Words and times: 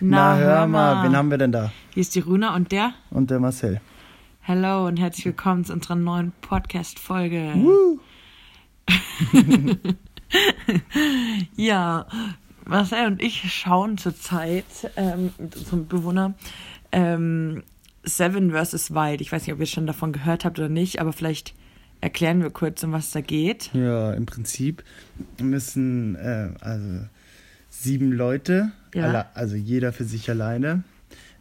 Na, 0.00 0.36
hör 0.36 0.66
mal, 0.66 1.04
wen 1.04 1.16
haben 1.16 1.30
wir 1.30 1.38
denn 1.38 1.52
da? 1.52 1.72
Hier 1.90 2.00
ist 2.00 2.14
die 2.14 2.20
Runa 2.20 2.54
und 2.56 2.72
der. 2.72 2.94
Und 3.10 3.30
der 3.30 3.38
Marcel. 3.38 3.80
Hallo 4.42 4.86
und 4.86 4.98
herzlich 4.98 5.26
willkommen 5.26 5.64
zu 5.64 5.72
unserer 5.72 5.94
neuen 5.94 6.32
Podcast-Folge. 6.40 7.54
Ja, 11.54 12.06
Marcel 12.64 13.06
und 13.06 13.22
ich 13.22 13.52
schauen 13.52 13.98
zurzeit 13.98 14.64
ähm, 14.96 15.30
unserem 15.38 15.86
Bewohner 15.86 16.34
ähm, 16.90 17.62
Seven 18.02 18.50
vs. 18.50 18.92
Wild. 18.92 19.20
Ich 19.20 19.30
weiß 19.30 19.46
nicht, 19.46 19.54
ob 19.54 19.60
ihr 19.60 19.66
schon 19.66 19.86
davon 19.86 20.12
gehört 20.12 20.44
habt 20.44 20.58
oder 20.58 20.68
nicht, 20.68 21.00
aber 21.00 21.12
vielleicht 21.12 21.54
erklären 22.00 22.42
wir 22.42 22.50
kurz, 22.50 22.82
um 22.82 22.90
was 22.90 23.12
da 23.12 23.20
geht. 23.20 23.70
Ja, 23.74 24.12
im 24.12 24.26
Prinzip 24.26 24.82
müssen 25.40 26.16
äh, 26.16 26.48
also 26.60 27.02
sieben 27.70 28.12
Leute, 28.12 28.72
Ja. 28.94 29.08
alle, 29.08 29.36
also 29.36 29.56
jeder 29.56 29.92
für 29.92 30.04
sich 30.04 30.30
alleine, 30.30 30.84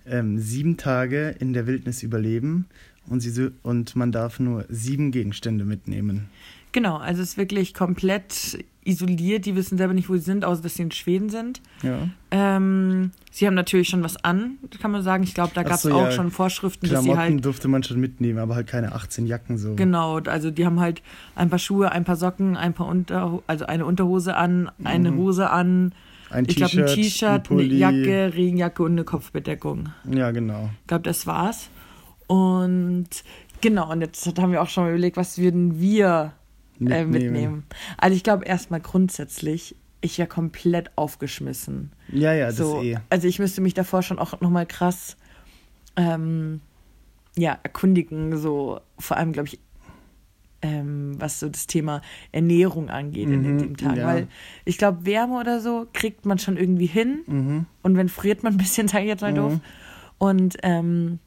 ähm, 0.06 0.40
sieben 0.40 0.78
Tage 0.78 1.36
in 1.40 1.54
der 1.54 1.68
Wildnis 1.68 2.04
überleben 2.04 2.66
und, 3.08 3.22
sie, 3.22 3.52
und 3.64 3.96
man 3.96 4.12
darf 4.12 4.40
nur 4.40 4.66
sieben 4.70 5.12
Gegenstände 5.12 5.66
mitnehmen. 5.66 6.30
Genau, 6.72 6.98
also 6.98 7.22
es 7.22 7.30
ist 7.30 7.38
wirklich 7.38 7.76
komplett 7.76 8.58
isoliert. 8.84 9.46
Die 9.46 9.56
wissen 9.56 9.78
selber 9.78 9.94
nicht, 9.94 10.10
wo 10.10 10.16
sie 10.16 10.22
sind, 10.22 10.44
außer 10.44 10.64
dass 10.64 10.76
sie 10.76 10.82
in 10.82 10.92
Schweden 10.92 11.30
sind. 11.30 11.62
Ja. 11.84 12.10
Ähm, 12.32 13.12
sie 13.32 13.46
haben 13.46 13.54
natürlich 13.54 13.90
schon 13.90 14.04
was 14.04 14.18
an, 14.24 14.58
kann 14.82 14.90
man 14.90 15.04
sagen. 15.04 15.24
Ich 15.24 15.36
glaube, 15.36 15.52
da 15.54 15.62
gab 15.62 15.76
es 15.76 15.84
so, 15.84 15.94
auch 15.94 16.06
ja. 16.06 16.12
schon 16.12 16.32
Vorschriften, 16.32 16.88
dass 16.88 17.04
Klamotten 17.04 17.16
sie 17.16 17.34
halt 17.34 17.46
durfte 17.46 17.68
man 17.68 17.84
schon 17.84 18.00
mitnehmen, 18.00 18.40
aber 18.40 18.56
halt 18.56 18.68
keine 18.68 18.94
18 18.94 19.28
Jacken 19.28 19.60
so. 19.60 19.76
Genau, 19.76 20.18
also 20.20 20.50
die 20.50 20.66
haben 20.66 20.80
halt 20.80 21.04
ein 21.36 21.50
paar 21.50 21.60
Schuhe, 21.60 21.92
ein 21.92 22.06
paar 22.06 22.16
Socken, 22.16 22.58
ein 22.58 22.74
paar 22.74 22.88
Unter, 22.88 23.44
also 23.46 23.68
eine 23.68 23.86
Unterhose 23.86 24.36
an, 24.36 24.72
eine 24.84 25.16
Hose 25.16 25.52
an, 25.52 25.94
Ein 26.34 26.46
ich 26.48 26.56
glaube 26.56 26.86
ein 26.86 26.88
T-Shirt, 26.88 27.52
ein 27.52 27.60
eine. 27.60 27.64
Jacke, 27.64 28.34
Regenjacke 28.34 28.84
und 28.84 28.94
eine 28.94 29.04
Kopfbedeckung. 29.04 29.90
Ja, 30.12 30.32
genau. 30.32 30.70
Ich 30.82 30.88
glaube, 30.88 31.04
das 31.04 31.28
war's. 31.28 31.70
Und 32.28 33.10
genau, 33.62 33.92
und 33.92 34.02
jetzt 34.02 34.26
haben 34.40 34.52
wir 34.52 34.62
auch 34.62 34.70
schon 34.70 34.86
mal 34.86 34.90
überlegt, 34.92 35.18
was 35.18 35.38
würden 35.38 35.80
wir 35.80 36.34
äh, 36.80 37.06
Mitnehmen. 37.06 37.12
mitnehmen. 37.12 37.64
Also 37.98 38.16
ich 38.16 38.24
glaube 38.24 38.46
erstmal 38.46 38.82
grundsätzlich, 38.82 39.76
ich 40.02 40.18
wäre 40.18 40.28
komplett 40.28 40.92
aufgeschmissen. 40.98 41.92
Ja, 42.12 42.34
ja, 42.34 42.48
das 42.48 42.58
so, 42.58 42.82
eh. 42.82 42.98
Also 43.10 43.28
ich 43.28 43.40
müsste 43.40 43.62
mich 43.62 43.74
davor 43.74 44.02
schon 44.02 44.20
auch 44.20 44.40
nochmal 44.42 44.66
krass 44.66 45.18
ähm, 45.96 46.62
ja, 47.36 47.58
erkundigen, 47.64 48.38
so 48.38 48.80
vor 49.00 49.18
allem, 49.18 49.34
glaube 49.34 49.48
ich, 49.48 49.60
ähm, 50.64 51.14
was 51.20 51.40
so 51.40 51.50
das 51.50 51.68
Thema 51.68 52.02
Ernährung 52.32 52.90
angeht 52.90 53.30
in 53.30 53.42
Mhm, 53.42 53.58
dem 53.60 53.78
Tag. 53.78 53.98
ja. 53.98 54.08
Weil 54.08 54.28
ich 54.66 54.78
glaube, 54.80 55.06
Wärme 55.06 55.40
oder 55.40 55.60
so 55.60 55.86
kriegt 55.94 56.26
man 56.26 56.40
schon 56.40 56.58
irgendwie 56.58 56.88
hin. 56.88 57.20
Mhm. 57.28 57.66
Und 57.84 57.96
wenn 57.98 58.10
friert 58.10 58.42
man 58.42 58.54
ein 58.54 58.58
bisschen, 58.58 58.88
sage 58.88 59.04
ich 59.04 59.10
jetzt 59.10 59.22
mal 59.22 59.34
doof. 59.34 59.60
Und 60.18 60.58
ähm, 60.64 61.20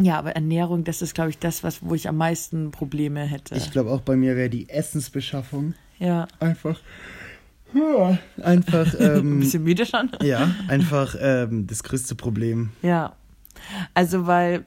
ja, 0.00 0.18
aber 0.18 0.32
Ernährung, 0.32 0.84
das 0.84 1.02
ist, 1.02 1.14
glaube 1.14 1.30
ich, 1.30 1.38
das, 1.38 1.62
was, 1.62 1.80
wo 1.82 1.94
ich 1.94 2.08
am 2.08 2.16
meisten 2.16 2.70
Probleme 2.70 3.20
hätte. 3.20 3.54
Ich 3.56 3.70
glaube 3.70 3.90
auch 3.90 4.00
bei 4.00 4.16
mir 4.16 4.34
wäre 4.36 4.48
die 4.50 4.68
Essensbeschaffung 4.68 5.74
ja, 5.98 6.26
einfach. 6.40 6.80
Ja, 7.74 8.18
einfach. 8.42 8.92
ein 9.00 9.16
Ähm, 9.16 9.40
bisschen 9.40 9.64
müde 9.64 9.84
schon. 9.86 10.10
ja, 10.22 10.50
einfach 10.68 11.16
ähm, 11.20 11.66
das 11.66 11.82
größte 11.82 12.14
Problem. 12.14 12.70
Ja. 12.82 13.14
Also, 13.94 14.26
weil, 14.26 14.64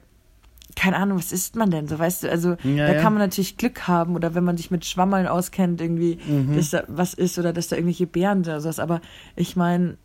keine 0.78 0.96
Ahnung, 0.96 1.18
was 1.18 1.32
isst 1.32 1.56
man 1.56 1.70
denn 1.70 1.88
so, 1.88 1.98
weißt 1.98 2.22
du? 2.22 2.30
Also, 2.30 2.50
Ja, 2.62 2.86
da 2.86 2.94
ja. 2.94 3.00
kann 3.02 3.12
man 3.12 3.20
natürlich 3.22 3.56
Glück 3.56 3.88
haben 3.88 4.14
oder 4.14 4.34
wenn 4.34 4.44
man 4.44 4.56
sich 4.56 4.70
mit 4.70 4.84
Schwammeln 4.84 5.26
auskennt, 5.26 5.80
irgendwie, 5.80 6.18
Mhm. 6.28 6.54
dass 6.56 6.70
da 6.70 6.84
was 6.86 7.14
ist 7.14 7.38
oder 7.38 7.52
dass 7.52 7.68
da 7.68 7.76
irgendwelche 7.76 8.06
Beeren 8.06 8.44
sind 8.44 8.52
oder 8.52 8.60
sowas. 8.60 8.78
Aber 8.78 9.00
ich 9.34 9.56
meine, 9.56 9.96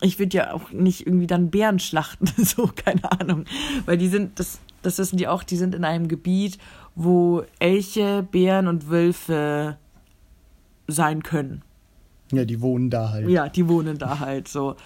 ich 0.00 0.18
würde 0.18 0.36
ja 0.38 0.52
auch 0.54 0.70
nicht 0.70 1.06
irgendwie 1.06 1.26
dann 1.26 1.50
Bären 1.50 1.78
schlachten, 1.78 2.26
so, 2.44 2.70
keine 2.74 3.12
Ahnung. 3.20 3.44
Weil 3.84 3.98
die 3.98 4.08
sind, 4.08 4.38
das, 4.40 4.58
das 4.82 4.96
wissen 4.98 5.18
die 5.18 5.28
auch, 5.28 5.42
die 5.42 5.56
sind 5.56 5.74
in 5.74 5.84
einem 5.84 6.08
Gebiet, 6.08 6.56
wo 6.94 7.44
Elche, 7.58 8.26
Bären 8.30 8.66
und 8.68 8.88
Wölfe 8.88 9.76
sein 10.88 11.22
können. 11.22 11.62
Ja, 12.32 12.44
die 12.44 12.60
wohnen 12.60 12.90
da 12.90 13.10
halt. 13.10 13.28
Ja, 13.28 13.48
die 13.48 13.68
wohnen 13.68 13.98
da 13.98 14.18
halt 14.20 14.48
so. 14.48 14.76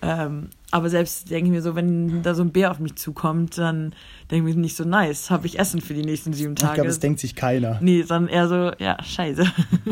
Ähm, 0.00 0.50
aber 0.70 0.90
selbst 0.90 1.28
denke 1.30 1.46
ich 1.46 1.50
mir 1.50 1.62
so, 1.62 1.74
wenn 1.74 2.22
da 2.22 2.34
so 2.34 2.42
ein 2.42 2.52
Bär 2.52 2.70
auf 2.70 2.78
mich 2.78 2.94
zukommt, 2.96 3.58
dann 3.58 3.94
denke 4.30 4.48
ich 4.48 4.54
mir 4.54 4.60
nicht 4.62 4.76
so 4.76 4.84
nice, 4.84 5.30
habe 5.30 5.46
ich 5.46 5.58
Essen 5.58 5.80
für 5.80 5.94
die 5.94 6.04
nächsten 6.04 6.32
sieben 6.32 6.52
ich 6.52 6.60
Tage. 6.60 6.74
glaube, 6.74 6.88
das 6.88 7.00
denkt 7.00 7.18
sich 7.20 7.34
keiner. 7.34 7.78
nee, 7.80 8.02
sondern 8.02 8.32
eher 8.32 8.48
so, 8.48 8.72
ja, 8.78 9.02
scheiße. 9.02 9.44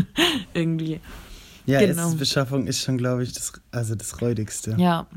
Irgendwie. 0.55 1.01
Ja, 1.65 1.81
genau. 1.81 2.03
Essensbeschaffung 2.03 2.69
ist 2.69 2.81
schon, 2.83 2.97
glaube 2.97 3.25
ich, 3.25 3.33
das, 3.33 3.53
also 3.73 3.97
das 3.97 4.21
Räudigste. 4.23 4.77
Ja, 4.79 5.09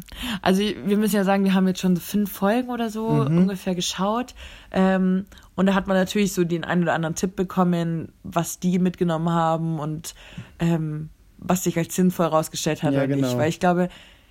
also 0.42 0.62
wir 0.62 0.98
müssen 0.98 1.16
ja 1.16 1.24
sagen, 1.24 1.44
wir 1.44 1.54
haben 1.54 1.68
jetzt 1.68 1.80
schon 1.82 1.96
so 1.96 2.02
fünf 2.02 2.32
Folgen 2.32 2.70
oder 2.70 2.90
so 2.90 3.28
Mhm. 3.30 3.38
ungefähr 3.38 3.76
geschaut. 3.76 4.34
Ähm, 4.72 5.26
und 5.54 5.68
da 5.68 5.76
hat 5.76 5.86
man 5.86 5.96
natürlich 5.96 6.34
so 6.34 6.44
den 6.44 6.64
einen 6.64 6.82
oder 6.82 6.94
anderen 6.96 7.14
Tipp 7.14 7.36
bekommen, 7.36 8.12
was 8.24 8.60
die 8.60 8.80
mitgenommen 8.80 9.30
haben 9.30 9.78
und 9.78 10.16
ähm, 10.58 11.10
was 11.38 11.64
sich 11.66 11.78
als 11.78 11.94
sinnvoll 11.96 12.26
herausgestellt 12.26 12.82
hat 12.82 12.94
Ja, 12.94 13.04
oder 13.04 13.16
nicht. 13.16 13.26
genau. 13.28 13.38
Weil 13.38 13.50
ich 13.50 13.60
glaube, 13.60 13.90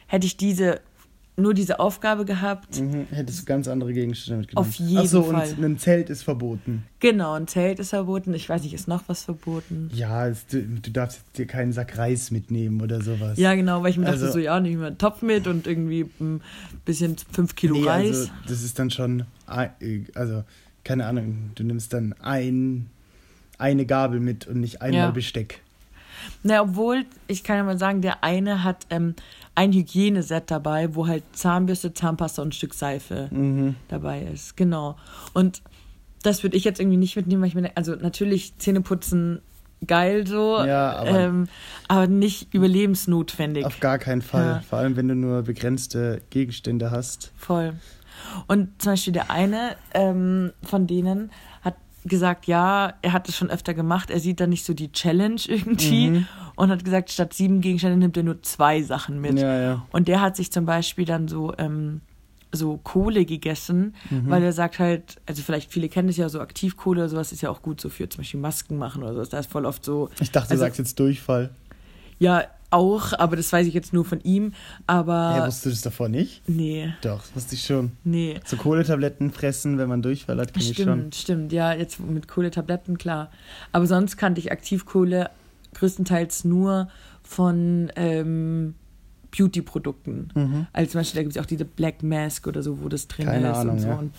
hätte 0.09 0.27
ich 0.27 0.37
diese 0.37 0.81
nur 1.41 1.55
diese 1.55 1.79
Aufgabe 1.79 2.25
gehabt, 2.25 2.81
Mhm, 2.81 3.07
hättest 3.13 3.43
du 3.43 3.45
ganz 3.45 3.69
andere 3.69 3.93
Gegenstände 3.93 4.41
mitgenommen. 4.41 4.69
Auf 4.69 4.75
jeden 4.75 4.99
Ach 4.99 5.05
so, 5.07 5.23
Fall. 5.23 5.49
und 5.57 5.65
ein 5.65 5.79
Zelt 5.79 6.11
ist 6.11 6.25
verboten. 6.25 6.83
genau, 6.99 7.35
ein 7.35 7.47
Zelt 7.47 7.79
ist 7.79 7.91
verboten. 7.91 8.35
Ich 8.35 8.49
weiß 8.49 8.65
nicht, 8.65 8.75
ist 8.75 8.89
noch 8.89 9.05
was 9.07 9.23
verboten? 9.23 9.89
Ja, 9.95 10.27
es, 10.27 10.49
du, 10.49 10.61
du 10.65 10.91
darfst 10.91 11.19
jetzt 11.19 11.39
dir 11.39 11.47
keinen 11.47 11.73
Sack 11.73 11.97
Reis 11.97 12.33
mitnehmen 12.33 12.81
oder 12.81 13.01
sowas. 13.03 13.39
Ja, 13.39 13.55
genau, 13.55 13.85
weil 13.85 13.91
ich 13.93 13.99
mir 13.99 14.07
dachte 14.07 14.19
Also- 14.23 14.33
so, 14.33 14.39
ja, 14.41 14.59
nehme 14.59 14.75
ich 14.75 14.81
mal 14.81 14.87
einen 14.89 14.99
Topf 14.99 15.23
mit 15.23 15.47
und 15.47 15.69
irgendwie 15.69 16.11
ein 16.19 16.41
bisschen 16.85 17.15
fünf 17.31 17.55
Kilo 17.55 17.77
nee, 17.77 17.87
Reis. 17.87 18.07
also 18.23 18.31
das 18.49 18.65
ist 18.65 18.77
dann 18.81 18.91
schon, 18.91 19.25
also 19.47 20.43
keine 20.83 21.07
Ahnung, 21.07 21.53
du 21.55 21.63
nimmst 21.63 21.93
dann 21.93 22.15
ein, 22.21 22.91
eine 23.59 23.87
Gabel 23.87 24.19
mit 24.19 24.49
und 24.49 24.59
nicht 24.59 24.83
einmal 24.83 25.01
Ja. 25.03 25.11
Besteck. 25.13 25.61
Na, 26.43 26.63
obwohl, 26.63 27.05
ich 27.27 27.45
kann 27.45 27.57
ja 27.57 27.65
mal 27.65 27.79
sagen, 27.79 28.01
der 28.03 28.23
eine 28.25 28.65
hat 28.65 28.87
ähm, 28.91 29.15
ein 29.55 29.73
Hygieneset 29.73 30.51
dabei, 30.51 30.95
wo 30.95 31.07
halt 31.07 31.25
Zahnbürste, 31.33 31.93
Zahnpasta 31.93 32.43
und 32.43 32.49
ein 32.49 32.53
Stück 32.53 32.75
Seife 32.75 33.29
Mhm. 33.31 33.75
dabei 33.89 34.23
ist. 34.23 34.57
Genau. 34.57 34.97
Und 35.35 35.63
das 36.23 36.43
würde 36.43 36.57
ich 36.57 36.65
jetzt 36.65 36.81
irgendwie 36.81 36.97
nicht 36.97 37.17
mitnehmen, 37.17 37.43
weil 37.43 37.49
ich 37.49 37.55
mir, 37.55 37.71
also 37.77 37.95
natürlich 37.95 38.57
Zähneputzen 38.59 39.41
geil 39.87 40.27
so, 40.27 40.59
Ja, 40.65 40.97
aber- 40.97 41.11
ähm, 41.19 41.49
aber 41.87 42.07
nicht 42.09 42.53
überlebensnotwendig. 42.53 43.65
Auf 43.65 43.79
gar 43.81 43.99
keinen 43.99 44.23
Fall. 44.23 44.47
Ja. 44.47 44.61
Vor 44.69 44.79
allem, 44.81 44.97
wenn 44.97 45.09
du 45.09 45.15
nur 45.15 45.43
begrenzte 45.43 46.21
Gegenstände 46.31 46.91
hast. 46.91 47.33
Voll. 47.37 47.75
Und 48.49 48.83
zum 48.83 48.93
Beispiel 48.93 49.13
der 49.13 49.31
eine 49.31 49.77
ähm, 49.95 50.53
von 50.65 50.89
denen 50.89 51.31
gesagt, 52.05 52.47
ja, 52.47 52.95
er 53.03 53.13
hat 53.13 53.29
es 53.29 53.37
schon 53.37 53.51
öfter 53.51 53.75
gemacht, 53.75 54.11
er 54.11 54.21
sieht 54.21 54.41
da 54.41 54.47
nicht 54.47 54.65
so 54.65 54.73
die 54.75 54.93
Challenge 54.93 55.41
irgendwie 55.47 56.11
Mhm. 56.11 56.27
und 56.57 56.71
hat 56.71 56.85
gesagt, 56.85 57.11
statt 57.11 57.35
sieben 57.35 57.61
Gegenstände 57.61 57.97
nimmt 57.99 58.17
er 58.17 58.23
nur 58.23 58.43
zwei 58.43 58.83
Sachen 58.83 59.21
mit. 59.21 59.39
Ja, 59.39 59.59
ja. 59.61 59.87
Und 59.93 60.09
der 60.09 60.21
hat 60.21 60.37
sich 60.37 60.51
zum 60.53 60.65
Beispiel 60.65 61.05
dann 61.05 61.29
so, 61.29 61.53
ähm, 61.59 62.01
so 62.51 62.79
Kohle 62.79 63.27
gegessen, 63.27 63.95
Mhm. 64.09 64.31
weil 64.31 64.43
er 64.43 64.53
sagt 64.55 64.79
halt, 64.79 65.17
also 65.27 65.43
vielleicht 65.43 65.71
viele 65.71 65.89
kennen 65.91 66.09
es 66.09 66.17
ja, 66.17 66.29
so 66.31 66.41
Aktivkohle 66.41 67.01
oder 67.03 67.09
sowas 67.11 67.31
ist 67.33 67.43
ja 67.43 67.51
auch 67.51 67.61
gut 67.61 67.79
so 67.81 67.91
für 67.91 68.09
zum 68.09 68.21
Beispiel 68.23 68.41
Masken 68.41 68.79
machen 68.79 69.03
oder 69.03 69.13
sowas. 69.15 69.29
Da 69.29 69.39
ist 69.39 69.51
voll 69.51 69.67
oft 69.67 69.85
so, 69.85 70.09
Ich 70.21 70.31
dachte, 70.31 70.53
Also- 70.53 70.63
du 70.63 70.67
sagst 70.67 70.79
jetzt 70.79 70.99
Durchfall. 70.99 71.51
ja, 72.19 72.45
auch, 72.71 73.13
aber 73.19 73.37
das 73.37 73.53
weiß 73.53 73.67
ich 73.67 73.75
jetzt 73.75 73.93
nur 73.93 74.05
von 74.05 74.21
ihm. 74.21 74.53
Aber 74.87 75.13
Ja, 75.37 75.47
wusstest 75.47 75.67
du 75.67 75.71
das 75.71 75.81
davor 75.83 76.09
nicht? 76.09 76.43
nee, 76.49 76.93
Doch, 77.03 77.21
das 77.23 77.35
wusste 77.37 77.55
ich 77.55 77.65
schon. 77.65 77.93
nee. 78.05 78.39
So 78.45 78.57
Kohletabletten 78.57 79.31
fressen, 79.31 79.79
wenn 79.79 79.89
man 79.89 80.03
Durchfall 80.03 80.39
hat, 80.41 80.53
kann 80.53 80.63
ich 80.63 80.69
schon. 80.77 80.85
Stimmt, 80.85 81.15
stimmt. 81.15 81.53
Ja, 81.53 81.73
jetzt 81.73 81.99
mit 82.01 82.29
Kohletabletten, 82.29 82.99
klar. 82.99 83.31
Aber 83.73 83.87
sonst 83.87 84.17
kannte 84.17 84.41
ich 84.41 84.53
Aktivkohle 84.53 85.31
größtenteils 85.75 86.45
nur 86.45 86.89
von 87.23 87.91
ähm, 87.97 88.75
Beauty-Produkten. 89.37 90.29
Mhm. 90.35 90.67
Also 90.73 90.93
zum 90.93 91.01
Beispiel, 91.01 91.19
da 91.19 91.23
gibt 91.23 91.37
es 91.37 91.43
auch 91.43 91.47
diese 91.47 91.65
Black 91.65 92.03
Mask 92.03 92.47
oder 92.47 92.63
so, 92.63 92.83
wo 92.83 92.89
das 92.89 93.09
drin 93.09 93.27
Keine 93.27 93.51
ist 93.51 93.57
Ahnung, 93.59 93.75
und 93.77 93.81
so. 93.81 93.89
ja. 93.89 93.95
Und 93.97 94.15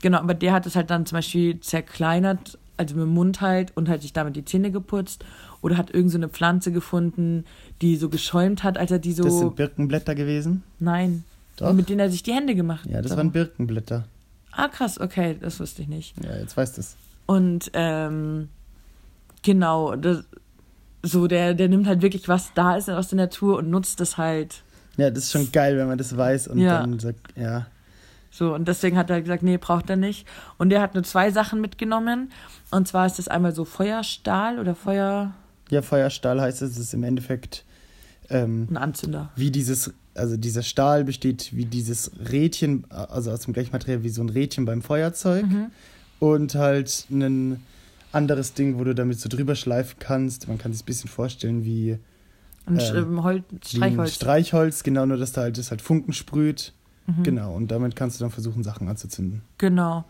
genau, 0.00 0.18
aber 0.18 0.34
der 0.34 0.52
hat 0.52 0.66
es 0.66 0.76
halt 0.76 0.90
dann 0.90 1.06
zum 1.06 1.16
Beispiel 1.16 1.60
zerkleinert, 1.60 2.58
also 2.76 2.94
mit 2.94 3.04
dem 3.04 3.14
Mund 3.14 3.40
halt 3.40 3.76
und 3.76 3.88
hat 3.88 4.02
sich 4.02 4.12
damit 4.12 4.36
die 4.36 4.44
Zähne 4.44 4.70
geputzt. 4.70 5.24
Oder 5.62 5.78
hat 5.78 5.90
irgend 5.94 6.10
so 6.10 6.18
eine 6.18 6.28
Pflanze 6.28 6.70
gefunden, 6.72 7.44
die 7.80 7.96
so 7.96 8.08
geschäumt 8.10 8.62
hat, 8.64 8.76
als 8.76 8.90
er 8.90 8.98
die 8.98 9.12
so. 9.12 9.22
Das 9.24 9.38
sind 9.38 9.56
Birkenblätter 9.56 10.14
gewesen? 10.14 10.62
Nein. 10.80 11.24
Doch. 11.56 11.72
Mit 11.72 11.88
denen 11.88 12.00
er 12.00 12.10
sich 12.10 12.22
die 12.22 12.32
Hände 12.32 12.54
gemacht 12.54 12.86
Ja, 12.86 13.00
das 13.00 13.12
hat. 13.12 13.18
waren 13.18 13.30
Birkenblätter. 13.32 14.04
Ah, 14.50 14.68
krass, 14.68 15.00
okay, 15.00 15.36
das 15.40 15.58
wusste 15.60 15.82
ich 15.82 15.88
nicht. 15.88 16.14
Ja, 16.22 16.36
jetzt 16.36 16.56
weißt 16.56 16.76
du 16.76 16.80
es. 16.80 16.96
Und 17.26 17.70
ähm, 17.74 18.48
genau, 19.42 19.96
das, 19.96 20.24
so 21.02 21.26
der, 21.26 21.54
der 21.54 21.68
nimmt 21.68 21.86
halt 21.86 22.02
wirklich, 22.02 22.28
was 22.28 22.52
da 22.54 22.76
ist 22.76 22.90
aus 22.90 23.08
der 23.08 23.16
Natur 23.16 23.58
und 23.58 23.70
nutzt 23.70 24.00
das 24.00 24.18
halt. 24.18 24.62
Ja, 24.96 25.10
das 25.10 25.24
ist 25.24 25.32
schon 25.32 25.50
geil, 25.52 25.76
wenn 25.78 25.86
man 25.88 25.98
das 25.98 26.16
weiß 26.16 26.48
und 26.48 26.58
Ja. 26.58 26.80
dann 26.80 26.98
sagt, 26.98 27.20
ja. 27.36 27.66
So, 28.30 28.54
und 28.54 28.66
deswegen 28.66 28.96
hat 28.96 29.10
er 29.10 29.20
gesagt, 29.20 29.42
nee, 29.42 29.58
braucht 29.58 29.90
er 29.90 29.96
nicht. 29.96 30.26
Und 30.58 30.70
der 30.70 30.80
hat 30.80 30.94
nur 30.94 31.02
zwei 31.04 31.30
Sachen 31.30 31.60
mitgenommen. 31.60 32.30
Und 32.70 32.88
zwar 32.88 33.04
ist 33.06 33.18
das 33.18 33.28
einmal 33.28 33.54
so 33.54 33.64
Feuerstahl 33.66 34.58
oder 34.58 34.74
Feuer, 34.74 35.32
Ja, 35.72 35.82
Feuerstahl 35.82 36.40
heißt 36.40 36.62
es, 36.62 36.72
es 36.72 36.78
ist 36.78 36.94
im 36.94 37.02
Endeffekt 37.02 37.64
ähm, 38.30 38.68
ein 38.70 38.76
Anzünder. 38.76 39.30
wie 39.36 39.50
dieses 39.50 39.92
also 40.14 40.36
dieser 40.36 40.62
Stahl 40.62 41.04
besteht 41.04 41.56
wie 41.56 41.64
dieses 41.64 42.10
Rädchen, 42.30 42.84
also 42.90 43.30
aus 43.30 43.40
dem 43.40 43.54
gleichen 43.54 43.72
Material 43.72 44.02
wie 44.02 44.10
so 44.10 44.22
ein 44.22 44.28
Rädchen 44.28 44.64
beim 44.64 44.82
Feuerzeug. 44.82 45.46
Mhm. 45.46 45.70
Und 46.20 46.54
halt 46.54 47.06
ein 47.10 47.62
anderes 48.12 48.54
Ding, 48.54 48.78
wo 48.78 48.84
du 48.84 48.94
damit 48.94 49.18
so 49.18 49.28
drüber 49.28 49.54
schleifen 49.54 49.96
kannst. 49.98 50.48
Man 50.48 50.58
kann 50.58 50.72
sich 50.72 50.82
ein 50.82 50.86
bisschen 50.86 51.08
vorstellen 51.08 51.64
wie, 51.64 51.98
Ein 52.66 52.78
Ähm, 52.78 53.24
Hol 53.24 53.42
wie 53.50 53.56
ein 53.56 53.60
Streichholz. 53.64 54.14
Streichholz, 54.14 54.82
genau, 54.82 55.06
nur 55.06 55.16
dass 55.16 55.32
da 55.32 55.42
halt, 55.42 55.58
das 55.58 55.70
halt 55.70 55.82
Funken 55.82 56.12
sprüht. 56.12 56.74
Mhm. 57.06 57.22
Genau, 57.24 57.54
und 57.54 57.70
damit 57.70 57.96
kannst 57.96 58.20
du 58.20 58.24
dann 58.24 58.30
versuchen, 58.30 58.62
Sachen 58.62 58.88
anzuzünden. 58.88 59.42
Genau. 59.58 60.04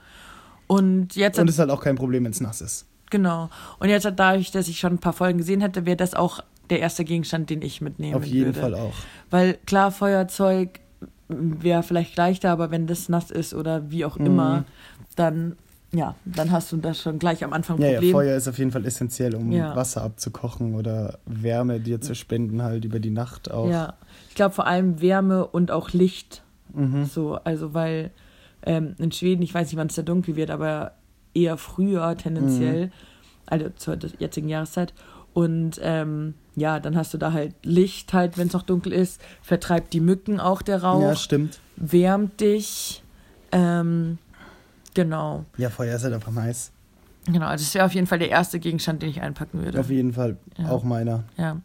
Und 0.67 1.17
jetzt 1.17 1.39
Und 1.39 1.49
es 1.49 1.55
ist 1.55 1.59
halt 1.61 1.71
auch 1.71 1.83
kein 1.83 1.97
Problem, 1.97 2.25
wenn 2.25 2.33
es 2.33 2.41
nass 2.41 2.61
ist. 2.61 2.87
Genau. 3.13 3.51
Und 3.79 3.91
jetzt 3.91 4.07
hat 4.07 4.19
dadurch, 4.19 4.51
dass 4.51 4.69
ich 4.69 4.81
schon 4.81 4.95
ein 4.95 4.99
paar 4.99 5.13
Folgen 5.13 5.37
gesehen 5.39 5.61
hätte, 5.61 5.85
wäre 5.87 5.97
das 5.99 6.15
auch 6.15 6.41
der 6.71 6.81
erste 6.81 7.05
Gegenstand, 7.05 7.51
den 7.51 7.61
ich 7.61 7.83
mitnehmen 7.83 8.15
Auf 8.15 8.25
jeden 8.25 8.47
würde. 8.55 8.61
Fall 8.61 8.75
auch. 8.75 8.95
Weil 9.31 9.59
klar, 9.67 9.93
Feuerzeug 9.93 10.81
wäre 11.29 11.83
vielleicht 11.83 12.17
leichter, 12.17 12.51
aber 12.51 12.71
wenn 12.71 12.87
das 12.87 13.09
nass 13.11 13.31
ist 13.31 13.53
oder 13.55 13.91
wie 13.91 14.05
auch 14.07 14.19
Mhm. 14.19 14.27
immer, 14.27 14.65
dann 15.17 15.57
ja, 15.95 16.15
dann 16.25 16.51
hast 16.51 16.73
du 16.73 16.79
das 16.79 17.03
schon 17.03 17.19
gleich 17.19 17.45
am 17.45 17.53
Anfang 17.53 17.79
Ja, 17.79 17.89
ja, 17.89 17.93
Problem. 17.97 18.13
Feuer 18.13 18.35
ist 18.35 18.49
auf 18.49 18.57
jeden 18.59 18.71
Fall 18.71 18.87
essentiell, 18.87 19.35
um 19.35 19.53
Ja. 19.53 19.77
Wasser 19.77 20.03
abzukochen 20.03 20.75
oder 20.75 21.19
Wärme 21.27 21.81
dir 21.81 22.01
zu 22.01 22.15
spenden, 22.15 22.63
halt 22.63 22.87
über 22.87 22.99
die 22.99 23.11
Nacht 23.11 23.51
auch. 23.51 23.69
Ja, 23.69 23.93
ich 24.31 24.35
glaube 24.35 24.55
vor 24.55 24.67
allem 24.67 25.03
Wärme 25.03 25.47
und 25.47 25.71
auch 25.71 25.91
Licht. 25.91 26.43
Mhm. 26.73 27.05
So, 27.05 27.35
also 27.45 27.75
weil 27.75 28.11
ähm, 28.65 28.95
in 28.97 29.13
Schweden, 29.13 29.43
ich 29.43 29.53
weiß 29.53 29.67
nicht, 29.69 29.77
wann 29.77 29.89
es 29.89 29.95
da 29.95 30.01
dunkel 30.01 30.35
wird, 30.35 30.51
aber 30.51 30.93
eher 31.35 31.57
früher 31.57 32.17
tendenziell, 32.17 32.87
Mhm. 32.87 32.93
also 33.47 33.69
zur 33.77 33.99
jetzigen 34.19 34.49
Jahreszeit. 34.49 34.93
Und 35.35 35.81
ähm, 35.83 36.35
ja, 36.57 36.79
dann 36.81 36.97
hast 36.97 37.15
du 37.15 37.19
da 37.19 37.33
halt 37.33 37.55
Licht 37.63 38.13
halt, 38.13 38.37
wenn 38.37 38.49
es 38.49 38.53
noch 38.53 38.63
dunkel 38.63 38.93
ist, 38.93 39.21
vertreibt 39.41 39.93
die 39.95 40.01
Mücken 40.01 40.41
auch 40.41 40.61
der 40.63 40.83
Rauch, 40.83 41.01
Ja, 41.03 41.17
stimmt. 41.17 41.59
wärmt 41.77 42.41
dich. 42.41 43.03
Ähm, 43.51 44.19
genau. 44.95 45.45
Ja, 45.57 45.71
Feuer 45.71 45.97
ist 45.97 46.05
halt 46.05 46.15
einfach 46.15 46.33
nice. 46.33 46.71
Genau, 47.27 47.47
also 47.47 47.65
das 47.65 47.73
wäre 47.75 47.85
auf 47.87 47.95
jeden 47.95 48.09
Fall 48.09 48.19
der 48.19 48.31
erste 48.31 48.59
Gegenstand, 48.59 49.01
den 49.03 49.09
ich 49.09 49.23
einpacken 49.23 49.63
würde. 49.63 49.79
Auf 49.79 49.91
jeden 49.91 50.13
Fall 50.13 50.37
Ja. 50.59 50.71
auch 50.71 50.83
meiner. 50.83 51.23
Ja. 51.37 51.59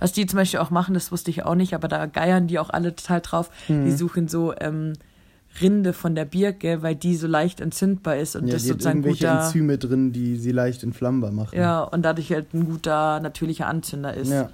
Was 0.00 0.10
die 0.12 0.26
zum 0.26 0.38
Beispiel 0.38 0.58
auch 0.58 0.70
machen, 0.70 0.92
das 0.92 1.12
wusste 1.12 1.30
ich 1.30 1.44
auch 1.44 1.54
nicht, 1.54 1.72
aber 1.72 1.86
da 1.86 2.06
geiern 2.06 2.48
die 2.48 2.58
auch 2.58 2.68
alle 2.70 2.96
total 2.96 3.20
drauf. 3.20 3.48
Mhm. 3.68 3.84
Die 3.84 3.92
suchen 3.92 4.26
so 4.28 4.52
ähm, 4.60 4.94
Rinde 5.60 5.92
von 5.92 6.14
der 6.14 6.24
Birke, 6.24 6.82
weil 6.82 6.96
die 6.96 7.14
so 7.16 7.26
leicht 7.26 7.60
entzündbar 7.60 8.16
ist 8.16 8.34
und 8.36 8.46
Ja, 8.48 8.54
das 8.54 8.62
die 8.64 8.70
hat 8.70 8.74
sozusagen 8.74 8.98
irgendwelche 9.04 9.26
guter. 9.28 9.44
Enzyme 9.46 9.78
drin, 9.78 10.12
die 10.12 10.36
sie 10.36 10.50
leicht 10.52 10.82
entflammbar 10.82 11.30
machen. 11.30 11.56
Ja, 11.56 11.82
und 11.82 12.02
dadurch 12.02 12.30
halt 12.32 12.52
ein 12.54 12.66
guter 12.66 13.20
natürlicher 13.20 13.66
Anzünder 13.66 14.14
ist. 14.14 14.30
Ja. 14.30 14.50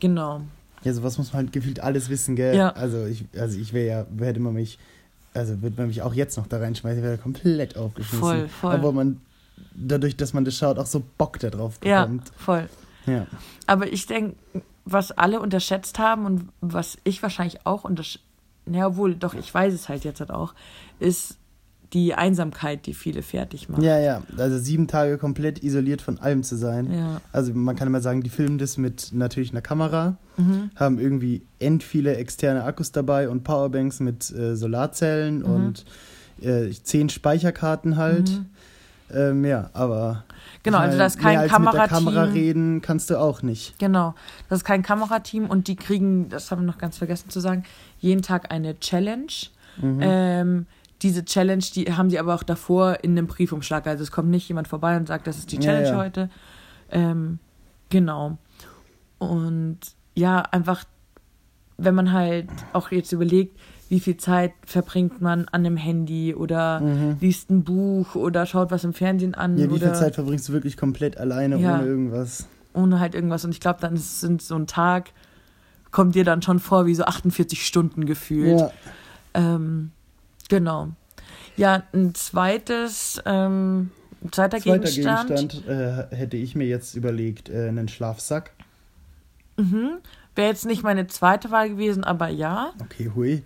Genau. 0.00 0.40
Ja, 0.82 0.92
sowas 0.92 1.16
muss 1.18 1.32
man 1.32 1.44
halt 1.44 1.52
gefühlt 1.52 1.80
alles 1.80 2.08
wissen, 2.10 2.36
gell? 2.36 2.56
Ja. 2.56 2.70
Also 2.70 3.06
ich, 3.06 3.24
also 3.38 3.58
ich 3.58 3.72
wäre 3.72 3.86
ja, 4.18 4.24
hätte 4.24 4.40
man 4.40 4.54
mich, 4.54 4.78
also 5.34 5.62
würde 5.62 5.76
man 5.78 5.88
mich 5.88 6.02
auch 6.02 6.14
jetzt 6.14 6.36
noch 6.36 6.46
da 6.46 6.58
reinschmeißen, 6.58 7.02
wäre 7.02 7.18
komplett 7.18 7.76
aufgeschmissen. 7.76 8.18
Voll, 8.20 8.48
voll. 8.48 8.74
Obwohl 8.74 8.92
man 8.92 9.20
dadurch, 9.74 10.16
dass 10.16 10.32
man 10.32 10.44
das 10.44 10.56
schaut, 10.56 10.78
auch 10.78 10.86
so 10.86 11.02
Bock 11.18 11.38
da 11.38 11.50
drauf 11.50 11.78
Ja, 11.84 12.02
bekommt. 12.04 12.30
voll. 12.36 12.68
Ja. 13.06 13.26
Aber 13.66 13.92
ich 13.92 14.06
denke, 14.06 14.36
was 14.84 15.12
alle 15.12 15.40
unterschätzt 15.40 15.98
haben 15.98 16.26
und 16.26 16.48
was 16.60 16.98
ich 17.04 17.22
wahrscheinlich 17.22 17.64
auch 17.66 17.84
unterschätzt, 17.84 18.24
ja, 18.70 18.86
obwohl, 18.88 19.14
doch, 19.14 19.34
ich 19.34 19.52
weiß 19.52 19.72
es 19.74 19.88
halt 19.88 20.04
jetzt 20.04 20.20
halt 20.20 20.30
auch, 20.30 20.54
ist 20.98 21.36
die 21.92 22.14
Einsamkeit, 22.14 22.84
die 22.86 22.94
viele 22.94 23.22
fertig 23.22 23.68
macht. 23.68 23.80
Ja, 23.80 23.96
ja. 23.98 24.22
Also 24.36 24.58
sieben 24.58 24.88
Tage 24.88 25.18
komplett 25.18 25.62
isoliert 25.62 26.02
von 26.02 26.18
allem 26.18 26.42
zu 26.42 26.56
sein. 26.56 26.92
Ja. 26.92 27.20
Also 27.32 27.54
man 27.54 27.76
kann 27.76 27.86
immer 27.86 28.00
sagen, 28.00 28.22
die 28.22 28.28
filmen 28.28 28.58
das 28.58 28.76
mit 28.76 29.10
natürlich 29.12 29.52
einer 29.52 29.60
Kamera, 29.62 30.16
Mhm. 30.36 30.70
haben 30.74 30.98
irgendwie 30.98 31.42
end 31.60 31.82
viele 31.84 32.16
externe 32.16 32.64
Akkus 32.64 32.90
dabei 32.92 33.28
und 33.28 33.44
Powerbanks 33.44 34.00
mit 34.00 34.30
äh, 34.32 34.56
Solarzellen 34.56 35.38
Mhm. 35.38 35.44
und 35.44 35.84
äh, 36.42 36.70
zehn 36.70 37.08
Speicherkarten 37.08 37.96
halt. 37.96 38.30
Mhm. 38.30 38.46
Ähm, 39.14 39.44
ja, 39.44 39.70
aber 39.72 40.24
Genau, 40.64 40.78
also 40.78 40.88
meine, 40.88 40.98
da 40.98 41.06
ist 41.06 41.18
kein 41.20 41.34
mehr 41.34 41.40
als 41.42 41.52
mit 41.52 41.60
der 41.60 41.72
Kamerateam. 41.72 42.04
Kamera 42.06 42.22
reden 42.24 42.82
kannst 42.82 43.08
du 43.10 43.20
auch 43.20 43.42
nicht. 43.42 43.78
Genau. 43.78 44.16
Das 44.48 44.58
ist 44.58 44.64
kein 44.64 44.82
Kamerateam 44.82 45.46
und 45.46 45.68
die 45.68 45.76
kriegen, 45.76 46.28
das 46.28 46.50
haben 46.50 46.62
wir 46.62 46.66
noch 46.66 46.78
ganz 46.78 46.98
vergessen 46.98 47.30
zu 47.30 47.38
sagen, 47.38 47.62
jeden 48.06 48.22
Tag 48.22 48.50
eine 48.52 48.78
Challenge. 48.80 49.32
Mhm. 49.80 49.98
Ähm, 50.00 50.66
diese 51.02 51.24
Challenge, 51.26 51.62
die 51.74 51.92
haben 51.92 52.08
sie 52.08 52.18
aber 52.18 52.34
auch 52.34 52.42
davor 52.42 52.98
in 53.02 53.10
einem 53.12 53.26
Briefumschlag. 53.26 53.86
Also 53.86 54.02
es 54.02 54.10
kommt 54.10 54.30
nicht 54.30 54.48
jemand 54.48 54.68
vorbei 54.68 54.96
und 54.96 55.06
sagt, 55.08 55.26
das 55.26 55.36
ist 55.36 55.52
die 55.52 55.56
Ja, 55.56 55.62
Challenge 55.62 55.88
ja. 55.88 55.96
heute. 55.98 56.30
Ähm, 56.90 57.38
genau. 57.90 58.38
Und 59.18 59.78
ja, 60.14 60.40
einfach, 60.40 60.84
wenn 61.76 61.94
man 61.94 62.12
halt 62.12 62.48
auch 62.72 62.90
jetzt 62.90 63.12
überlegt, 63.12 63.58
wie 63.88 64.00
viel 64.00 64.16
Zeit 64.16 64.52
verbringt 64.64 65.20
man 65.20 65.42
an 65.48 65.64
einem 65.64 65.76
Handy 65.76 66.34
oder 66.34 66.82
liest 67.20 67.50
ein 67.50 67.62
Buch 67.62 68.14
oder 68.16 68.44
schaut 68.46 68.70
was 68.72 68.82
im 68.82 68.92
Fernsehen 68.94 69.34
an 69.34 69.52
Mhm. 69.54 69.58
Ja, 69.58 69.70
wie 69.70 69.78
viel 69.78 69.92
Zeit 69.92 70.14
verbringst 70.16 70.48
du 70.48 70.52
wirklich 70.54 70.76
komplett 70.76 71.18
alleine 71.18 71.56
Ja. 71.58 71.76
ohne 71.78 71.86
irgendwas? 71.86 72.48
ohne 72.74 73.00
halt 73.00 73.14
irgendwas. 73.14 73.44
Und 73.44 73.52
ich 73.52 73.60
glaube, 73.60 73.78
dann 73.80 73.94
ist, 73.94 74.20
sind 74.20 74.42
so 74.42 74.54
ein 74.54 74.66
Tag, 74.66 75.10
kommt 75.96 76.14
dir 76.14 76.24
dann 76.24 76.42
schon 76.42 76.60
vor 76.60 76.84
wie 76.84 76.94
so 76.94 77.04
48 77.04 77.66
Stunden 77.66 78.04
gefühlt. 78.04 78.60
Ja. 78.60 78.70
Ähm, 79.32 79.92
genau. 80.50 80.88
Ja, 81.56 81.84
ein 81.94 82.14
zweites, 82.14 83.18
ähm, 83.24 83.90
ein 84.22 84.30
zweiter, 84.30 84.58
Zweiter 84.60 84.78
Gegenstand. 84.80 85.28
Gegenstand 85.30 85.68
äh, 85.68 86.14
hätte 86.14 86.36
ich 86.36 86.54
mir 86.54 86.66
jetzt 86.66 86.96
überlegt, 86.96 87.48
äh, 87.48 87.68
einen 87.68 87.88
Schlafsack. 87.88 88.50
Mhm. 89.56 89.92
Wäre 90.34 90.48
jetzt 90.48 90.66
nicht 90.66 90.82
meine 90.82 91.06
zweite 91.06 91.50
Wahl 91.50 91.70
gewesen, 91.70 92.04
aber 92.04 92.28
ja. 92.28 92.74
Okay, 92.82 93.10
hui. 93.14 93.42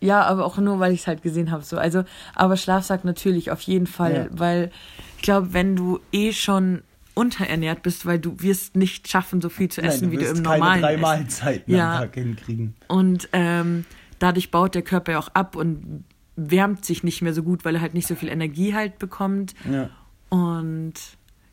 Ja, 0.00 0.22
aber 0.22 0.46
auch 0.46 0.56
nur, 0.56 0.80
weil 0.80 0.94
ich 0.94 1.00
es 1.00 1.06
halt 1.06 1.22
gesehen 1.22 1.50
habe. 1.50 1.62
So. 1.62 1.76
Also, 1.76 2.04
aber 2.34 2.56
Schlafsack 2.56 3.04
natürlich 3.04 3.50
auf 3.50 3.60
jeden 3.60 3.86
Fall, 3.86 4.30
Ja. 4.32 4.38
weil 4.38 4.70
ich 5.18 5.22
glaube, 5.24 5.52
wenn 5.52 5.76
du 5.76 6.00
eh 6.10 6.32
schon 6.32 6.82
unterernährt 7.14 7.82
bist, 7.82 8.06
weil 8.06 8.18
du 8.18 8.40
wirst 8.40 8.76
nicht 8.76 9.08
schaffen, 9.08 9.40
so 9.40 9.48
viel 9.48 9.68
zu 9.68 9.82
essen, 9.82 10.10
wie 10.10 10.16
du 10.16 10.22
wirst 10.22 10.38
im 10.38 10.44
keine 10.44 10.58
normalen 10.58 10.82
drei 10.82 10.92
Essen. 10.92 11.02
Mahlzeiten 11.02 11.74
Ja. 11.74 11.94
am 11.94 12.00
Tag 12.02 12.14
hinkriegen. 12.14 12.74
Und 12.88 13.28
ähm, 13.32 13.84
dadurch 14.18 14.50
baut 14.50 14.74
der 14.74 14.82
Körper 14.82 15.12
ja 15.12 15.18
auch 15.18 15.28
ab 15.28 15.56
und 15.56 16.04
wärmt 16.36 16.84
sich 16.84 17.02
nicht 17.04 17.20
mehr 17.22 17.34
so 17.34 17.42
gut, 17.42 17.64
weil 17.64 17.74
er 17.74 17.80
halt 17.82 17.94
nicht 17.94 18.06
so 18.08 18.14
viel 18.14 18.28
Energie 18.30 18.74
halt 18.74 18.98
bekommt. 18.98 19.54
Ja, 19.70 19.90
Und 20.30 20.94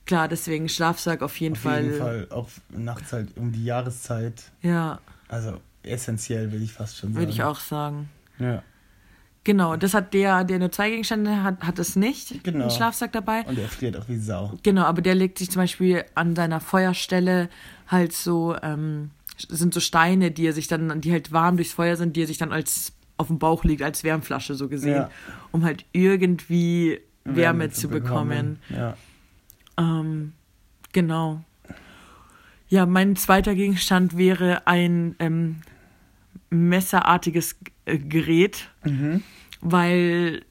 klar, 0.05 0.27
deswegen 0.29 0.69
Schlafsack 0.69 1.21
auf 1.21 1.37
jeden 1.39 1.55
auf 1.55 1.61
Fall. 1.61 1.83
jeden 1.83 1.97
Fall. 1.97 2.27
Auch 2.31 2.47
nachts 2.69 3.11
halt 3.11 3.35
um 3.37 3.51
die 3.51 3.65
Jahreszeit. 3.65 4.51
Ja, 4.61 4.99
Also 5.27 5.59
essentiell, 5.83 6.51
will 6.53 6.61
ich 6.63 6.71
fast 6.73 6.97
schon 6.97 7.09
sagen. 7.13 7.19
würde 7.21 7.31
ich 7.33 7.43
auch 7.43 7.59
sagen. 7.59 8.09
Ja. 8.39 8.63
Genau, 9.45 9.75
das 9.77 9.93
hat 9.93 10.13
der, 10.13 10.43
der 10.43 10.59
nur 10.59 10.71
zwei 10.71 10.89
Gegenstände 10.89 11.43
hat, 11.43 11.61
hat 11.63 11.79
es 11.79 11.95
nicht. 11.95 12.43
Genau. 12.43 12.63
Einen 12.63 12.71
Schlafsack 12.71 13.13
dabei. 13.13 13.43
Und 13.43 13.57
er 13.57 13.67
friert 13.69 13.95
auch 13.97 14.07
wie 14.09 14.17
Sau. 14.17 14.53
Genau, 14.63 14.83
aber 14.83 15.01
der 15.01 15.15
legt 15.15 15.37
sich 15.39 15.49
zum 15.49 15.61
Beispiel 15.61 16.03
an 16.13 16.35
seiner 16.35 16.59
Feuerstelle 16.59 17.49
halt 17.87 18.13
so, 18.13 18.55
ähm, 18.61 19.11
sind 19.37 19.73
so 19.73 19.79
Steine, 19.79 20.31
die 20.31 20.45
er 20.45 20.53
sich 20.53 20.67
dann, 20.67 20.99
die 21.01 21.11
halt 21.11 21.31
warm 21.31 21.55
durchs 21.55 21.73
Feuer 21.73 21.95
sind, 21.95 22.15
die 22.15 22.23
er 22.23 22.27
sich 22.27 22.37
dann 22.37 22.51
als 22.51 22.91
auf 23.17 23.27
dem 23.27 23.39
Bauch 23.39 23.63
liegt, 23.63 23.81
als 23.81 24.03
Wärmflasche 24.03 24.55
so 24.55 24.67
gesehen, 24.67 24.95
Ja. 24.95 25.09
um 25.51 25.63
halt 25.63 25.85
irgendwie 25.93 26.99
Wärme, 27.23 27.69
zu 27.69 27.87
bekommen. 27.89 28.59
Ja. 28.69 28.95
Ähm, 29.77 30.33
genau. 30.93 31.41
Ja, 32.67 32.85
mein 32.85 33.15
zweiter 33.15 33.55
Gegenstand 33.55 34.15
wäre 34.17 34.67
ein 34.67 35.15
ähm, 35.19 35.61
messerartiges 36.49 37.55
äh, 37.85 37.97
Gerät, 37.97 38.69
Mhm. 38.85 39.23
weil 39.61 40.43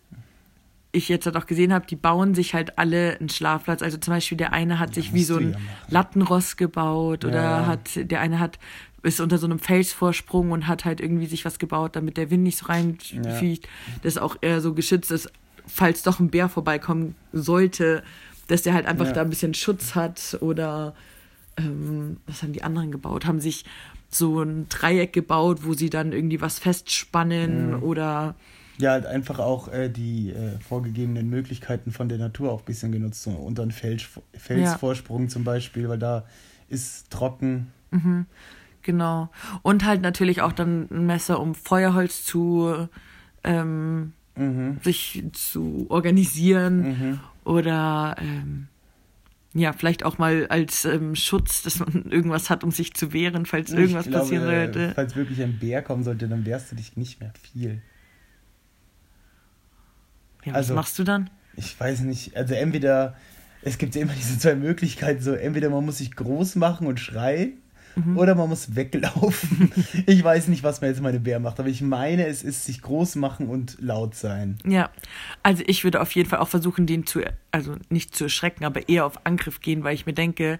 ich 0.93 1.09
jetzt 1.09 1.27
halt 1.27 1.37
auch 1.37 1.47
gesehen 1.47 1.73
habe, 1.73 1.87
die 1.87 1.97
bauen 1.97 2.35
sich 2.35 2.55
halt 2.55 2.79
alle 2.79 3.17
einen 3.21 3.29
Schlafplatz. 3.29 3.83
Also 3.83 3.99
zum 3.99 4.15
Beispiel 4.15 4.39
der 4.39 4.53
eine 4.53 4.79
hat 4.79 4.95
sich 4.95 5.13
wie 5.13 5.23
so 5.23 5.37
ein 5.37 5.53
ja 5.53 5.59
machen. 5.59 5.69
Lattenrost 5.91 6.57
gebaut 6.57 7.25
oder 7.25 7.43
Ja. 7.43 7.67
hat 7.67 7.91
der 7.95 8.21
eine 8.21 8.39
hat 8.41 8.59
ist 9.05 9.21
unter 9.21 9.39
so 9.39 9.47
einem 9.47 9.61
Felsvorsprung 9.61 10.51
und 10.51 10.67
hat 10.67 10.85
halt 10.85 11.01
irgendwie 11.01 11.27
sich 11.27 11.45
was 11.45 11.61
gebaut, 11.61 11.95
damit 11.95 12.17
der 12.17 12.31
Wind 12.31 12.43
nicht 12.43 12.59
so 12.59 12.67
reinfliegt. 12.67 13.69
Das 14.03 14.19
auch 14.19 14.37
eher 14.41 14.61
so 14.61 14.75
geschützt 14.75 15.13
ist, 15.13 15.31
falls 15.67 16.03
doch 16.03 16.19
ein 16.19 16.31
Bär 16.31 16.49
vorbeikommen 16.49 17.15
sollte, 17.33 18.03
dass 18.49 18.63
der 18.63 18.75
halt 18.75 18.87
einfach 18.87 19.07
Ja. 19.07 19.13
da 19.13 19.21
ein 19.21 19.31
bisschen 19.31 19.55
Schutz 19.55 19.95
hat 19.95 20.37
oder 20.41 20.95
ähm, 21.59 22.17
was 22.27 22.43
haben 22.43 22.53
die 22.53 22.63
anderen 22.65 22.91
gebaut? 22.91 23.25
Haben 23.27 23.41
sich 23.41 23.65
so 24.11 24.43
ein 24.43 24.69
Dreieck 24.69 25.13
gebaut, 25.13 25.61
wo 25.63 25.75
sie 25.75 25.91
dann 25.91 26.13
irgendwie 26.13 26.41
was 26.41 26.59
festspannen 26.59 27.71
Ja. 27.73 27.79
oder 27.79 28.35
Ja, 28.79 28.93
halt 28.93 29.07
einfach 29.07 29.39
auch 29.39 29.69
äh, 29.69 29.89
die 29.89 30.31
äh, 30.31 30.59
vorgegebenen 30.61 31.29
Möglichkeiten 31.29 31.91
von 31.93 32.09
der 32.09 32.19
Natur 32.19 32.53
auch 32.53 32.61
ein 32.61 32.65
bisschen 32.65 32.93
genutzt. 32.93 33.23
So 33.25 33.31
unter 33.31 33.63
einen 33.63 33.73
Fels, 33.73 34.05
Felsvorsprung 34.37 35.29
zum 35.29 35.45
Beispiel, 35.45 35.89
weil 35.89 35.99
da 35.99 36.25
ist 36.69 37.11
trocken. 37.11 37.73
Genau. 38.83 39.29
Und 39.63 39.85
halt 39.85 40.01
natürlich 40.03 40.41
auch 40.43 40.53
dann 40.53 40.89
ein 40.91 41.07
Messer, 41.07 41.41
um 41.41 41.55
Feuerholz 41.55 42.25
zu 42.25 42.89
ähm, 43.45 44.13
Mhm. 44.37 44.79
sich 44.83 45.25
zu 45.33 45.87
organisieren 45.89 46.79
Mhm. 46.81 47.21
oder 47.45 48.15
ähm, 48.21 48.69
ja, 49.59 49.73
vielleicht 49.73 50.05
auch 50.05 50.19
mal 50.19 50.47
als 50.49 50.85
ähm, 50.85 51.15
Schutz, 51.15 51.63
dass 51.63 51.79
man 51.81 52.07
irgendwas 52.11 52.51
hat, 52.51 52.65
um 52.65 52.71
sich 52.71 52.95
zu 52.95 53.13
wehren, 53.13 53.47
falls 53.47 53.71
Ich 53.73 53.79
irgendwas 53.79 54.07
glaube, 54.07 54.21
passieren 54.21 54.45
sollte. 54.45 54.93
Falls 54.95 55.17
wirklich 55.17 55.43
ein 55.43 55.59
Bär 55.59 55.83
kommen 55.83 56.05
sollte, 56.05 56.29
dann 56.29 56.45
wehrst 56.47 56.73
du 56.73 56.77
dich 56.77 56.97
nicht 56.97 57.21
mehr 57.21 57.33
viel. 57.41 57.83
Ja, 60.45 60.53
was 60.53 60.57
also- 60.57 60.75
machst 60.75 60.99
du 60.99 61.05
dann? 61.05 61.31
Ich 61.57 61.79
weiß 61.79 62.01
nicht, 62.01 62.37
also 62.37 62.55
entweder, 62.55 63.17
es 63.63 63.79
gibt 63.79 63.97
ja 63.97 64.03
immer 64.03 64.13
diese 64.13 64.39
zwei 64.39 64.55
Möglichkeiten, 64.55 65.21
so 65.21 65.33
entweder 65.33 65.71
man 65.71 65.85
muss 65.85 65.99
sich 65.99 66.15
groß 66.15 66.55
machen 66.55 66.87
und 66.87 67.01
schreien 67.01 67.55
Mhm. 68.07 68.17
oder 68.17 68.35
man 68.35 68.49
muss 68.49 68.75
weglaufen. 68.77 69.71
ich 70.07 70.23
weiß 70.23 70.49
nicht, 70.49 70.63
was 70.63 70.81
mir 70.81 70.89
jetzt 70.89 71.01
meine 71.03 71.21
Bär 71.21 71.41
macht, 71.41 71.59
aber 71.61 71.69
ich 71.69 71.83
meine, 71.83 72.27
es 72.27 72.43
ist 72.43 72.65
sich 72.65 72.81
groß 72.83 73.17
machen 73.17 73.49
und 73.49 73.77
laut 73.81 74.15
sein. 74.15 74.59
Ja, 74.65 74.91
also 75.43 75.63
ich 75.67 75.85
würde 75.85 76.01
auf 76.01 76.13
jeden 76.13 76.29
Fall 76.29 76.39
auch 76.39 76.49
versuchen, 76.49 76.87
den 76.87 77.07
zu, 77.07 77.21
also 77.51 77.77
nicht 77.89 78.15
zu 78.15 78.25
erschrecken, 78.25 78.65
aber 78.65 78.89
eher 78.89 79.05
auf 79.07 79.25
Angriff 79.27 79.61
gehen, 79.61 79.85
weil 79.85 79.95
ich 79.95 80.07
mir 80.07 80.13
denke, 80.15 80.59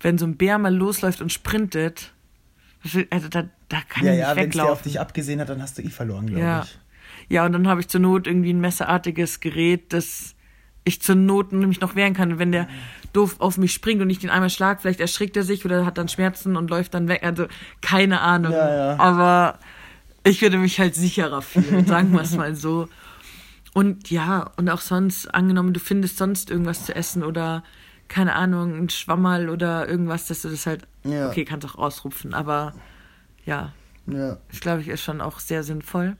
wenn 0.00 0.18
so 0.18 0.26
ein 0.26 0.36
Bär 0.36 0.58
mal 0.58 0.74
losläuft 0.74 1.20
und 1.20 1.32
sprintet, 1.32 2.12
also 3.10 3.28
da, 3.28 3.44
da 3.68 3.80
kann 3.88 4.04
ja, 4.06 4.12
ich 4.12 4.18
ja, 4.20 4.28
nicht 4.28 4.36
wenn 4.36 4.48
es 4.48 4.52
dir 4.54 4.62
auf 4.62 4.68
weglaufen. 4.70 4.84
dich 4.84 5.00
abgesehen 5.00 5.40
hat, 5.40 5.48
dann 5.50 5.60
hast 5.60 5.76
du 5.78 5.82
eh 5.82 5.88
verloren, 5.90 6.26
glaube 6.26 6.40
Ja. 6.40 6.62
ich. 6.62 6.78
Ja, 7.28 7.44
und 7.46 7.52
dann 7.52 7.68
habe 7.68 7.80
ich 7.80 7.88
zur 7.88 8.00
Not 8.00 8.26
irgendwie 8.26 8.52
ein 8.52 8.60
messerartiges 8.60 9.40
Gerät, 9.40 9.92
das 9.92 10.34
ich 10.84 11.02
zur 11.02 11.14
Not 11.14 11.52
nämlich 11.52 11.80
noch 11.80 11.94
wehren 11.94 12.14
kann. 12.14 12.32
Und 12.32 12.38
wenn 12.38 12.52
der 12.52 12.68
doof 13.12 13.36
auf 13.38 13.58
mich 13.58 13.72
springt 13.72 14.00
und 14.02 14.10
ich 14.10 14.18
den 14.18 14.30
einmal 14.30 14.50
schlag, 14.50 14.80
vielleicht 14.80 15.00
erschrickt 15.00 15.36
er 15.36 15.42
sich 15.42 15.64
oder 15.64 15.84
hat 15.84 15.98
dann 15.98 16.08
Schmerzen 16.08 16.56
und 16.56 16.70
läuft 16.70 16.94
dann 16.94 17.08
weg. 17.08 17.22
Also 17.22 17.46
keine 17.82 18.20
Ahnung. 18.20 18.52
Ja, 18.52 18.74
ja. 18.92 18.98
Aber 18.98 19.58
ich 20.24 20.40
würde 20.42 20.58
mich 20.58 20.78
halt 20.80 20.94
sicherer 20.94 21.42
fühlen, 21.42 21.86
sagen 21.86 22.12
wir 22.12 22.20
es 22.22 22.36
mal 22.36 22.54
so. 22.54 22.88
Und 23.72 24.10
ja, 24.10 24.50
und 24.56 24.68
auch 24.70 24.80
sonst, 24.80 25.32
angenommen, 25.34 25.72
du 25.72 25.80
findest 25.80 26.16
sonst 26.18 26.50
irgendwas 26.50 26.86
zu 26.86 26.94
essen 26.94 27.22
oder 27.22 27.62
keine 28.08 28.34
Ahnung, 28.34 28.76
ein 28.76 28.88
Schwammerl 28.90 29.48
oder 29.48 29.88
irgendwas, 29.88 30.26
dass 30.26 30.42
du 30.42 30.48
das 30.48 30.66
halt, 30.66 30.88
Ja. 31.04 31.28
okay, 31.28 31.44
kannst 31.44 31.64
auch 31.68 31.76
ausrupfen, 31.76 32.34
aber 32.34 32.74
ja, 33.46 33.72
Ja. 34.06 34.38
das 34.50 34.58
glaube 34.60 34.80
ich 34.80 34.88
ist 34.88 35.02
schon 35.04 35.20
auch 35.20 35.38
sehr 35.38 35.62
sinnvoll. 35.62 36.16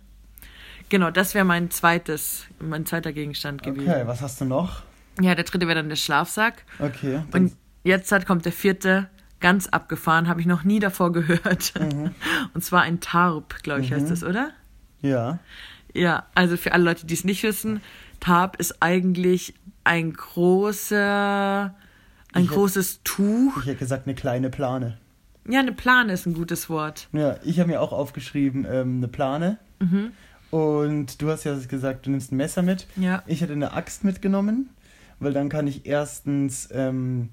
Genau, 0.91 1.11
das 1.11 1.35
wäre 1.35 1.45
mein 1.45 1.71
zweites, 1.71 2.47
mein 2.59 2.85
zweiter 2.85 3.13
Gegenstand 3.13 3.63
gewesen. 3.63 3.89
Okay, 3.89 4.03
was 4.07 4.21
hast 4.21 4.41
du 4.41 4.45
noch? 4.45 4.83
Ja, 5.21 5.35
der 5.35 5.45
dritte 5.45 5.67
wäre 5.67 5.77
dann 5.77 5.89
der 5.89 5.97
Schlafsack. 5.97 6.65
Okay. 6.79 7.23
Und 7.33 7.57
jetzt 7.85 8.11
hat, 8.13 8.27
kommt 8.27 8.45
der 8.45 8.53
vierte, 8.53 9.09
ganz 9.41 9.69
abgefahren, 9.69 10.29
habe 10.29 10.41
ich 10.41 10.47
noch 10.47 10.65
nie 10.65 10.81
davor 10.81 11.13
gehört. 11.13 11.73
Mhm. 11.81 12.11
Und 12.55 12.65
zwar 12.65 12.83
ein 12.83 13.01
Tarp, 13.01 13.63
glaube 13.63 13.81
ich, 13.81 13.93
heißt 13.93 14.11
das, 14.11 14.23
oder? 14.23 14.51
ja. 15.01 15.39
Ja, 15.93 16.27
also 16.37 16.57
für 16.57 16.73
alle 16.73 16.85
Leute, 16.85 17.05
die 17.05 17.15
es 17.15 17.25
nicht 17.25 17.43
wissen, 17.43 17.81
Tarp 18.21 18.61
ist 18.61 18.81
eigentlich 18.81 19.55
ein 19.83 20.13
großer, 20.13 21.75
ein 22.33 22.45
Ich 22.45 22.49
großes 22.49 23.01
Tuch. 23.03 23.57
Ich 23.59 23.67
hätte 23.67 23.79
gesagt, 23.79 24.07
eine 24.07 24.15
kleine 24.15 24.51
Plane. 24.51 24.99
Ja, 25.49 25.59
eine 25.59 25.73
Plane 25.73 26.13
ist 26.13 26.27
ein 26.27 26.35
gutes 26.35 26.71
Wort. 26.71 27.09
Ja, 27.13 27.39
ich 27.43 27.59
habe 27.59 27.71
mir 27.71 27.81
auch 27.81 27.93
aufgeschrieben, 27.93 28.65
ähm, 28.71 28.99
eine 28.99 29.09
Plane. 29.09 29.59
Mhm. 29.81 30.13
Und 30.51 31.23
du 31.23 31.31
hast 31.31 31.45
ja 31.45 31.57
gesagt, 31.57 32.07
du 32.07 32.11
nimmst 32.11 32.33
ein 32.33 32.37
Messer 32.37 32.63
mit. 32.63 32.87
Ja. 32.97 33.23
Ich 33.27 33.41
hätte 33.41 33.53
eine 33.53 33.73
Axt 33.73 34.05
mitgenommen, 34.05 34.71
weil 35.21 35.33
dann 35.33 35.49
kann 35.49 35.67
ich 35.67 35.87
erstens 35.87 36.69
ähm, 36.73 37.29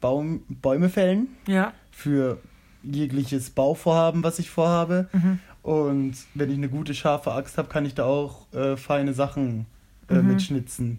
Baum, 0.00 0.42
Bäume 0.48 0.88
fällen 0.88 1.28
Ja. 1.46 1.72
für 1.90 2.38
jegliches 2.82 3.50
Bauvorhaben, 3.50 4.24
was 4.24 4.38
ich 4.38 4.50
vorhabe. 4.50 5.08
Mhm. 5.12 5.38
Und 5.62 6.14
wenn 6.34 6.50
ich 6.50 6.56
eine 6.56 6.68
gute, 6.68 6.94
scharfe 6.94 7.32
Axt 7.32 7.56
habe, 7.58 7.68
kann 7.68 7.84
ich 7.86 7.94
da 7.94 8.04
auch 8.04 8.52
äh, 8.52 8.76
feine 8.76 9.12
Sachen 9.14 9.66
äh, 10.08 10.14
Mhm. 10.14 10.26
mitschnitzen. 10.28 10.98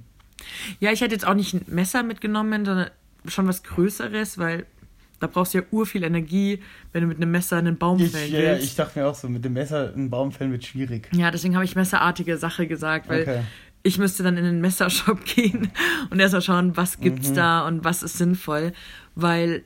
Ja, 0.80 0.92
ich 0.92 1.02
hätte 1.02 1.14
jetzt 1.14 1.26
auch 1.28 1.34
nicht 1.34 1.54
ein 1.54 1.66
Messer 1.68 2.04
mitgenommen, 2.04 2.66
sondern 2.66 2.90
schon 3.26 3.48
was 3.48 3.64
Größeres, 3.64 4.38
weil 4.38 4.66
da 5.24 5.28
brauchst 5.28 5.54
du 5.54 5.60
ja 5.60 5.64
ur 5.72 5.86
viel 5.86 6.04
Energie, 6.04 6.60
wenn 6.92 7.02
du 7.02 7.08
mit 7.08 7.18
einem 7.18 7.32
Messer 7.32 7.58
einen 7.58 7.78
Baum 7.78 8.00
Ich, 8.00 8.12
fällen 8.12 8.32
ja, 8.34 8.40
ja, 8.40 8.52
willst. 8.52 8.66
ich 8.66 8.76
dachte 8.76 9.00
mir 9.00 9.08
auch 9.08 9.16
so, 9.16 9.30
mit 9.30 9.44
dem 9.46 9.54
Messer 9.54 9.94
einen 9.94 10.10
Baum 10.10 10.32
fällen 10.34 10.52
wird 10.52 10.66
schwierig. 10.66 11.08
Ja, 11.14 11.32
deswegen 11.32 11.56
habe 11.56 11.64
ich 11.66 11.76
messerartige 11.76 12.38
Sache 12.38 12.68
gesagt, 12.68 13.08
weil 13.08 13.22
Okay. 13.22 13.42
ich 13.84 13.98
müsste 13.98 14.22
dann 14.24 14.36
in 14.38 14.44
den 14.44 14.60
Messershop 14.62 15.24
gehen 15.36 15.72
und 16.10 16.20
erstmal 16.20 16.42
schauen, 16.42 16.76
was 16.76 17.00
gibt's 17.00 17.30
Mhm. 17.30 17.36
da 17.36 17.68
und 17.68 17.84
was 17.86 18.04
ist 18.04 18.18
sinnvoll, 18.18 18.74
weil 19.16 19.64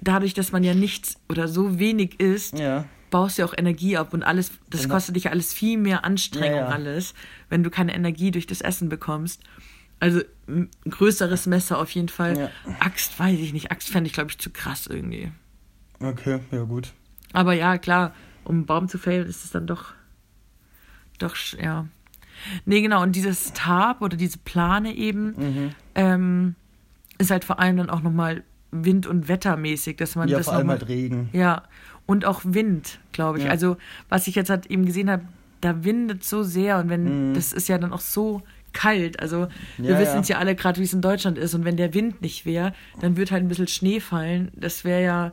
dadurch, 0.00 0.34
dass 0.34 0.52
man 0.52 0.62
ja 0.64 0.74
nichts 0.74 1.16
oder 1.30 1.48
so 1.48 1.78
wenig 1.78 2.20
isst, 2.20 2.58
Ja. 2.58 2.84
baust 3.10 3.38
du 3.38 3.42
ja 3.42 3.48
auch 3.48 3.54
Energie 3.56 3.96
ab 3.96 4.12
und 4.12 4.22
alles, 4.22 4.50
das 4.68 4.84
Und- 4.84 4.90
kostet 4.90 5.16
dich 5.16 5.24
ja 5.24 5.30
alles 5.30 5.54
viel 5.54 5.78
mehr 5.78 6.04
Anstrengung 6.04 6.58
ja. 6.60 6.66
alles, 6.68 7.14
wenn 7.48 7.62
du 7.62 7.70
keine 7.70 7.94
Energie 7.94 8.30
durch 8.30 8.46
das 8.46 8.60
Essen 8.60 8.88
bekommst. 8.90 9.40
Also 10.04 10.20
ein 10.46 10.68
größeres 10.88 11.46
Messer 11.46 11.78
auf 11.78 11.88
jeden 11.92 12.10
Fall. 12.10 12.36
Ja. 12.38 12.50
Axt 12.78 13.18
weiß 13.18 13.38
ich 13.38 13.54
nicht. 13.54 13.70
Axt 13.72 13.88
fände 13.88 14.06
ich, 14.08 14.12
glaube 14.12 14.30
ich, 14.30 14.38
zu 14.38 14.50
krass 14.50 14.86
irgendwie. 14.86 15.32
Okay, 16.00 16.40
ja 16.50 16.62
gut. 16.64 16.92
Aber 17.32 17.54
ja, 17.54 17.78
klar, 17.78 18.14
um 18.44 18.56
einen 18.56 18.66
Baum 18.66 18.88
zu 18.88 18.98
fällen, 18.98 19.26
ist 19.26 19.44
es 19.46 19.50
dann 19.52 19.66
doch, 19.66 19.94
doch, 21.18 21.34
ja. 21.58 21.86
Nee, 22.66 22.82
genau, 22.82 23.02
und 23.02 23.16
dieses 23.16 23.54
Tarp 23.54 24.02
oder 24.02 24.16
diese 24.18 24.36
Plane 24.38 24.94
eben, 24.94 25.28
Mhm. 25.36 25.70
ähm, 25.94 26.54
ist 27.16 27.30
halt 27.30 27.44
vor 27.46 27.58
allem 27.58 27.76
dann 27.78 27.88
auch 27.88 28.02
nochmal 28.02 28.42
wind- 28.72 29.06
und 29.06 29.28
wettermäßig, 29.28 29.96
dass 29.96 30.16
man 30.16 30.28
Ja, 30.28 30.36
das 30.38 30.46
vor 30.46 30.54
allem 30.54 30.66
mal- 30.66 30.78
halt 30.78 30.88
Regen. 30.88 31.30
Ja, 31.32 31.62
und 32.06 32.26
auch 32.26 32.42
Wind, 32.44 32.98
glaube 33.12 33.38
ich. 33.38 33.44
Ja. 33.44 33.50
Also, 33.50 33.78
was 34.10 34.26
ich 34.26 34.34
jetzt 34.34 34.50
halt 34.50 34.66
eben 34.66 34.84
gesehen 34.84 35.08
habe, 35.08 35.22
da 35.62 35.82
windet 35.84 36.24
so 36.24 36.42
sehr 36.42 36.78
und 36.78 36.90
wenn, 36.90 37.30
Mhm. 37.30 37.34
das 37.34 37.54
ist 37.54 37.68
ja 37.68 37.78
dann 37.78 37.92
auch 37.92 38.00
so 38.00 38.42
kalt. 38.74 39.20
Also, 39.20 39.48
wir 39.78 39.92
Ja, 39.92 39.98
wissen 39.98 40.14
ja. 40.16 40.20
es 40.20 40.28
ja 40.28 40.38
alle 40.38 40.54
gerade, 40.54 40.78
wie 40.80 40.84
es 40.84 40.92
in 40.92 41.00
Deutschland 41.00 41.38
ist. 41.38 41.54
Und 41.54 41.64
wenn 41.64 41.76
der 41.78 41.94
Wind 41.94 42.20
nicht 42.20 42.44
wäre, 42.44 42.74
dann 43.00 43.16
wird 43.16 43.30
halt 43.30 43.42
ein 43.42 43.48
bisschen 43.48 43.68
Schnee 43.68 44.00
fallen. 44.00 44.50
Das 44.54 44.84
wäre 44.84 45.02
ja 45.02 45.32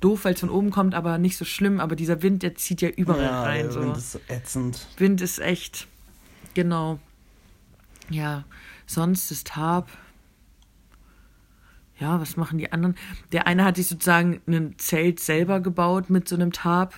doof, 0.00 0.24
weil 0.24 0.34
es 0.34 0.40
von 0.40 0.50
oben 0.50 0.70
kommt, 0.70 0.94
aber 0.94 1.18
nicht 1.18 1.36
so 1.36 1.44
schlimm. 1.44 1.78
Aber 1.80 1.94
dieser 1.96 2.22
Wind, 2.22 2.42
der 2.42 2.54
zieht 2.56 2.80
ja 2.82 2.88
überall 2.88 3.22
ja, 3.22 3.42
rein. 3.42 3.62
der 3.64 3.72
So. 3.72 3.80
Wind 3.82 3.96
ist 3.96 4.20
ätzend. 4.28 4.86
Wind 4.96 5.20
ist 5.20 5.38
echt, 5.38 5.86
genau. 6.54 6.98
Ja, 8.10 8.44
sonst 8.86 9.30
ist 9.30 9.48
Tarp. 9.48 9.88
Ja, 11.98 12.20
was 12.20 12.36
machen 12.36 12.58
die 12.58 12.70
anderen? 12.72 12.96
Der 13.32 13.46
eine 13.48 13.64
hat 13.64 13.76
sich 13.76 13.88
sozusagen 13.88 14.40
ein 14.46 14.74
Zelt 14.78 15.18
selber 15.20 15.60
gebaut 15.60 16.10
mit 16.10 16.28
so 16.28 16.36
einem 16.36 16.52
Tarp. 16.52 16.94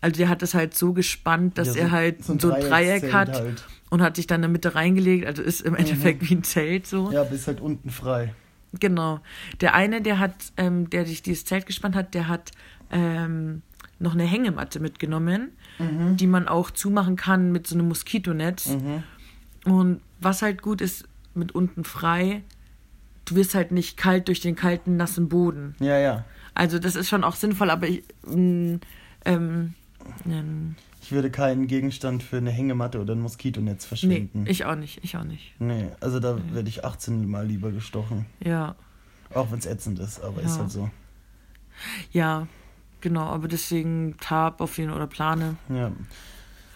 Also 0.00 0.16
der 0.18 0.28
hat 0.28 0.42
das 0.42 0.54
halt 0.54 0.74
so 0.74 0.92
gespannt, 0.92 1.56
dass 1.56 1.68
Ja, 1.68 1.72
so- 1.74 1.78
er 1.78 1.90
halt 1.92 2.24
so 2.24 2.36
so 2.38 2.48
ein, 2.50 2.54
ein 2.56 2.60
Dreieck 2.68 2.68
Dreieckszelt 3.02 3.12
hat 3.14 3.32
halt. 3.40 3.64
Und 3.94 4.02
hat 4.02 4.16
sich 4.16 4.26
dann 4.26 4.38
in 4.38 4.42
der 4.42 4.50
Mitte 4.50 4.74
reingelegt. 4.74 5.24
Also 5.24 5.40
ist 5.40 5.60
im 5.60 5.76
Endeffekt 5.76 6.28
wie 6.28 6.34
ein 6.34 6.42
Zelt 6.42 6.84
so. 6.84 7.12
Ja, 7.12 7.22
bist 7.22 7.46
halt 7.46 7.60
unten 7.60 7.90
frei. 7.90 8.34
Genau. 8.80 9.20
Der 9.60 9.72
eine, 9.74 10.02
der 10.02 10.18
hat, 10.18 10.34
ähm, 10.56 10.90
der 10.90 11.06
sich 11.06 11.22
dieses 11.22 11.44
Zelt 11.44 11.64
gespannt 11.66 11.94
hat, 11.94 12.12
der 12.12 12.26
hat 12.26 12.50
ähm, 12.90 13.62
noch 14.00 14.14
eine 14.14 14.24
Hängematte 14.24 14.80
mitgenommen, 14.80 15.52
Mhm. 15.78 16.16
die 16.16 16.26
man 16.26 16.48
auch 16.48 16.72
zumachen 16.72 17.14
kann 17.14 17.52
mit 17.52 17.68
so 17.68 17.76
einem 17.76 17.86
Moskitonetz. 17.86 18.76
Und 19.64 20.00
was 20.20 20.42
halt 20.42 20.60
gut 20.60 20.80
ist, 20.80 21.04
mit 21.34 21.52
unten 21.52 21.84
frei, 21.84 22.42
du 23.26 23.36
wirst 23.36 23.54
halt 23.54 23.70
nicht 23.70 23.96
kalt 23.96 24.26
durch 24.26 24.40
den 24.40 24.56
kalten, 24.56 24.96
nassen 24.96 25.28
Boden. 25.28 25.76
Ja, 25.78 25.98
ja. 25.98 26.24
Also 26.52 26.80
das 26.80 26.96
ist 26.96 27.08
schon 27.08 27.22
auch 27.22 27.36
sinnvoll, 27.36 27.70
aber 27.70 27.86
ich, 27.86 28.02
mm, 28.26 28.74
ähm, 29.24 29.74
ähm, 30.26 30.74
Ich 31.04 31.12
würde 31.12 31.30
keinen 31.30 31.66
Gegenstand 31.66 32.22
für 32.22 32.38
eine 32.38 32.50
Hängematte 32.50 32.98
oder 32.98 33.14
ein 33.14 33.20
Moskitonetz 33.20 33.82
nee, 33.84 33.88
verschwenden. 33.88 34.46
ich 34.48 34.64
auch 34.64 34.74
nicht, 34.74 35.04
ich 35.04 35.18
auch 35.18 35.24
nicht. 35.24 35.52
Nee, 35.58 35.88
also 36.00 36.18
da 36.18 36.38
werde 36.54 36.66
ich 36.70 36.82
18 36.82 37.28
Mal 37.28 37.46
lieber 37.46 37.70
gestochen. 37.72 38.24
Ja, 38.42 38.74
Auch 39.34 39.52
wenn 39.52 39.58
es 39.58 39.66
ätzend 39.66 39.98
ist, 39.98 40.22
aber 40.22 40.40
ist 40.40 40.54
Ja. 40.54 40.60
halt 40.62 40.70
so. 40.70 40.88
ja, 42.10 42.46
genau, 43.02 43.24
aber 43.26 43.48
deswegen 43.48 44.16
Tarp 44.18 44.62
auf 44.62 44.78
jeden 44.78 44.92
oder 44.92 45.06
Plane. 45.06 45.56
Ja. 45.68 45.92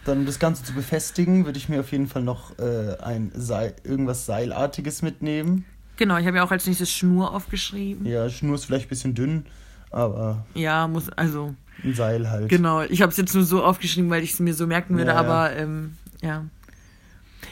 Dann 0.04 0.18
um 0.18 0.26
das 0.26 0.38
Ganze 0.38 0.62
zu 0.62 0.74
befestigen, 0.74 1.46
würde 1.46 1.56
ich 1.56 1.70
mir 1.70 1.80
auf 1.80 1.90
jeden 1.90 2.06
Fall 2.06 2.22
noch 2.22 2.58
äh, 2.58 2.98
ein 3.00 3.32
Seil, 3.34 3.76
irgendwas 3.82 4.26
Seilartiges 4.26 5.00
mitnehmen. 5.00 5.64
Genau, 5.96 6.18
ich 6.18 6.26
habe 6.26 6.36
ja 6.36 6.44
auch 6.44 6.50
als 6.50 6.66
nächstes 6.66 6.92
Schnur 6.92 7.32
aufgeschrieben. 7.34 8.04
Ja, 8.04 8.28
Schnur 8.28 8.56
ist 8.56 8.66
vielleicht 8.66 8.88
ein 8.88 8.90
bisschen 8.90 9.14
dünn, 9.14 9.46
aber 9.90 10.44
Ja, 10.54 10.86
muss, 10.86 11.08
also, 11.08 11.54
ein 11.84 11.94
Seil 11.94 12.30
halt. 12.30 12.48
genau. 12.48 12.82
Ich 12.82 13.02
habe 13.02 13.10
es 13.10 13.16
jetzt 13.16 13.34
nur 13.34 13.44
so 13.44 13.62
aufgeschrieben, 13.64 14.10
weil 14.10 14.22
ich 14.22 14.32
es 14.34 14.40
mir 14.40 14.54
so 14.54 14.66
merken 14.66 14.96
würde, 14.96 15.10
Ja, 15.10 15.14
ja. 15.14 15.20
aber 15.20 15.56
ähm, 15.56 15.96
ja. 16.22 16.44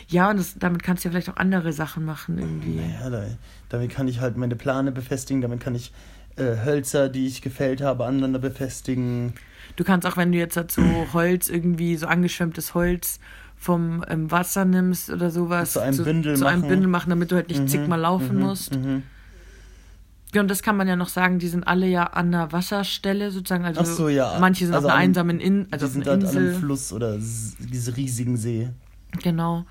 Ja, 0.09 0.30
und 0.30 0.38
das, 0.38 0.54
damit 0.59 0.83
kannst 0.83 1.04
du 1.04 1.09
ja 1.09 1.12
vielleicht 1.12 1.28
auch 1.30 1.37
andere 1.37 1.73
Sachen 1.73 2.04
machen 2.04 2.38
irgendwie. 2.38 2.80
Ja, 3.00 3.11
da, 3.11 3.25
damit 3.68 3.90
kann 3.90 4.09
ich 4.09 4.21
halt 4.21 4.37
meine 4.37 4.56
Plane 4.56 4.92
befestigen, 4.92 5.40
damit 5.42 5.61
kann 5.61 5.75
ich 5.75 5.92
äh, 6.37 6.64
Hölzer, 6.64 7.09
die 7.09 7.26
ich 7.26 7.42
gefällt 7.42 7.80
habe, 7.80 8.04
aneinander 8.04 8.38
befestigen. 8.38 9.35
Du 9.76 9.85
kannst 9.85 10.06
auch, 10.06 10.16
wenn 10.16 10.33
du 10.33 10.38
jetzt 10.38 10.56
dazu 10.56 10.83
Holz, 11.12 11.49
irgendwie 11.49 11.97
so 11.97 12.06
angeschwemmtes 12.06 12.75
Holz 12.75 13.21
vom 13.56 14.04
ähm, 14.09 14.30
Wasser 14.30 14.64
nimmst 14.64 15.09
oder 15.11 15.30
sowas, 15.30 15.73
Zu 15.73 15.80
einem 15.80 16.04
Bündel 16.04 16.37
zu 16.37 16.47
einem 16.47 16.61
machen. 16.61 16.68
Bündel 16.68 16.88
machen, 16.88 17.11
damit 17.11 17.30
du 17.33 17.37
halt 17.37 17.49
nicht 17.49 17.62
Mhm, 17.62 17.68
zigmal 17.68 17.99
laufen 18.00 18.37
mhm, 18.37 18.42
musst. 18.42 18.76
Mhm. 18.76 19.02
Ja, 20.37 20.43
und 20.43 20.50
das 20.50 20.62
kann 20.62 20.76
man 20.76 20.87
ja 20.87 20.97
noch 20.97 21.09
sagen, 21.09 21.38
die 21.38 21.49
sind 21.49 21.66
alle 21.66 21.87
ja 21.87 22.05
an 22.05 22.26
einer 22.35 22.52
Wasserstelle 22.52 23.31
sozusagen. 23.31 23.64
Also 23.64 23.81
Ach 23.81 23.87
so, 23.87 24.09
ja. 24.11 24.37
manche 24.38 24.66
sind 24.66 24.75
Also 24.75 24.88
auf 24.88 24.93
einer 24.93 25.00
an- 25.02 25.09
einsamen 25.09 25.40
Insel, 25.40 25.69
also 25.71 25.87
sind 25.87 26.07
einer 26.07 26.21
halt 26.21 26.25
an 26.25 26.37
einem 26.37 26.47
Insel. 26.49 26.61
Fluss 26.61 26.93
oder 26.93 27.16
diese 27.16 27.97
riesigen 27.97 28.37
See. 28.37 28.69
Genau. 29.23 29.64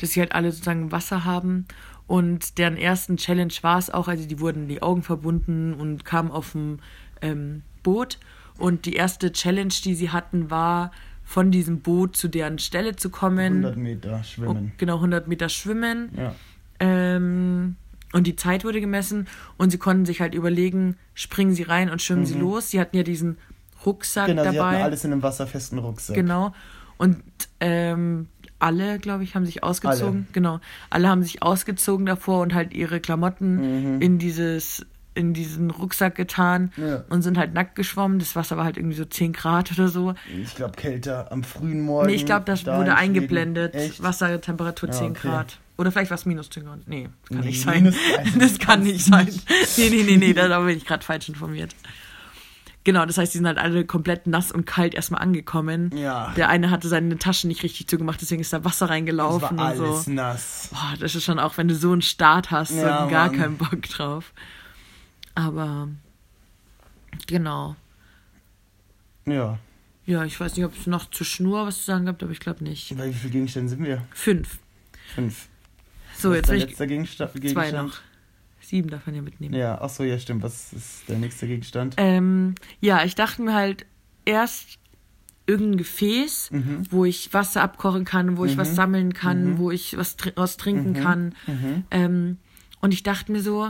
Dass 0.00 0.12
sie 0.12 0.20
halt 0.20 0.32
alle 0.32 0.52
sozusagen 0.52 0.90
Wasser 0.90 1.26
haben. 1.26 1.66
Und 2.06 2.56
deren 2.56 2.78
ersten 2.78 3.18
Challenge 3.18 3.52
war 3.60 3.78
es 3.78 3.90
auch, 3.90 4.08
also 4.08 4.26
die 4.26 4.40
wurden 4.40 4.68
die 4.68 4.80
Augen 4.80 5.02
verbunden 5.02 5.74
und 5.74 6.06
kamen 6.06 6.30
auf 6.30 6.52
dem 6.52 6.78
ähm, 7.20 7.60
Boot. 7.82 8.18
Und 8.56 8.86
die 8.86 8.94
erste 8.94 9.32
Challenge, 9.32 9.74
die 9.84 9.94
sie 9.94 10.08
hatten, 10.10 10.48
war, 10.50 10.92
von 11.24 11.50
diesem 11.50 11.80
Boot 11.80 12.16
zu 12.16 12.28
deren 12.28 12.58
Stelle 12.58 12.96
zu 12.96 13.10
kommen. 13.10 13.64
100 13.66 13.76
Meter 13.76 14.24
schwimmen. 14.24 14.70
Oh, 14.72 14.74
genau, 14.78 14.94
100 14.94 15.28
Meter 15.28 15.50
schwimmen. 15.50 16.08
Ja. 16.16 16.34
Ähm, 16.80 17.76
und 18.12 18.26
die 18.26 18.36
Zeit 18.36 18.64
wurde 18.64 18.80
gemessen 18.80 19.26
und 19.56 19.70
sie 19.70 19.78
konnten 19.78 20.06
sich 20.06 20.20
halt 20.20 20.34
überlegen, 20.34 20.96
springen 21.14 21.54
sie 21.54 21.62
rein 21.64 21.90
und 21.90 22.00
schwimmen 22.02 22.24
sie 22.26 22.38
los. 22.38 22.70
Sie 22.70 22.80
hatten 22.80 22.96
ja 22.96 23.02
diesen 23.02 23.36
Rucksack 23.84 24.26
Genau, 24.28 24.42
sie 24.42 24.48
hatten 24.48 24.58
dabei. 24.58 24.82
alles 24.84 25.04
in 25.04 25.12
einem 25.12 25.22
wasserfesten 25.22 25.78
Rucksack. 25.78 26.14
Genau. 26.16 26.52
Und 26.98 27.22
ähm, 27.60 28.28
alle, 28.58 28.98
glaube 28.98 29.22
ich, 29.22 29.34
haben 29.34 29.44
sich 29.44 29.62
ausgezogen. 29.62 30.20
Alle. 30.20 30.32
Genau. 30.32 30.60
Alle 30.88 31.08
haben 31.08 31.22
sich 31.22 31.42
ausgezogen 31.42 32.06
davor 32.06 32.40
und 32.40 32.54
halt 32.54 32.72
ihre 32.72 33.00
Klamotten 33.00 33.96
Mhm. 33.96 34.00
in 34.02 34.18
dieses 34.18 34.86
in 35.16 35.32
diesen 35.34 35.70
Rucksack 35.70 36.14
getan 36.14 36.72
Ja. 36.76 37.04
und 37.08 37.22
sind 37.22 37.38
halt 37.38 37.54
nackt 37.54 37.74
geschwommen. 37.74 38.18
Das 38.18 38.36
Wasser 38.36 38.56
war 38.56 38.64
halt 38.64 38.76
irgendwie 38.76 38.96
so 38.96 39.04
10 39.04 39.32
Grad 39.32 39.72
oder 39.72 39.88
so. 39.88 40.14
Ich 40.42 40.54
glaube, 40.54 40.76
kälter 40.76 41.32
am 41.32 41.42
frühen 41.42 41.80
Morgen. 41.80 42.06
Nee, 42.08 42.14
ich 42.14 42.26
glaube, 42.26 42.44
das 42.44 42.64
da 42.64 42.78
wurde 42.78 42.94
eingeblendet. 42.94 43.74
Echt? 43.74 44.02
Wassertemperatur 44.02 44.90
Ja, 44.90 44.94
10 44.94 45.10
okay. 45.10 45.28
Grad. 45.28 45.58
Oder 45.78 45.92
vielleicht 45.92 46.10
war 46.10 46.16
es 46.16 46.24
minus 46.26 46.48
10 46.50 46.64
Grad. 46.64 46.78
Nee, 46.86 47.08
kann 47.28 47.38
Nee, 47.40 47.46
nicht 47.46 47.60
sein. 47.62 47.82
minus 47.84 47.96
30 48.14 48.34
Das 48.38 48.58
kann 48.58 48.82
nicht 48.82 49.04
sein. 49.04 49.28
Nee, 49.76 49.90
nee, 49.90 50.02
nee, 50.04 50.16
nee, 50.16 50.32
da 50.32 50.60
bin 50.60 50.76
ich 50.76 50.84
gerade 50.86 51.04
falsch 51.04 51.28
informiert. 51.28 51.74
Genau, 52.84 53.04
das 53.04 53.18
heißt, 53.18 53.34
die 53.34 53.38
sind 53.38 53.48
halt 53.48 53.58
alle 53.58 53.84
komplett 53.84 54.28
nass 54.28 54.52
und 54.52 54.64
kalt 54.64 54.94
erstmal 54.94 55.20
angekommen. 55.20 55.90
Ja. 55.96 56.32
Der 56.36 56.48
eine 56.48 56.70
hatte 56.70 56.86
seine 56.86 57.18
Taschen 57.18 57.48
nicht 57.48 57.64
richtig 57.64 57.88
zugemacht, 57.88 58.20
deswegen 58.20 58.40
ist 58.40 58.52
da 58.52 58.64
Wasser 58.64 58.88
reingelaufen 58.88 59.58
war 59.58 59.72
und 59.72 59.76
so. 59.76 59.84
alles 59.86 60.06
nass. 60.06 60.68
Boah, 60.70 60.94
das 61.00 61.16
ist 61.16 61.24
schon 61.24 61.40
auch, 61.40 61.56
wenn 61.58 61.66
du 61.66 61.74
so 61.74 61.90
einen 61.90 62.02
Start 62.02 62.52
hast, 62.52 62.68
so 62.70 62.76
Ja, 62.76 63.06
gar 63.06 63.26
Mann. 63.26 63.36
keinen 63.38 63.56
Bock 63.56 63.82
drauf. 63.82 64.32
Aber 65.36 65.88
genau. 67.28 67.76
Ja. 69.26 69.58
Ja, 70.06 70.24
ich 70.24 70.38
weiß 70.38 70.56
nicht, 70.56 70.64
ob 70.64 70.76
es 70.76 70.86
noch 70.86 71.10
zur 71.10 71.26
Schnur 71.26 71.66
was 71.66 71.78
zu 71.78 71.84
sagen 71.84 72.06
gibt, 72.06 72.22
aber 72.22 72.32
ich 72.32 72.40
glaube 72.40 72.62
nicht. 72.64 72.96
Bei 72.96 73.08
wie 73.08 73.12
vielen 73.14 73.32
Gegenständen 73.32 73.68
sind 73.68 73.84
wir? 73.84 74.02
Fünf. 74.12 74.58
Fünf. 75.14 75.48
So, 76.16 76.30
Was 76.30 76.36
jetzt 76.36 76.44
ist 76.44 76.48
der 76.48 76.56
ich 76.56 76.64
letzte 76.66 76.86
Gegenstand? 76.86 77.32
zwei 77.50 77.70
noch. 77.72 77.94
Sieben 78.60 78.88
darf 78.88 79.06
man 79.06 79.14
ja 79.14 79.22
mitnehmen. 79.22 79.54
Ja, 79.54 79.78
ach 79.80 79.88
so, 79.90 80.02
ja, 80.02 80.18
stimmt. 80.18 80.42
Was 80.42 80.72
ist 80.72 81.08
der 81.08 81.18
nächste 81.18 81.46
Gegenstand? 81.46 81.94
Ähm, 81.98 82.54
ja, 82.80 83.04
ich 83.04 83.14
dachte 83.14 83.42
mir 83.42 83.54
halt 83.54 83.86
erst 84.24 84.78
irgendein 85.46 85.76
Gefäß, 85.78 86.50
Mhm. 86.50 86.86
wo 86.90 87.04
ich 87.04 87.32
Wasser 87.32 87.62
abkochen 87.62 88.04
kann, 88.04 88.36
wo 88.36 88.44
ich 88.44 88.56
was 88.56 88.74
sammeln 88.74 89.12
kann, 89.12 89.52
Mhm. 89.52 89.58
wo 89.58 89.70
ich 89.70 89.96
was 89.96 90.16
aus 90.34 90.56
trinken 90.56 90.94
kann. 90.94 91.34
Ähm, 91.92 92.38
und 92.80 92.92
ich 92.92 93.02
dachte 93.04 93.30
mir 93.30 93.40
so, 93.42 93.68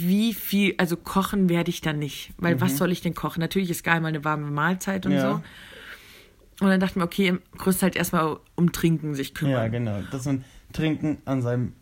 wie 0.00 0.34
viel, 0.34 0.74
also 0.78 0.96
kochen 0.96 1.48
werde 1.48 1.70
ich 1.70 1.80
dann 1.80 1.98
nicht, 1.98 2.32
weil 2.38 2.60
was 2.60 2.76
soll 2.76 2.90
ich 2.92 3.00
denn 3.02 3.14
kochen? 3.14 3.40
Natürlich 3.40 3.70
ist 3.70 3.84
geil 3.84 4.00
mal 4.00 4.08
eine 4.08 4.24
warme 4.24 4.50
Mahlzeit 4.50 5.06
und 5.06 5.12
Mhm. 5.12 5.18
Ja. 5.18 5.32
so. 5.32 6.64
Und 6.64 6.70
dann 6.70 6.80
dachte 6.80 6.92
ich 6.92 6.96
mir, 6.96 7.04
okay, 7.04 7.28
im 7.28 7.40
größten 7.58 7.82
halt 7.86 7.96
erstmal 7.96 8.38
um 8.54 8.72
Trinken 8.72 9.14
sich 9.14 9.34
kümmern. 9.34 9.52
Ja, 9.54 9.68
genau. 9.68 10.00
Dass 10.10 10.24
man 10.24 10.44
Trinken 10.72 11.18
an 11.26 11.42
seinem 11.42 11.72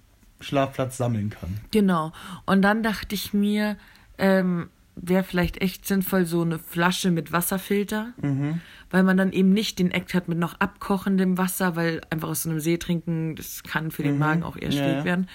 Schlafplatz 0.40 0.96
sammeln 0.96 1.30
kann. 1.30 1.58
Genau. 1.70 2.12
Und 2.44 2.62
dann 2.62 2.82
dachte 2.82 3.14
ich 3.14 3.32
mir, 3.32 3.76
ähm, 4.18 4.68
wäre 4.96 5.24
vielleicht 5.24 5.60
echt 5.62 5.86
sinnvoll, 5.86 6.24
so 6.26 6.42
eine 6.42 6.58
Flasche 6.58 7.10
mit 7.10 7.32
Wasserfilter, 7.32 8.12
Mhm. 8.20 8.60
weil 8.90 9.02
man 9.04 9.16
dann 9.16 9.32
eben 9.32 9.52
nicht 9.52 9.78
den 9.78 9.90
Act 9.90 10.12
hat 10.14 10.28
mit 10.28 10.38
noch 10.38 10.54
abkochendem 10.60 11.38
Wasser, 11.38 11.74
weil 11.76 12.00
einfach 12.10 12.28
aus 12.28 12.42
so 12.44 12.50
einem 12.50 12.60
See 12.60 12.76
trinken, 12.76 13.34
das 13.36 13.62
kann 13.64 13.90
für 13.90 14.02
den 14.04 14.18
Magen 14.18 14.42
auch 14.42 14.56
eher 14.56 14.68
Mhm. 14.68 14.72
Ja, 14.74 14.78
schwierig 14.84 14.98
ja. 14.98 15.04
werden. 15.04 15.28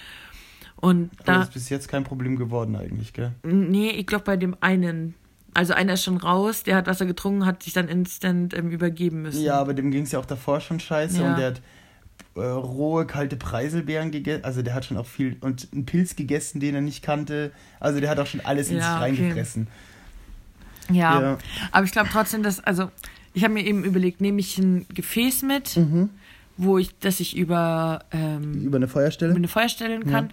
Und 0.80 1.10
da, 1.24 1.34
das 1.38 1.48
ist 1.48 1.54
bis 1.54 1.68
jetzt 1.68 1.88
kein 1.88 2.04
Problem 2.04 2.36
geworden 2.36 2.74
eigentlich, 2.76 3.12
gell? 3.12 3.32
nee, 3.44 3.90
ich 3.90 4.06
glaube 4.06 4.24
bei 4.24 4.36
dem 4.36 4.56
einen, 4.60 5.14
also 5.52 5.74
einer 5.74 5.92
ist 5.94 6.04
schon 6.04 6.16
raus, 6.16 6.62
der 6.62 6.76
hat 6.76 6.86
Wasser 6.86 7.04
getrunken, 7.06 7.44
hat 7.44 7.62
sich 7.62 7.72
dann 7.74 7.88
instant 7.88 8.56
ähm, 8.56 8.70
übergeben 8.70 9.22
müssen. 9.22 9.42
Ja, 9.42 9.54
aber 9.60 9.74
dem 9.74 9.90
ging 9.90 10.04
es 10.04 10.12
ja 10.12 10.18
auch 10.18 10.24
davor 10.26 10.60
schon 10.60 10.80
scheiße 10.80 11.20
Ja. 11.22 11.30
und 11.30 11.38
der 11.38 11.46
hat 11.48 11.60
äh, 12.36 12.40
rohe, 12.40 13.06
kalte 13.06 13.36
Preiselbeeren 13.36 14.10
gegessen. 14.10 14.44
Also 14.44 14.62
der 14.62 14.72
hat 14.74 14.84
schon 14.86 14.96
auch 14.96 15.06
viel 15.06 15.36
und 15.40 15.68
einen 15.72 15.84
Pilz 15.84 16.16
gegessen, 16.16 16.60
den 16.60 16.74
er 16.74 16.80
nicht 16.80 17.02
kannte. 17.02 17.50
Also 17.80 18.00
der 18.00 18.08
hat 18.08 18.18
auch 18.18 18.26
schon 18.26 18.40
alles 18.40 18.70
in 18.70 18.76
Ja, 18.78 18.82
sich 18.82 18.90
okay. 18.92 19.02
reingefressen. 19.02 19.66
Ja, 20.90 21.20
Ja. 21.20 21.38
aber 21.72 21.84
ich 21.84 21.92
glaube 21.92 22.08
trotzdem, 22.12 22.42
dass, 22.42 22.60
also 22.60 22.90
ich 23.34 23.44
habe 23.44 23.54
mir 23.54 23.64
eben 23.64 23.84
überlegt, 23.84 24.20
nehme 24.20 24.40
ich 24.40 24.58
ein 24.58 24.86
Gefäß 24.92 25.42
mit, 25.42 25.76
Mhm. 25.76 26.10
wo 26.56 26.78
ich, 26.78 26.96
das 27.00 27.20
ich 27.20 27.36
über, 27.36 28.04
ähm, 28.12 28.54
Über 28.64 28.76
eine 28.76 28.88
Feuerstelle? 28.88 29.30
über 29.32 29.38
eine 29.38 29.48
Feuer 29.48 29.68
stellen 29.68 30.04
kann. 30.06 30.30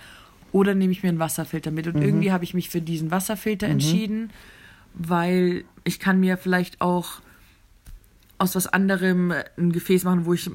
Oder 0.52 0.76
nehme 0.76 0.92
ich 0.92 1.04
mir 1.04 1.10
einen 1.10 1.20
Wasserfilter 1.20 1.72
mit. 1.72 1.88
Und 1.88 1.96
Mhm. 1.98 2.02
irgendwie 2.02 2.32
habe 2.32 2.44
ich 2.44 2.54
mich 2.54 2.70
für 2.70 2.82
diesen 2.82 3.12
Wasserfilter 3.12 3.68
entschieden, 3.68 4.30
weil 4.94 5.64
ich 5.84 6.00
kann 6.00 6.20
mir 6.20 6.38
vielleicht 6.38 6.82
auch 6.82 7.22
aus 8.40 8.56
was 8.56 8.68
anderem 8.68 9.34
ein 9.58 9.72
Gefäß 9.72 10.04
machen, 10.04 10.26
wo 10.26 10.34
ich, 10.34 10.50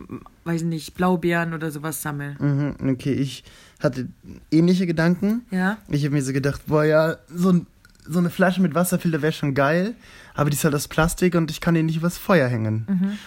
weiß 0.44 0.62
nicht, 0.62 0.94
Blaubeeren 0.94 1.52
oder 1.52 1.70
sowas 1.70 2.00
sammle. 2.00 2.36
Mhm, 2.38 2.90
okay, 2.90 3.12
ich 3.12 3.42
hatte 3.80 4.08
ähnliche 4.52 4.86
Gedanken. 4.86 5.42
Ja? 5.50 5.78
Ich 5.88 6.04
habe 6.04 6.14
mir 6.14 6.22
so 6.22 6.32
gedacht, 6.32 6.62
boah, 6.66 6.84
ja, 6.84 7.16
so, 7.28 7.50
ein, 7.50 7.66
so 8.06 8.20
eine 8.20 8.30
Flasche 8.30 8.62
mit 8.62 8.74
Wasserfilter 8.76 9.20
wäre 9.20 9.32
schon 9.32 9.54
geil, 9.54 9.94
aber 10.34 10.48
die 10.48 10.54
ist 10.56 10.62
halt 10.64 10.76
aus 10.76 10.86
Plastik 10.86 11.34
und 11.34 11.50
ich 11.50 11.60
kann 11.60 11.74
den 11.74 11.86
nicht 11.86 11.96
übers 11.96 12.18
Feuer 12.18 12.48
hängen. 12.48 12.86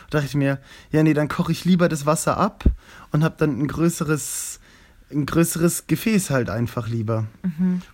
Da 0.10 0.20
dachte 0.20 0.28
ich 0.28 0.36
mir, 0.36 0.60
ja, 0.90 1.04
nee, 1.04 1.14
dann 1.14 1.28
koche 1.28 1.52
ich 1.52 1.66
lieber 1.66 1.90
das 1.90 2.06
Wasser 2.06 2.38
ab 2.38 2.64
und 3.12 3.26
habe 3.26 3.36
dann 3.38 3.60
ein 3.60 3.68
größeres, 3.68 4.62
ein 5.16 5.26
größeres 5.26 5.88
Gefäß 5.88 6.30
halt 6.30 6.50
einfach 6.50 6.88
lieber, 6.88 7.26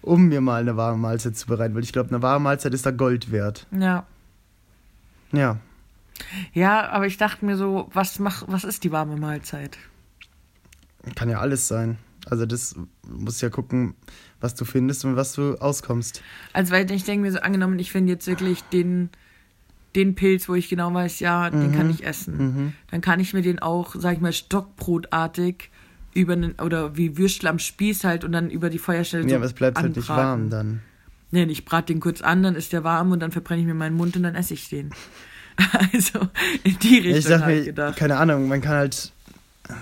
um 0.02 0.28
mir 0.28 0.42
mal 0.42 0.62
eine 0.62 0.76
warme 0.76 0.98
Mahlzeit 0.98 1.38
zu 1.38 1.48
bereiten, 1.48 1.76
weil 1.76 1.84
ich 1.84 1.94
glaube, 1.94 2.10
eine 2.10 2.22
warme 2.22 2.44
Mahlzeit 2.44 2.74
ist 2.74 2.86
da 2.86 2.92
Gold 2.92 3.32
wert. 3.32 3.68
Ja. 3.72 4.06
Ja, 5.32 5.58
Ja, 6.54 6.90
aber 6.90 7.06
ich 7.08 7.18
dachte 7.18 7.46
mir 7.46 7.56
so, 7.56 7.90
was 7.94 8.20
mach, 8.20 8.44
was 8.48 8.64
ist 8.64 8.84
die 8.84 8.92
warme 8.92 9.16
Mahlzeit? 9.18 9.78
kann 11.16 11.30
ja 11.30 11.40
alles 11.40 11.68
sein. 11.68 11.98
Also 12.26 12.46
das 12.46 12.76
musst 13.08 13.42
ja 13.42 13.50
gucken, 13.50 13.96
was 14.40 14.54
du 14.56 14.66
findest 14.66 15.06
und 15.06 15.16
was 15.16 15.34
du 15.34 15.56
auskommst. 15.56 16.22
Also, 16.54 16.74
weil 16.74 16.90
ich 16.92 17.04
denke 17.04 17.24
mir 17.24 17.32
so, 17.32 17.40
angenommen, 17.40 17.80
ich 17.80 17.92
finde 17.92 18.12
jetzt 18.14 18.28
wirklich 18.28 18.62
den, 18.66 19.10
den 19.96 20.14
Pilz, 20.16 20.48
wo 20.48 20.54
ich 20.54 20.70
genau 20.70 20.94
weiß, 20.94 21.20
ja, 21.20 21.50
den 21.50 21.74
kann 21.76 21.90
ich 21.90 22.06
essen. 22.06 22.38
Mhm. 22.38 22.74
Dann 22.92 23.02
kann 23.02 23.20
ich 23.20 23.34
mir 23.34 23.42
den 23.42 23.60
auch, 23.60 23.96
sag 23.98 24.14
ich 24.14 24.22
mal, 24.22 24.34
stockbrotartig 24.34 25.72
über 26.14 26.34
einen, 26.34 26.54
oder 26.60 26.96
wie 26.98 27.18
Würstel 27.18 27.48
am 27.48 27.60
Spieß 27.60 28.04
halt 28.04 28.24
und 28.24 28.32
dann 28.32 28.50
über 28.50 28.70
die 28.70 28.80
Feuerstelle 28.80 29.28
Ja, 29.30 29.38
aber 29.38 29.46
es 29.46 29.54
bleibt 29.54 29.78
halt 29.78 29.96
nicht 29.96 30.10
anbraten. 30.10 30.30
warm 30.30 30.50
dann. 30.50 30.82
Nee, 31.32 31.44
ich 31.46 31.64
brate 31.64 31.94
den 31.94 32.02
kurz 32.02 32.22
an, 32.22 32.44
dann 32.44 32.56
ist 32.56 32.74
der 32.74 32.84
warm 32.84 33.12
und 33.12 33.22
dann 33.22 33.32
verbrenne 33.32 33.62
ich 33.62 33.68
mir 33.68 33.74
meinen 33.74 33.96
Mund 33.96 34.16
und 34.18 34.24
dann 34.24 34.36
esse 34.36 34.54
ich 34.54 34.70
den. 34.70 34.90
Also, 35.94 36.28
in 36.64 36.80
die 36.80 36.96
Richtung 36.98 37.16
Ich 37.18 37.26
sag 37.26 37.42
hab 37.42 37.50
ich 37.50 37.60
mir, 37.60 37.66
gedacht. 37.66 37.96
keine 37.98 38.18
Ahnung, 38.18 38.48
man 38.48 38.62
kann 38.62 38.74
halt 38.78 39.12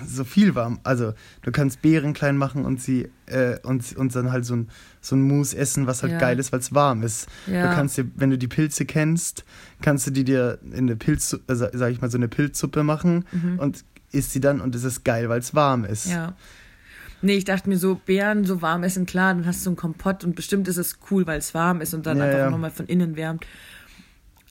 so 0.05 0.23
viel 0.25 0.53
warm. 0.55 0.79
Also 0.83 1.13
du 1.43 1.51
kannst 1.51 1.81
Beeren 1.81 2.13
klein 2.13 2.37
machen 2.37 2.65
und 2.65 2.81
sie 2.81 3.07
äh, 3.27 3.57
und, 3.63 3.95
und 3.95 4.13
dann 4.13 4.31
halt 4.31 4.45
so 4.45 4.55
ein, 4.55 4.69
so 4.99 5.15
ein 5.15 5.21
Mousse 5.21 5.55
essen, 5.57 5.87
was 5.87 6.03
halt 6.03 6.13
Ja. 6.13 6.19
geil 6.19 6.37
ist, 6.37 6.51
weil 6.51 6.59
es 6.59 6.73
warm 6.73 7.01
ist. 7.03 7.27
Ja. 7.47 7.69
Du 7.69 7.75
kannst 7.75 7.97
dir, 7.97 8.05
wenn 8.15 8.29
du 8.29 8.37
die 8.37 8.47
Pilze 8.49 8.85
kennst, 8.85 9.45
kannst 9.81 10.05
du 10.07 10.11
die 10.11 10.23
dir 10.25 10.59
in 10.65 10.73
eine 10.79 10.95
Pilz, 10.97 11.33
äh, 11.33 11.55
sag 11.55 11.91
ich 11.91 12.01
mal, 12.01 12.11
so 12.11 12.17
eine 12.17 12.27
Pilzsuppe 12.27 12.83
machen 12.83 13.25
und 13.57 13.85
isst 14.11 14.31
sie 14.31 14.39
dann 14.39 14.61
und 14.61 14.75
es 14.75 14.83
ist 14.83 15.03
geil, 15.03 15.29
weil 15.29 15.39
es 15.39 15.55
warm 15.55 15.85
ist. 15.85 16.07
Ja. 16.07 16.35
Nee, 17.21 17.35
ich 17.35 17.45
dachte 17.45 17.67
mir 17.67 17.77
so, 17.77 17.95
Beeren 17.95 18.45
so 18.45 18.61
warm 18.61 18.83
essen, 18.83 19.05
klar, 19.05 19.33
dann 19.33 19.45
hast 19.45 19.65
du 19.65 19.71
einen 19.71 19.77
Kompott 19.77 20.23
und 20.23 20.35
bestimmt 20.35 20.67
ist 20.67 20.77
es 20.77 20.99
cool, 21.11 21.27
weil 21.27 21.39
es 21.39 21.53
warm 21.53 21.81
ist 21.81 21.93
und 21.93 22.05
dann 22.05 22.17
Ja, 22.17 22.25
einfach 22.25 22.39
ja. 22.39 22.49
nochmal 22.49 22.71
von 22.71 22.87
innen 22.87 23.15
wärmt. 23.15 23.45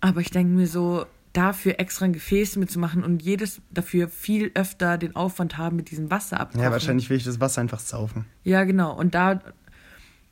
Aber 0.01 0.21
ich 0.21 0.31
denke 0.31 0.53
mir 0.53 0.67
so, 0.67 1.07
dafür 1.33 1.79
extra 1.79 2.05
ein 2.05 2.13
Gefäß 2.13 2.57
mitzumachen 2.57 3.05
und 3.05 3.23
jedes 3.23 3.61
dafür 3.71 4.09
viel 4.09 4.51
öfter 4.55 4.99
den 4.99 5.17
Aufwand 5.17 5.57
haben 5.57 5.77
mit 5.77 5.91
diesem 5.91 6.11
Wasser 6.11 6.41
abkochen. 6.41 6.63
Ja, 6.63 6.71
wahrscheinlich 6.71 7.09
will 7.11 7.17
ich 7.17 7.25
das 7.25 7.41
Wasser 7.41 7.61
einfach 7.61 7.81
saufen. 7.81 8.27
Ja, 8.45 8.65
genau. 8.65 8.95
Und 8.95 9.15
da, 9.15 9.41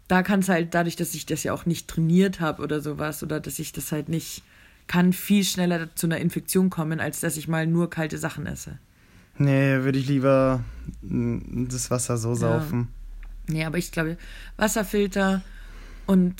da 0.08 0.22
kann 0.22 0.40
es 0.40 0.48
halt, 0.48 0.74
dadurch, 0.74 0.96
dass 0.96 1.14
ich 1.14 1.26
das 1.26 1.42
ja 1.42 1.52
auch 1.52 1.64
nicht 1.64 1.88
trainiert 1.88 2.40
habe 2.40 2.62
oder 2.62 2.80
sowas, 2.80 3.22
oder 3.22 3.40
dass 3.40 3.58
ich 3.58 3.72
das 3.72 3.92
halt 3.92 4.08
nicht 4.08 4.42
kann, 4.88 5.12
viel 5.12 5.44
schneller 5.44 5.94
zu 5.94 6.06
einer 6.06 6.18
Infektion 6.18 6.70
kommen, 6.70 7.00
als 7.00 7.20
dass 7.20 7.36
ich 7.36 7.48
mal 7.48 7.66
nur 7.66 7.90
kalte 7.90 8.18
Sachen 8.18 8.46
esse. 8.46 8.78
Nee, 9.38 9.82
würde 9.82 9.98
ich 9.98 10.08
lieber 10.08 10.64
mm, 11.02 11.66
das 11.68 11.90
Wasser 11.90 12.16
so 12.16 12.34
saufen. 12.34 12.88
Nee, 13.48 13.64
aber 13.64 13.78
ich 13.78 13.92
glaube, 13.92 14.16
Wasserfilter 14.56 15.42
und 16.06 16.34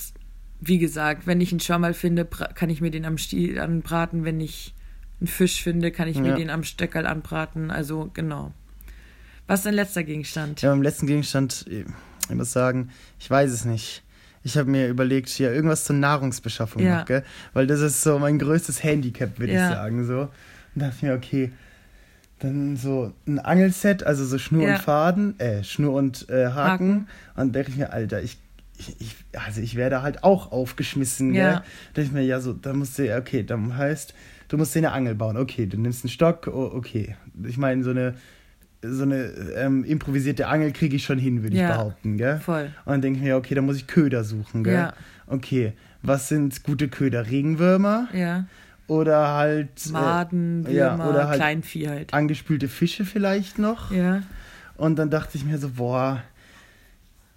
wie 0.61 0.79
gesagt, 0.79 1.27
wenn 1.27 1.41
ich 1.41 1.51
einen 1.53 1.61
Schwammerl 1.61 1.95
finde, 1.95 2.25
kann 2.25 2.71
ich 2.71 2.81
mir 2.81 2.91
den 2.91 3.05
am 3.05 3.19
Stiel 3.19 3.61
anbraten. 3.61 4.25
Wenn 4.25 4.41
ich 4.41 4.75
einen 5.21 5.27
Fisch 5.29 5.63
finde, 5.63 5.91
kann 5.91 6.09
ich 6.09 6.19
mir 6.19 6.31
Ja. 6.31 6.37
den 6.37 6.51
am 6.51 6.65
Stöckerl 6.65 7.07
anbraten. 7.07 7.71
Also 7.71 8.11
genau. 8.15 8.53
Was 9.47 9.61
ist 9.61 9.67
dein 9.67 9.75
letzter 9.75 10.03
Gegenstand? 10.03 10.63
Ja, 10.63 10.71
beim 10.71 10.83
letzten 10.83 11.07
Gegenstand, 11.07 11.67
ich 11.69 12.35
muss 12.35 12.53
sagen, 12.53 12.91
ich 13.21 13.31
weiß 13.31 13.51
es 13.53 13.65
nicht. 13.65 14.03
Ich 14.43 14.57
habe 14.57 14.71
mir 14.71 14.89
überlegt, 14.89 15.39
ja, 15.39 15.51
irgendwas 15.53 15.85
zur 15.85 15.97
Nahrungsbeschaffung 15.97 16.83
Ja. 16.83 16.99
noch, 17.01 17.05
gell? 17.07 17.25
Weil 17.53 17.67
das 17.67 17.81
ist 17.81 18.03
so 18.03 18.19
mein 18.19 18.39
größtes 18.39 18.83
Handicap, 18.83 19.39
würde 19.39 19.53
Ja. 19.53 19.69
ich 19.69 19.75
sagen, 19.75 20.07
so. 20.07 20.21
Und 20.75 20.83
dachte 20.83 21.05
mir, 21.05 21.15
okay, 21.15 21.53
dann 22.39 22.77
so 22.77 23.13
ein 23.27 23.39
Angelset, 23.39 24.03
also 24.05 24.25
so 24.25 24.39
Schnur 24.39 24.65
Ja. 24.65 24.75
und 24.77 24.79
Faden, 24.83 25.41
äh, 25.41 25.65
Schnur 25.65 25.95
und 25.95 26.29
äh, 26.29 26.47
Haken. 26.49 26.55
Haken. 26.55 27.07
Und 27.35 27.55
denke 27.55 27.71
ich 27.71 27.77
mir, 27.77 27.93
Alter, 27.93 28.23
ich, 28.23 28.39
ich, 28.79 29.01
ich, 29.01 29.17
also 29.39 29.61
ich 29.63 29.75
werde 29.77 30.03
halt 30.03 30.23
auch 30.23 30.53
aufgeschmissen, 30.53 31.33
Ja. 31.35 31.51
gell? 31.51 31.63
Denke 31.97 32.09
ich 32.09 32.13
mir, 32.13 32.23
ja, 32.25 32.41
so, 32.41 32.53
dann 32.53 32.77
musst 32.79 32.99
du, 32.99 33.17
okay, 33.17 33.43
dann 33.43 33.77
heißt, 33.77 34.13
du 34.49 34.59
musst 34.59 34.75
dir 34.75 34.81
eine 34.81 34.93
Angel 34.93 35.15
bauen. 35.15 35.37
Okay, 35.39 35.67
du 35.67 35.79
nimmst 35.81 36.05
einen 36.05 36.11
Stock, 36.11 36.47
oh, 36.53 36.71
okay. 36.75 37.17
Ich 37.45 37.57
meine, 37.57 37.83
so 37.83 37.91
eine, 37.91 38.15
so 38.83 39.05
eine 39.05 39.25
ähm, 39.57 39.83
improvisierte 39.85 40.47
Angel 40.47 40.73
kriege 40.73 40.95
ich 40.97 41.05
schon 41.05 41.19
hin, 41.19 41.43
würde 41.43 41.57
ich 41.57 41.63
Ja. 41.63 41.69
behaupten, 41.73 42.19
gell? 42.19 42.39
Voll. 42.41 42.71
Und 42.85 42.93
dann 42.93 43.01
denke 43.01 43.19
ich 43.19 43.25
mir, 43.25 43.37
okay, 43.37 43.55
dann 43.55 43.65
muss 43.65 43.77
ich 43.77 43.87
Köder 43.87 44.25
suchen, 44.25 44.63
gell? 44.63 44.75
Ja. 44.75 44.93
Okay, 45.27 45.73
was 46.03 46.29
sind 46.29 46.63
gute 46.63 46.89
Köder? 46.89 47.31
Regenwürmer 47.31 48.09
Ja. 48.13 48.45
Oder 48.87 49.29
halt 49.35 49.87
äh, 49.87 49.91
Maden, 49.91 50.67
ja, 50.71 50.93
Würmer, 50.99 51.11
oder 51.11 51.29
halt 51.29 51.37
Kleinvieh 51.41 51.89
halt. 51.89 52.15
angespülte 52.15 52.69
Fische 52.69 53.05
vielleicht 53.05 53.59
noch? 53.59 53.91
Ja. 53.91 54.23
Und 54.77 54.97
dann 54.97 55.11
dachte 55.11 55.37
ich 55.39 55.45
mir 55.45 55.59
so, 55.59 55.71
boah, 55.71 56.23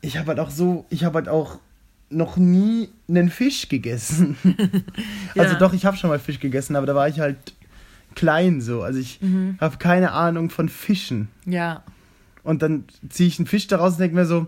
ich 0.01 0.17
habe 0.17 0.27
halt 0.29 0.39
auch 0.39 0.49
so, 0.49 0.85
ich 0.89 1.03
habe 1.03 1.15
halt 1.15 1.29
auch 1.29 1.59
noch 2.09 2.37
nie 2.37 2.89
einen 3.07 3.29
Fisch 3.29 3.69
gegessen. 3.69 4.35
Also 5.37 5.53
Ja. 5.53 5.59
doch, 5.59 5.73
ich 5.73 5.85
habe 5.85 5.95
schon 5.95 6.09
mal 6.09 6.19
Fisch 6.19 6.39
gegessen, 6.39 6.75
aber 6.75 6.85
da 6.87 6.95
war 6.95 7.07
ich 7.07 7.19
halt 7.19 7.37
klein 8.15 8.61
so. 8.61 8.81
Also 8.81 8.99
ich 8.99 9.21
Mhm. 9.21 9.57
habe 9.61 9.77
keine 9.77 10.11
Ahnung 10.11 10.49
von 10.49 10.69
Fischen. 10.69 11.27
Ja. 11.45 11.83
Und 12.43 12.61
dann 12.63 12.85
ziehe 13.09 13.27
ich 13.27 13.37
einen 13.39 13.45
Fisch 13.45 13.67
daraus 13.67 13.93
und 13.93 13.99
denke 13.99 14.15
mir 14.15 14.25
so, 14.25 14.47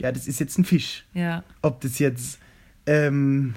ja, 0.00 0.12
das 0.12 0.28
ist 0.28 0.38
jetzt 0.38 0.56
ein 0.58 0.64
Fisch. 0.64 1.04
Ja. 1.12 1.42
Ob 1.62 1.80
das 1.80 1.98
jetzt, 1.98 2.38
ähm, 2.86 3.54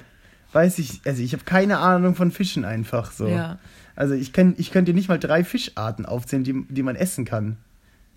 weiß 0.54 0.80
ich, 0.80 1.02
also 1.06 1.22
ich 1.24 1.34
habe 1.34 1.44
keine 1.44 1.80
Ahnung 1.80 2.16
von 2.16 2.32
Fischen 2.32 2.66
einfach 2.66 3.12
so. 3.12 3.28
Ja. 3.28 3.60
Also 3.96 4.14
ich, 4.14 4.30
ich 4.38 4.72
könnte 4.72 4.92
dir 4.92 4.94
nicht 4.94 5.10
mal 5.10 5.20
drei 5.20 5.44
Fischarten 5.44 6.06
aufzählen, 6.06 6.44
die, 6.44 6.66
die 6.70 6.84
man 6.84 6.96
essen 6.96 7.26
kann. 7.26 7.58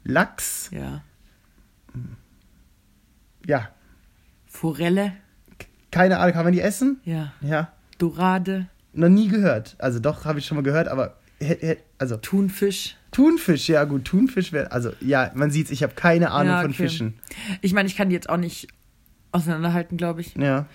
Lachs, 0.04 0.70
Ja. 0.72 1.02
ja, 3.46 3.68
Forelle. 4.46 5.12
keine 5.90 6.18
Ahnung, 6.18 6.32
kann 6.34 6.44
man 6.44 6.52
die 6.52 6.60
essen? 6.60 7.00
Ja. 7.04 7.32
Ja, 7.40 7.72
Dorade. 7.98 8.68
noch 8.92 9.08
nie 9.08 9.28
gehört. 9.28 9.76
Also 9.78 9.98
doch, 9.98 10.24
habe 10.24 10.38
ich 10.38 10.46
schon 10.46 10.56
mal 10.56 10.62
gehört, 10.62 10.88
aber 10.88 11.16
also 11.98 12.16
Thunfisch. 12.16 12.96
Thunfisch, 13.10 13.68
ja 13.68 13.84
gut, 13.84 14.04
Thunfisch 14.04 14.52
wäre, 14.52 14.72
also 14.72 14.92
ja, 15.00 15.30
man 15.34 15.50
sieht's, 15.50 15.70
ich 15.70 15.82
habe 15.82 15.94
keine 15.94 16.30
Ahnung 16.30 16.52
Ja, 16.52 16.62
von 16.62 16.70
okay. 16.70 16.82
Fischen. 16.88 17.14
Ich 17.62 17.72
meine, 17.72 17.88
ich 17.88 17.96
kann 17.96 18.08
die 18.08 18.14
jetzt 18.14 18.28
auch 18.28 18.36
nicht 18.36 18.68
auseinanderhalten, 19.32 19.96
glaube 19.96 20.20
ich. 20.22 20.34
Ja, 20.36 20.66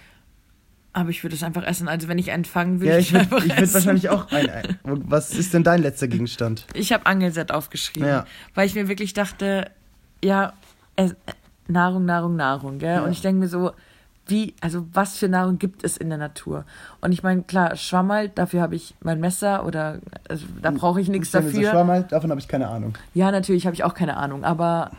Aber 0.94 1.10
ich 1.10 1.24
würde 1.24 1.36
es 1.36 1.44
einfach 1.44 1.64
essen. 1.64 1.88
Also 1.88 2.08
wenn 2.10 2.18
ich 2.18 2.32
einen 2.32 2.44
fangen 2.46 2.82
würde, 2.82 2.92
ja 2.94 2.98
ich 2.98 3.14
würde 3.14 3.26
ich 3.26 3.32
würd 3.50 3.58
essen. 3.60 3.74
wahrscheinlich 3.76 4.10
auch 4.10 4.30
ein, 4.32 4.50
ein. 4.50 4.78
Was 4.84 5.34
ist 5.34 5.54
denn 5.54 5.64
dein 5.64 5.82
letzter 5.82 6.08
Gegenstand? 6.08 6.66
Ich 6.74 6.92
habe 6.92 7.06
Angelset 7.06 7.52
aufgeschrieben, 7.52 8.08
Ja. 8.10 8.26
weil 8.56 8.68
ich 8.68 8.76
mir 8.76 8.88
wirklich 8.90 9.14
dachte, 9.14 9.70
ja, 10.24 10.54
Nahrung, 11.68 12.06
Nahrung, 12.06 12.36
Nahrung, 12.36 12.80
gell? 12.80 12.96
Ja. 12.96 13.02
Und 13.04 13.12
ich 13.12 13.22
denke 13.22 13.40
mir 13.40 13.48
so, 13.48 13.72
wie, 14.28 14.54
also 14.62 14.86
was 14.94 15.18
für 15.18 15.28
Nahrung 15.30 15.58
gibt 15.60 15.84
es 15.84 15.98
in 15.98 16.10
der 16.10 16.18
Natur? 16.18 16.66
Und 17.00 17.12
ich 17.12 17.24
meine, 17.24 17.44
klar, 17.44 17.76
Schwammerl, 17.76 18.30
dafür 18.30 18.62
habe 18.62 18.76
ich 18.76 18.94
mein 19.02 19.20
Messer 19.20 19.66
oder 19.66 20.00
also, 20.30 20.46
da 20.62 20.72
brauche 20.72 21.02
ich 21.02 21.08
nichts 21.10 21.32
du 21.32 21.40
so 21.42 21.48
dafür. 21.48 21.72
Schwammerl, 21.72 22.04
davon 22.04 22.30
habe 22.30 22.40
ich 22.40 22.48
keine 22.48 22.68
Ahnung. 22.68 22.94
Ja, 23.14 23.32
natürlich 23.32 23.66
habe 23.66 23.74
ich 23.76 23.84
auch 23.84 23.94
keine 23.94 24.18
Ahnung, 24.18 24.44
aber 24.44 24.92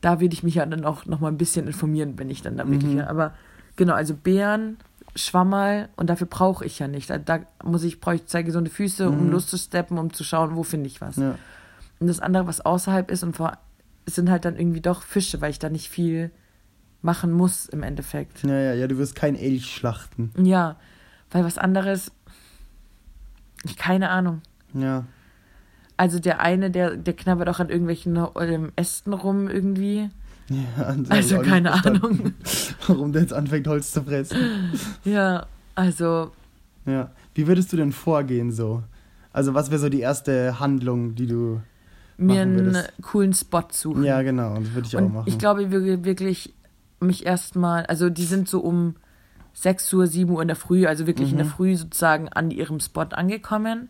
da 0.00 0.20
würde 0.20 0.34
ich 0.34 0.42
mich 0.42 0.56
ja 0.56 0.66
dann 0.66 0.84
auch 0.84 1.06
noch 1.06 1.20
mal 1.20 1.28
ein 1.28 1.38
bisschen 1.38 1.66
informieren, 1.66 2.14
wenn 2.18 2.30
ich 2.30 2.42
dann 2.42 2.56
da 2.56 2.68
wirklich. 2.68 2.94
Mhm. 2.94 3.00
Aber 3.00 3.32
genau, 3.76 3.94
also 3.94 4.14
Bären, 4.14 4.76
Schwammerl 5.18 5.88
und 5.96 6.08
dafür 6.10 6.26
brauche 6.26 6.64
ich 6.64 6.78
ja 6.78 6.88
nicht. 6.88 7.10
Da, 7.10 7.18
da 7.18 7.40
muss 7.62 7.82
ich, 7.84 8.00
brauche 8.00 8.14
ich 8.16 8.26
zwei 8.26 8.42
gesunde 8.42 8.70
Füße, 8.70 9.08
um 9.08 9.26
Mhm. 9.26 9.30
loszusteppen, 9.32 9.98
um 9.98 10.12
zu 10.12 10.24
schauen, 10.24 10.56
wo 10.56 10.62
finde 10.62 10.86
ich 10.86 11.00
was. 11.00 11.16
Ja. 11.16 11.36
Und 12.00 12.06
das 12.06 12.20
andere, 12.20 12.46
was 12.46 12.60
außerhalb 12.60 13.10
ist, 13.10 13.22
und 13.24 13.36
vor, 13.36 13.58
sind 14.06 14.30
halt 14.30 14.44
dann 14.44 14.56
irgendwie 14.56 14.80
doch 14.80 15.02
Fische, 15.02 15.40
weil 15.40 15.50
ich 15.50 15.58
da 15.58 15.68
nicht 15.68 15.88
viel 15.88 16.30
machen 17.02 17.30
muss 17.32 17.66
im 17.66 17.82
Endeffekt. 17.82 18.42
Ja, 18.44 18.58
ja, 18.58 18.72
ja, 18.74 18.86
du 18.86 18.98
wirst 18.98 19.14
kein 19.14 19.34
Elch 19.36 19.66
schlachten. 19.66 20.32
Ja, 20.42 20.76
weil 21.30 21.44
was 21.44 21.58
anderes, 21.58 22.10
ich 23.64 23.76
keine 23.76 24.10
Ahnung. 24.10 24.40
Ja. 24.74 25.04
Also 25.96 26.20
der 26.20 26.40
eine, 26.40 26.70
der, 26.70 26.96
der 26.96 27.14
knabbert 27.14 27.48
auch 27.48 27.58
an 27.60 27.68
irgendwelchen 27.70 28.16
ähm, 28.40 28.72
Ästen 28.76 29.12
rum 29.12 29.48
irgendwie. 29.48 30.10
Ja 30.50 30.94
ich 31.02 31.10
Also 31.10 31.38
auch 31.38 31.42
keine 31.42 31.72
Ahnung. 31.72 32.32
Warum 32.86 33.12
der 33.12 33.22
jetzt 33.22 33.32
anfängt, 33.32 33.66
Holz 33.68 33.92
zu 33.92 34.02
fressen. 34.02 34.36
Ja, 35.04 35.46
also 35.74 36.32
Ja. 36.86 37.10
Wie 37.34 37.46
würdest 37.46 37.72
du 37.72 37.76
denn 37.76 37.92
vorgehen 37.92 38.50
so? 38.50 38.82
Also 39.32 39.54
was 39.54 39.70
wäre 39.70 39.78
so 39.78 39.88
die 39.88 40.00
erste 40.00 40.58
Handlung, 40.58 41.14
die 41.14 41.26
du. 41.26 41.60
mir 42.16 42.44
Machen 42.46 42.56
wir 42.72 42.78
einen 42.78 42.88
coolen 43.02 43.32
Spot 43.32 43.62
suchen. 43.70 44.02
Ja, 44.02 44.22
genau, 44.22 44.54
das 44.58 44.74
würde 44.74 44.86
ich 44.88 44.96
auch 44.96 45.02
Und 45.02 45.14
machen. 45.14 45.28
ich 45.28 45.38
glaube 45.38 45.70
wir- 45.70 46.04
wirklich 46.04 46.52
mich 47.00 47.24
erstmal, 47.26 47.86
also 47.86 48.10
die 48.10 48.24
sind 48.24 48.48
so 48.48 48.58
um 48.60 48.96
6 49.52 49.92
Uhr, 49.92 50.06
7 50.08 50.30
Uhr 50.32 50.42
in 50.42 50.48
der 50.48 50.56
Früh, 50.56 50.86
also 50.86 51.06
wirklich 51.06 51.30
in 51.30 51.36
der 51.36 51.46
Mhm. 51.46 51.50
Früh 51.50 51.76
sozusagen 51.76 52.28
an 52.28 52.50
ihrem 52.50 52.80
Spot 52.80 53.02
angekommen. 53.02 53.88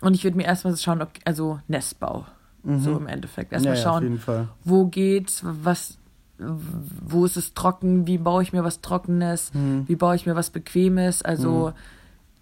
Und 0.00 0.14
ich 0.14 0.24
würde 0.24 0.36
mir 0.36 0.44
erstmal 0.44 0.76
schauen, 0.76 1.00
okay, 1.02 1.20
also 1.24 1.60
Nestbau. 1.68 2.26
So 2.78 2.96
im 2.96 3.06
Endeffekt. 3.06 3.52
Erstmal 3.52 3.74
Mhm. 3.74 3.78
ja, 3.78 3.84
ja, 3.84 3.90
schauen, 4.00 4.18
Fall. 4.18 4.48
wo 4.64 4.86
geht's, 4.86 5.42
was, 5.44 5.98
wo 6.38 7.24
ist 7.24 7.36
es 7.36 7.54
trocken, 7.54 8.06
wie 8.06 8.18
baue 8.18 8.42
ich 8.42 8.52
mir 8.52 8.64
was 8.64 8.80
Trockenes, 8.80 9.52
Mhm. 9.54 9.84
wie 9.86 9.96
baue 9.96 10.16
ich 10.16 10.26
mir 10.26 10.34
was 10.34 10.50
Bequemes. 10.50 11.22
Also 11.22 11.72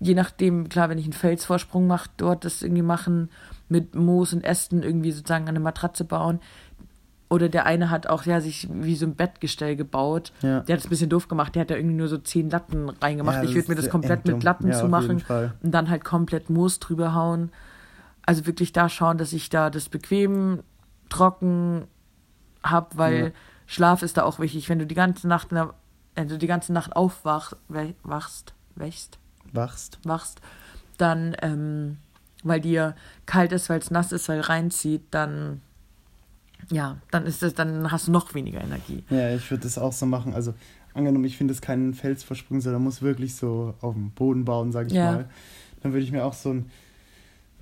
je 0.00 0.14
nachdem, 0.14 0.68
klar, 0.68 0.88
wenn 0.88 0.98
ich 0.98 1.04
einen 1.04 1.12
Felsvorsprung 1.12 1.86
mache, 1.86 2.08
dort 2.16 2.44
das 2.44 2.62
irgendwie 2.62 2.82
machen, 2.82 3.28
mit 3.68 3.94
Moos 3.94 4.32
und 4.32 4.44
Ästen 4.44 4.82
irgendwie 4.82 5.12
sozusagen 5.12 5.48
eine 5.48 5.60
Matratze 5.60 6.04
bauen. 6.04 6.40
Oder 7.30 7.48
der 7.48 7.64
eine 7.64 7.88
hat 7.88 8.06
auch 8.08 8.24
ja 8.26 8.42
sich 8.42 8.68
wie 8.70 8.94
so 8.94 9.06
ein 9.06 9.14
Bettgestell 9.14 9.74
gebaut. 9.74 10.32
Ja. 10.42 10.60
Der 10.60 10.74
hat 10.74 10.80
es 10.80 10.86
ein 10.86 10.90
bisschen 10.90 11.08
doof 11.08 11.28
gemacht. 11.28 11.54
Der 11.54 11.62
hat 11.62 11.70
da 11.70 11.76
irgendwie 11.76 11.96
nur 11.96 12.08
so 12.08 12.18
zehn 12.18 12.50
Latten 12.50 12.90
reingemacht. 12.90 13.38
Ja, 13.38 13.42
ich 13.44 13.54
würde 13.54 13.70
mir 13.70 13.74
das 13.76 13.88
komplett 13.88 14.26
mit 14.26 14.42
Latten 14.42 14.68
Ja, 14.68 14.82
jeden 15.00 15.20
Fall. 15.20 15.54
und 15.62 15.70
dann 15.72 15.88
halt 15.88 16.04
komplett 16.04 16.50
Moos 16.50 16.78
drüber 16.78 17.14
hauen. 17.14 17.50
Also 18.24 18.46
wirklich 18.46 18.72
da 18.72 18.88
schauen, 18.88 19.18
dass 19.18 19.32
ich 19.32 19.50
da 19.50 19.70
das 19.70 19.88
bequem, 19.88 20.62
trocken 21.08 21.86
hab, 22.62 22.96
weil 22.96 23.24
Ja. 23.26 23.30
Schlaf 23.66 24.02
ist 24.02 24.16
da 24.16 24.22
auch 24.24 24.38
wichtig. 24.38 24.68
Wenn 24.68 24.78
du 24.78 24.86
die 24.86 24.94
ganze 24.94 25.26
Nacht, 25.28 25.48
also 26.14 26.36
die 26.36 26.46
ganze 26.46 26.72
Nacht 26.72 26.94
aufwachst, 26.94 27.56
wachst, 28.02 28.54
wächst, 28.76 29.18
Wachst. 29.52 29.98
wachst, 30.04 30.40
dann, 30.98 31.34
ähm, 31.42 31.98
weil 32.44 32.60
dir 32.60 32.94
kalt 33.26 33.52
ist, 33.52 33.68
weil 33.68 33.78
es 33.80 33.90
nass 33.90 34.12
ist, 34.12 34.28
weil 34.28 34.40
reinzieht, 34.40 35.02
dann, 35.10 35.62
ja, 36.70 36.98
dann 37.10 37.24
ist 37.26 37.42
es, 37.42 37.54
dann 37.54 37.90
hast 37.90 38.08
du 38.08 38.12
noch 38.12 38.34
weniger 38.34 38.60
Energie. 38.60 39.04
Ja, 39.10 39.34
ich 39.34 39.50
würde 39.50 39.64
das 39.64 39.78
auch 39.78 39.92
so 39.92 40.06
machen. 40.06 40.34
Also 40.34 40.54
angenommen, 40.94 41.24
ich 41.24 41.36
finde 41.36 41.52
es 41.54 41.60
keinen 41.62 41.94
Felsvorsprung, 41.94 42.60
sondern 42.60 42.82
muss 42.82 43.00
wirklich 43.02 43.34
so 43.34 43.74
auf 43.80 43.94
dem 43.94 44.10
Boden 44.10 44.44
bauen, 44.44 44.70
sag 44.72 44.86
ich 44.88 44.92
Ja. 44.92 45.12
mal. 45.12 45.30
Dann 45.82 45.92
würde 45.92 46.04
ich 46.04 46.12
mir 46.12 46.24
auch 46.24 46.34
so 46.34 46.50
ein, 46.50 46.70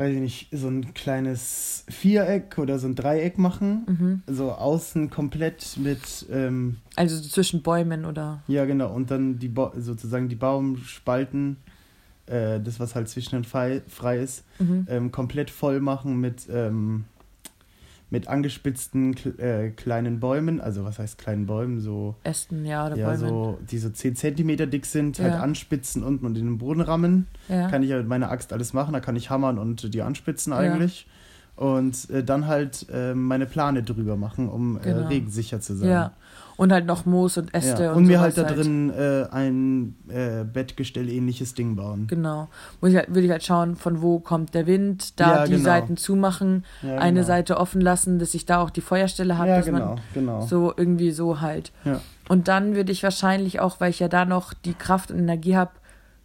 weiß 0.01 0.15
ich 0.15 0.21
nicht, 0.21 0.49
so 0.51 0.69
ein 0.69 0.95
kleines 0.95 1.85
Viereck 1.91 2.57
oder 2.57 2.79
so 2.79 2.87
ein 2.89 2.95
Dreieck 2.95 3.37
machen. 3.37 3.85
Mhm. 3.87 4.23
So 4.35 4.51
außen 4.53 5.11
komplett 5.11 5.77
mit, 5.77 6.25
ähm, 6.33 6.79
Also 6.97 7.17
so 7.17 7.29
zwischen 7.29 7.61
Bäumen 7.63 8.07
oder, 8.07 8.43
ja 8.49 8.65
genau, 8.65 8.95
und 8.95 9.11
dann 9.11 9.39
die 9.39 9.49
Ba- 9.49 9.73
sozusagen 9.77 10.31
die 10.31 10.37
Baumspalten, 10.37 11.59
äh, 12.27 12.59
das 12.61 12.81
was 12.81 12.95
halt 12.95 13.11
zwischen 13.11 13.33
den 13.37 13.45
frei, 13.45 13.83
frei 13.89 14.21
ist, 14.21 14.43
mhm. 14.59 14.87
ähm, 14.89 15.13
komplett 15.13 15.51
voll 15.51 15.81
machen 15.81 16.19
mit, 16.19 16.49
ähm, 16.51 17.05
mit 18.11 18.27
angespitzten 18.29 19.15
äh, 19.39 19.71
kleinen 19.71 20.19
Bäumen. 20.21 20.61
Also 20.61 20.85
was 20.85 20.99
heißt 20.99 21.17
kleinen 21.19 21.47
Bäumen? 21.47 21.81
So 21.81 22.17
Ästen, 22.25 22.65
ja, 22.67 22.87
oder 22.87 22.97
ja, 22.97 23.07
Bäumen. 23.07 23.19
so, 23.29 23.59
die 23.71 23.79
so 23.79 23.89
10 23.91 24.17
Zentimeter 24.17 24.67
dick 24.67 24.85
sind, 24.87 25.19
halt 25.21 25.35
Ja. 25.35 25.41
anspitzen 25.41 26.03
unten 26.03 26.27
und 26.27 26.37
in 26.37 26.45
den 26.47 26.59
Boden 26.59 26.81
rammen. 26.81 27.27
ja. 27.49 27.69
Kann 27.71 27.83
ich 27.83 27.91
ja 27.91 27.99
mit 27.99 28.09
meiner 28.09 28.31
Axt 28.31 28.53
alles 28.53 28.73
machen, 28.73 28.93
da 28.93 29.01
kann 29.01 29.17
ich 29.17 29.31
hammern 29.31 29.59
und 29.59 29.95
die 29.95 30.03
anspitzen 30.03 30.53
Ja. 30.53 30.59
Und 31.61 32.09
äh, 32.09 32.25
dann 32.25 32.47
halt 32.47 32.87
äh, 32.91 33.13
meine 33.15 33.45
Plane 33.45 33.83
drüber 33.83 34.17
machen, 34.17 34.49
um 34.49 34.79
äh, 34.79 34.81
Genau. 34.81 35.09
regensicher 35.09 35.61
zu 35.61 35.77
sein. 35.77 35.91
Ja. 35.91 36.13
Und 36.57 36.73
halt 36.73 36.87
noch 36.87 37.05
Moos 37.05 37.37
und 37.37 37.53
Äste 37.55 37.85
Ja. 37.85 37.91
und 37.91 37.99
Und 37.99 38.07
mir 38.07 38.19
halt 38.21 38.39
da 38.39 38.45
drin 38.45 38.89
äh, 38.91 39.27
ein 39.31 39.95
äh, 40.09 40.45
Bettgestell-ähnliches 40.45 41.53
Ding 41.55 41.77
bauen. 41.77 42.07
Genau. 42.07 42.49
Muss 42.81 42.91
ich 42.93 42.97
halt, 42.97 43.09
würde 43.09 43.23
ich 43.27 43.31
halt 43.31 43.45
schauen, 43.45 43.77
von 43.77 44.01
wo 44.01 44.21
kommt 44.21 44.55
der 44.55 44.67
Wind, 44.67 45.21
da 45.21 45.37
Ja, 45.41 45.45
die 45.45 45.53
genau. 45.53 45.65
Seiten 45.65 45.97
zumachen, 45.99 46.65
Ja, 46.83 46.97
eine 46.97 47.21
genau. 47.21 47.27
Seite 47.27 47.57
offen 47.59 47.81
lassen, 47.83 48.19
dass 48.19 48.33
ich 48.33 48.47
da 48.47 48.59
auch 48.63 48.71
die 48.71 48.81
Feuerstelle 48.81 49.37
habe, 49.37 49.49
Ja, 49.51 49.57
dass 49.59 49.67
genau, 49.67 49.79
man 49.87 50.01
genau. 50.15 50.41
so 50.47 50.73
irgendwie 50.75 51.11
so 51.13 51.43
halt. 51.43 51.73
Ja. 51.85 52.01
Und 52.29 52.49
dann 52.49 52.75
würde 52.75 52.91
ich 52.93 53.03
wahrscheinlich 53.03 53.61
auch, 53.61 53.81
weil 53.81 53.91
ich 53.91 53.99
ja 54.01 54.09
da 54.09 54.25
noch 54.25 54.55
die 54.55 54.75
Kraft 54.75 55.11
und 55.11 55.19
Energie 55.19 55.57
habe, 55.57 55.73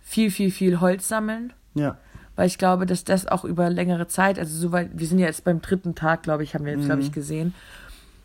viel, 0.01 0.31
viel, 0.31 0.51
viel 0.51 0.79
Holz 0.79 1.07
sammeln. 1.09 1.51
Ja, 1.73 1.97
Weil 2.35 2.47
ich 2.47 2.57
glaube, 2.57 2.85
dass 2.85 3.03
das 3.03 3.27
auch 3.27 3.45
über 3.45 3.69
längere 3.69 4.07
Zeit, 4.07 4.37
also 4.39 4.57
soweit, 4.57 4.89
wir 4.93 5.07
sind 5.07 5.19
ja 5.19 5.27
jetzt 5.27 5.43
beim 5.45 5.61
dritten 5.61 5.95
Tag, 5.95 6.23
glaube 6.23 6.43
ich, 6.43 6.53
haben 6.53 6.65
wir 6.65 6.73
jetzt, 6.73 6.81
Mhm. 6.83 6.85
glaube 6.87 7.01
ich, 7.01 7.11
gesehen. 7.11 7.53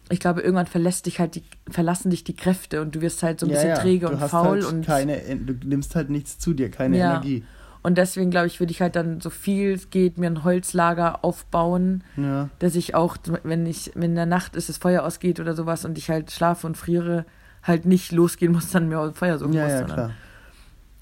Ich 0.08 0.18
glaube, 0.18 0.40
irgendwann 0.40 0.66
verlässt 0.66 1.06
dich 1.06 1.20
halt 1.20 1.36
die, 1.36 1.44
verlassen 1.68 2.10
dich 2.10 2.24
die 2.24 2.34
Kräfte 2.34 2.82
und 2.82 2.94
du 2.96 3.00
wirst 3.00 3.22
halt 3.22 3.38
so 3.38 3.46
ein 3.46 3.50
ja, 3.50 3.54
bisschen 3.54 3.68
ja. 3.70 3.76
träge 3.78 4.06
du 4.06 4.12
und 4.14 4.18
faul 4.18 4.62
halt 4.64 4.64
und 4.64 4.84
keine, 4.84 5.18
du 5.36 5.54
nimmst 5.68 5.94
halt 5.94 6.10
nichts 6.10 6.38
zu 6.40 6.52
dir, 6.54 6.70
keine 6.70 6.98
Ja. 6.98 7.12
Energie. 7.12 7.44
Und 7.82 7.96
deswegen, 7.96 8.30
glaube 8.30 8.48
ich, 8.48 8.58
würde 8.60 8.72
ich 8.72 8.82
halt 8.82 8.94
dann 8.96 9.20
so 9.22 9.30
viel 9.30 9.72
es 9.72 9.88
geht 9.88 10.18
mir 10.18 10.26
ein 10.26 10.42
Holzlager 10.44 11.24
aufbauen, 11.24 12.02
Ja. 12.16 12.50
dass 12.58 12.74
ich 12.74 12.94
auch, 12.96 13.16
wenn 13.44 13.64
ich, 13.64 13.92
wenn 13.94 14.10
in 14.10 14.14
der 14.16 14.26
Nacht 14.26 14.56
ist, 14.56 14.68
das 14.68 14.76
Feuer 14.78 15.04
ausgeht 15.04 15.38
oder 15.40 15.54
sowas 15.54 15.84
und 15.84 15.96
ich 15.96 16.10
halt 16.10 16.30
schlafe 16.32 16.66
und 16.66 16.76
friere, 16.76 17.24
halt 17.62 17.84
nicht 17.86 18.10
losgehen 18.12 18.52
muss, 18.52 18.70
dann 18.72 18.88
mir 18.88 19.12
Feuer 19.12 19.38
suchen 19.38 19.52
Ja, 19.52 19.62
muss. 19.62 19.72
ja, 19.72 19.82
klar. 19.84 20.10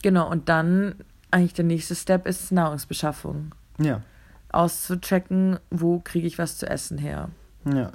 Genau, 0.03 0.31
und 0.31 0.49
dann 0.49 0.95
eigentlich 1.31 1.55
der 1.55 1.65
nächste 1.65 1.95
Step 1.95 2.27
ist 2.27 2.53
Nahrungsbeschaffung. 2.53 3.55
Ja. 3.79 4.03
Auszuchecken, 4.51 5.59
wo 5.71 6.01
kriege 6.01 6.27
ich 6.27 6.39
was 6.39 6.59
zu 6.59 6.69
essen 6.69 6.99
her. 6.99 7.29
Ja. 7.73 7.91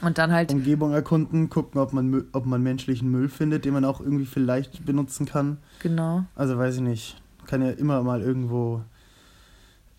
Und 0.00 0.18
dann 0.18 0.30
halt, 0.30 0.52
Umgebung 0.52 0.92
erkunden, 0.92 1.50
gucken, 1.50 1.80
ob 1.80 1.92
man, 1.92 2.24
ob 2.32 2.46
man 2.46 2.62
menschlichen 2.62 3.10
Müll 3.10 3.28
findet, 3.28 3.64
den 3.64 3.72
man 3.72 3.84
auch 3.84 4.00
irgendwie 4.00 4.26
vielleicht 4.26 4.84
benutzen 4.86 5.26
kann. 5.26 5.58
genau, 5.80 6.24
Also 6.36 6.56
weiß 6.56 6.76
ich 6.76 6.82
nicht. 6.82 7.20
Kann 7.46 7.62
ja 7.62 7.70
immer 7.70 8.02
mal 8.02 8.22
irgendwo 8.22 8.82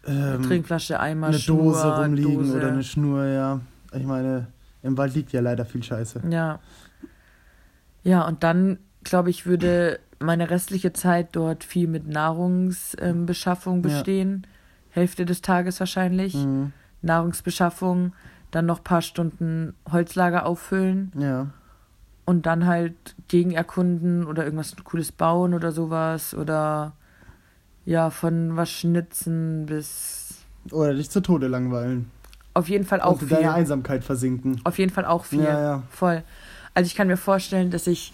ähm, 0.05 0.43
Trinkflasche, 0.43 0.99
Eimer, 0.99 1.27
eine 1.27 1.39
Schnur, 1.39 1.73
Dose 1.73 1.97
rumliegen 2.01 2.45
Dose. 2.45 2.57
oder 2.57 2.67
eine 2.69 2.83
Schnur, 2.83 3.25
ja. 3.25 3.59
Ich 3.93 4.05
meine, 4.05 4.47
im 4.83 4.97
Wald 4.97 5.15
liegt 5.15 5.33
ja 5.33 5.41
leider 5.41 5.65
viel 5.65 5.83
Scheiße. 5.83 6.21
Ja. 6.29 6.59
Ja, 8.03 8.25
und 8.25 8.43
dann, 8.43 8.79
glaube 9.03 9.29
ich, 9.29 9.45
würde 9.45 9.99
meine 10.19 10.49
restliche 10.49 10.91
Zeit 10.93 11.29
dort 11.33 11.63
viel 11.63 11.87
mit 11.87 12.07
Nahrungsbeschaffung 12.07 13.25
Beschaffung 13.25 13.75
Ja. 13.77 13.81
bestehen. 13.81 14.45
Hälfte 14.91 15.25
des 15.25 15.41
Tages 15.41 15.79
wahrscheinlich. 15.79 16.33
Mhm. 16.33 16.73
Nahrungsbeschaffung, 17.01 18.13
dann 18.51 18.65
noch 18.65 18.79
ein 18.79 18.83
paar 18.83 19.01
Stunden 19.01 19.73
Holzlager 19.89 20.45
auffüllen 20.45 21.11
Ja. 21.15 21.47
und 22.25 22.45
dann 22.45 22.65
halt 22.65 23.15
gegen 23.27 23.51
erkunden 23.51 24.25
oder 24.25 24.43
irgendwas 24.43 24.75
Cooles 24.83 25.11
bauen 25.11 25.53
oder 25.53 25.71
sowas. 25.71 26.33
Oder 26.33 26.93
ja, 27.85 28.09
von 28.09 28.57
was 28.57 28.69
schnitzen 28.69 29.65
bis 29.65 30.43
Oder 30.71 30.93
dich 30.93 31.09
zu 31.09 31.21
Tode 31.21 31.47
langweilen. 31.47 32.11
auf 32.53 32.67
jeden 32.67 32.83
Fall 32.85 32.99
auch 33.01 33.13
und 33.13 33.21
in 33.21 33.27
viel. 33.29 33.37
deiner 33.37 33.53
Einsamkeit 33.53 34.03
versinken. 34.03 34.59
Auf 34.65 34.77
jeden 34.79 34.91
Fall 34.91 35.05
auch 35.05 35.23
viel. 35.25 35.43
Ja, 35.43 35.61
ja. 35.61 35.83
Voll. 35.89 36.23
Also 36.73 36.87
ich 36.87 36.95
kann 36.95 37.07
mir 37.07 37.17
vorstellen, 37.17 37.71
dass 37.71 37.87
ich 37.87 38.11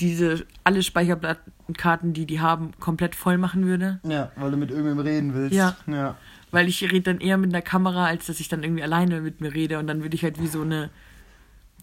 diese 0.00 0.44
alle 0.64 0.82
Speicherkarten, 0.82 2.14
die 2.14 2.26
die 2.26 2.40
haben, 2.40 2.72
komplett 2.80 3.14
voll 3.14 3.38
machen 3.38 3.66
würde. 3.66 4.00
Ja, 4.02 4.32
weil 4.36 4.50
du 4.50 4.56
mit 4.56 4.70
irgendwem 4.70 4.98
reden 4.98 5.34
willst. 5.34 5.54
Ja. 5.54 5.76
Ja. 5.86 6.16
Weil 6.50 6.68
ich 6.68 6.82
rede 6.82 7.02
dann 7.02 7.20
eher 7.20 7.36
mit 7.36 7.50
einer 7.50 7.62
Kamera, 7.62 8.06
als 8.06 8.26
dass 8.26 8.40
ich 8.40 8.48
dann 8.48 8.62
irgendwie 8.62 8.82
alleine 8.82 9.20
mit 9.20 9.40
mir 9.40 9.52
rede. 9.52 9.78
Und 9.78 9.86
dann 9.86 10.02
würde 10.02 10.16
ich 10.16 10.22
halt 10.22 10.40
wie 10.40 10.46
so 10.46 10.62
eine. 10.62 10.90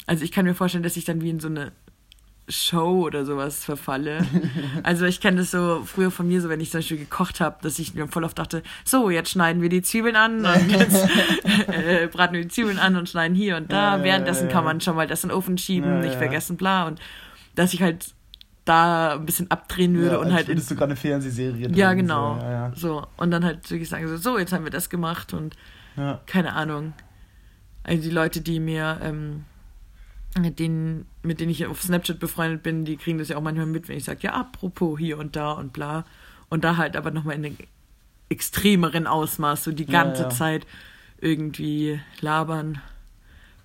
Also 0.08 0.24
ich 0.24 0.32
kann 0.32 0.46
mir 0.46 0.56
vorstellen, 0.56 0.84
dass 0.84 0.98
ich 0.98 1.06
dann 1.06 1.22
wie 1.22 1.30
in 1.30 1.40
so 1.40 1.48
eine 1.48 1.72
Show 2.50 3.06
oder 3.06 3.24
sowas 3.24 3.64
verfalle. 3.64 4.26
Also 4.84 5.06
ich 5.06 5.22
kenne 5.22 5.38
das 5.38 5.52
so 5.52 5.84
früher 5.86 6.10
von 6.10 6.28
mir, 6.28 6.42
so 6.42 6.50
wenn 6.50 6.60
ich 6.60 6.72
zum 6.72 6.80
Beispiel 6.80 6.98
gekocht 6.98 7.40
habe, 7.40 7.58
dass 7.62 7.78
ich 7.78 7.94
mir 7.94 8.08
voll 8.08 8.24
oft 8.24 8.40
dachte, 8.40 8.64
so, 8.84 9.12
jetzt 9.12 9.30
schneiden 9.30 9.62
wir 9.62 9.70
die 9.70 9.84
Zwiebeln 9.84 10.16
an 10.16 10.46
und 10.46 10.72
jetzt 10.72 11.08
äh, 11.68 12.08
braten 12.08 12.34
wir 12.34 12.42
die 12.42 12.48
Zwiebeln 12.48 12.80
an 12.80 12.96
und 12.96 13.08
schneiden 13.08 13.36
hier 13.36 13.58
und 13.58 13.72
da. 13.72 13.98
Ja, 13.98 14.04
Währenddessen 14.04 14.48
ja, 14.48 14.54
kann 14.54 14.64
ja. 14.64 14.70
man 14.70 14.82
schon 14.82 14.96
mal 14.96 15.06
das 15.06 15.24
in 15.24 15.30
den 15.30 15.38
Ofen 15.38 15.58
schieben, 15.58 16.02
nicht 16.02 16.16
vergessen, 16.16 16.58
bla. 16.58 16.88
Und 16.88 17.00
dass 17.54 17.74
ich 17.74 17.82
halt 17.82 18.16
da 18.66 19.14
ein 19.16 19.26
bisschen 19.26 19.50
abdrehen 19.50 19.96
würde 19.96 20.16
ja, 20.16 20.22
und 20.22 20.32
halt 20.34 20.44
in 20.44 20.50
würdest 20.50 20.70
du 20.70 20.76
gerade 20.76 20.92
eine 20.92 20.96
Fernsehserie 20.96 21.70
ja, 21.72 21.90
drehen, 21.90 22.00
genau. 22.00 22.36
So, 22.36 22.42
ja, 22.42 22.52
ja. 22.52 22.72
So. 22.76 23.08
Und 23.18 23.32
dann 23.32 23.44
halt 23.44 23.70
wirklich 23.70 23.90
sagen, 23.90 24.08
so, 24.08 24.18
so, 24.18 24.38
jetzt 24.38 24.54
haben 24.54 24.64
wir 24.64 24.72
das 24.72 24.90
gemacht 24.90 25.34
und 25.34 25.56
ja. 25.98 26.22
keine 26.28 26.54
Ahnung. 26.54 26.94
Also 27.84 28.04
die 28.04 28.12
Leute, 28.12 28.42
die 28.42 28.60
mir, 28.60 29.00
ähm, 29.02 29.46
mit 30.40 30.60
denen, 30.60 31.08
mit 31.24 31.40
denen 31.40 31.52
ich 31.52 31.66
auf 31.66 31.82
Snapchat 31.82 32.20
befreundet 32.20 32.64
bin, 32.64 32.86
die 32.86 32.98
kriegen 32.98 33.18
das 33.18 33.30
ja 33.30 33.38
auch 33.38 33.42
manchmal 33.42 33.66
mit, 33.66 33.90
wenn 33.90 33.98
ich 33.98 34.06
sage, 34.06 34.20
ja, 34.22 34.34
apropos 34.34 34.98
hier 35.00 35.18
und 35.18 35.36
da 35.36 35.52
und 35.52 35.74
bla. 35.74 36.06
Und 36.50 36.64
da 36.64 36.78
halt 36.78 36.96
aber 36.96 37.12
nochmal 37.12 37.36
in 37.36 37.46
einem 37.46 37.58
extremeren 38.30 39.08
Ausmaß, 39.08 39.64
so 39.66 39.72
die 39.72 39.86
Ja, 39.86 40.04
ganze 40.04 40.24
ja. 40.24 40.30
Zeit 40.30 40.66
irgendwie 41.20 42.00
labern. 42.22 42.80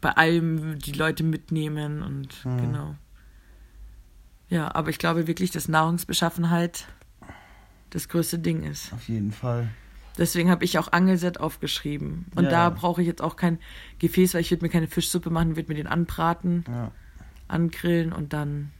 Bei 0.00 0.11
allem 0.12 0.78
die 0.78 0.92
Leute 0.92 1.22
mitnehmen 1.22 2.02
und 2.02 2.44
Mhm. 2.44 2.56
genau. 2.59 2.94
Ja, 4.48 4.74
aber 4.74 4.90
ich 4.90 4.98
glaube 4.98 5.26
wirklich, 5.26 5.50
dass 5.50 5.68
Nahrungsbeschaffenheit 5.68 6.87
das 7.90 8.09
größte 8.09 8.38
Ding 8.38 8.62
ist. 8.62 8.92
Auf 8.92 9.09
jeden 9.09 9.32
Fall. 9.32 9.68
Deswegen 10.18 10.50
habe 10.50 10.64
ich 10.64 10.78
auch 10.78 10.92
Angelset 10.92 11.40
aufgeschrieben. 11.40 12.26
Und 12.35 12.44
Ja. 12.44 12.50
da 12.50 12.70
brauche 12.70 13.02
ich 13.02 13.06
jetzt 13.06 13.20
auch 13.22 13.37
kein 13.37 13.59
Gefäß, 13.98 14.35
weil 14.35 14.40
ich 14.40 14.50
würde 14.50 14.64
mir 14.64 14.70
keine 14.70 14.87
Fischsuppe 14.87 15.30
machen, 15.30 15.56
würde 15.56 15.68
mir 15.68 15.74
den 15.76 15.87
anbraten, 15.87 16.64
Ja. 16.68 16.90
angrillen 17.48 18.12
und 18.12 18.32
dann 18.32 18.70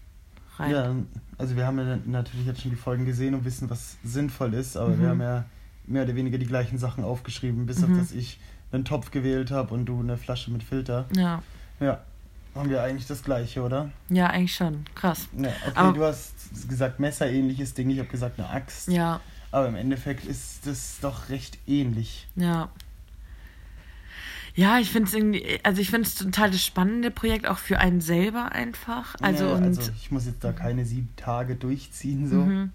rein. 0.59 0.71
ja, 0.71 0.95
also 1.39 1.57
wir 1.57 1.67
haben 1.67 1.79
ja 1.79 1.99
natürlich 2.07 2.47
jetzt 2.47 2.63
schon 2.63 2.71
die 2.71 2.77
Folgen 2.77 3.05
gesehen 3.05 3.35
und 3.35 3.45
wissen, 3.45 3.69
was 3.69 3.99
sinnvoll 4.03 4.55
ist, 4.55 4.77
aber 4.77 4.97
Mhm. 4.97 5.01
wir 5.03 5.09
haben 5.11 5.21
ja 5.21 5.45
mehr 5.87 6.05
oder 6.05 6.15
weniger 6.15 6.39
die 6.39 6.47
gleichen 6.47 6.79
Sachen 6.79 7.05
aufgeschrieben, 7.05 7.67
bis 7.67 7.83
Mhm. 7.83 7.85
auf 7.93 7.99
dass 7.99 8.13
ich 8.13 8.41
einen 8.73 8.85
Topf 8.85 9.11
gewählt 9.11 9.51
habe 9.51 9.75
und 9.75 9.87
du 9.87 10.01
eine 10.01 10.17
Flasche 10.17 10.51
mit 10.51 10.63
Filter. 10.63 11.07
Ja, 11.15 11.43
Ja, 11.79 12.03
haben 12.57 12.71
wir 12.71 12.83
eigentlich 12.83 13.07
das 13.07 13.23
gleiche, 13.23 13.63
oder? 13.63 13.91
ja, 14.09 14.27
eigentlich 14.29 14.55
schon. 14.55 14.85
Krass. 14.95 15.29
Ja, 15.37 15.49
okay, 15.49 15.73
Aber- 15.75 15.93
du 15.93 16.05
hast 16.05 16.35
gesagt 16.69 16.99
messerähnliches 17.01 17.75
Ding, 17.75 17.91
ich 17.91 17.99
habe 17.99 18.09
gesagt 18.09 18.39
eine 18.39 18.49
Axt. 18.49 18.89
Ja, 18.89 19.21
Aber 19.53 19.69
im 19.69 19.77
Endeffekt 19.77 20.25
ist 20.27 20.67
das 20.67 20.99
doch 21.01 21.29
recht 21.29 21.59
ähnlich. 21.67 22.27
ja. 22.37 22.69
Ja, 24.59 24.79
ich 24.79 24.91
finde 24.91 25.09
es 25.09 25.15
irgendwie, 25.15 25.61
also 25.65 25.83
ich 25.83 25.91
finde 25.91 26.09
es 26.09 26.15
total 26.15 26.51
das 26.51 26.65
spannende 26.65 27.11
Projekt 27.11 27.47
auch 27.47 27.59
für 27.59 27.79
einen 27.79 28.01
selber 28.01 28.53
einfach. 28.53 29.15
Also 29.21 29.45
Ja, 29.45 29.53
und 29.57 29.65
also 29.65 29.93
ich 29.95 30.11
muss 30.11 30.25
jetzt 30.25 30.43
da 30.43 30.53
keine 30.53 30.87
sieben 30.87 31.11
Tage 31.17 31.57
durchziehen, 31.57 32.27
so. 32.31 32.37
Mhm. 32.37 32.73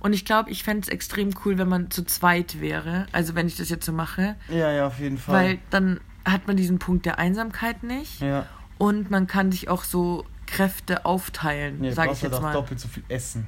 Und 0.00 0.14
ich 0.14 0.24
glaube, 0.24 0.50
ich 0.50 0.62
fände 0.64 0.84
es 0.84 0.88
extrem 0.88 1.34
cool, 1.44 1.58
wenn 1.58 1.68
man 1.68 1.90
zu 1.90 2.02
zweit 2.06 2.62
wäre. 2.62 3.06
Also 3.12 3.34
wenn 3.34 3.46
ich 3.46 3.56
das 3.56 3.68
jetzt 3.68 3.84
so 3.84 3.92
mache. 3.92 4.36
Ja, 4.48 4.72
ja, 4.72 4.86
auf 4.86 4.98
jeden 5.00 5.18
Fall. 5.18 5.34
Weil 5.34 5.58
dann 5.68 6.00
hat 6.24 6.46
man 6.46 6.56
diesen 6.56 6.78
Punkt 6.78 7.04
der 7.04 7.18
Einsamkeit 7.18 7.82
nicht. 7.82 8.22
ja, 8.22 8.46
Und 8.78 9.10
man 9.10 9.26
kann 9.26 9.50
sich 9.52 9.68
auch 9.68 9.82
so 9.84 10.24
Kräfte 10.46 11.04
aufteilen, 11.04 11.78
nee, 11.80 11.90
sage 11.90 12.12
ich 12.12 12.22
halt 12.22 12.32
jetzt 12.32 12.38
auch 12.38 12.42
mal. 12.42 12.52
doppelt 12.52 12.80
so 12.80 12.88
viel 12.88 13.02
Essen. 13.08 13.46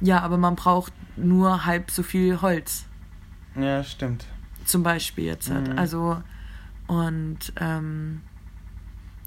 Ja, 0.00 0.20
aber 0.20 0.38
man 0.38 0.56
braucht 0.56 0.92
nur 1.16 1.64
halb 1.64 1.90
so 1.90 2.02
viel 2.02 2.40
Holz, 2.42 2.86
Ja, 3.54 3.84
stimmt. 3.84 4.24
zum 4.64 4.82
Beispiel 4.82 5.24
jetzt. 5.26 5.50
Halt. 5.50 5.68
Mhm. 5.68 5.78
Also, 5.78 6.20
und 6.88 7.38
ähm, 7.60 8.22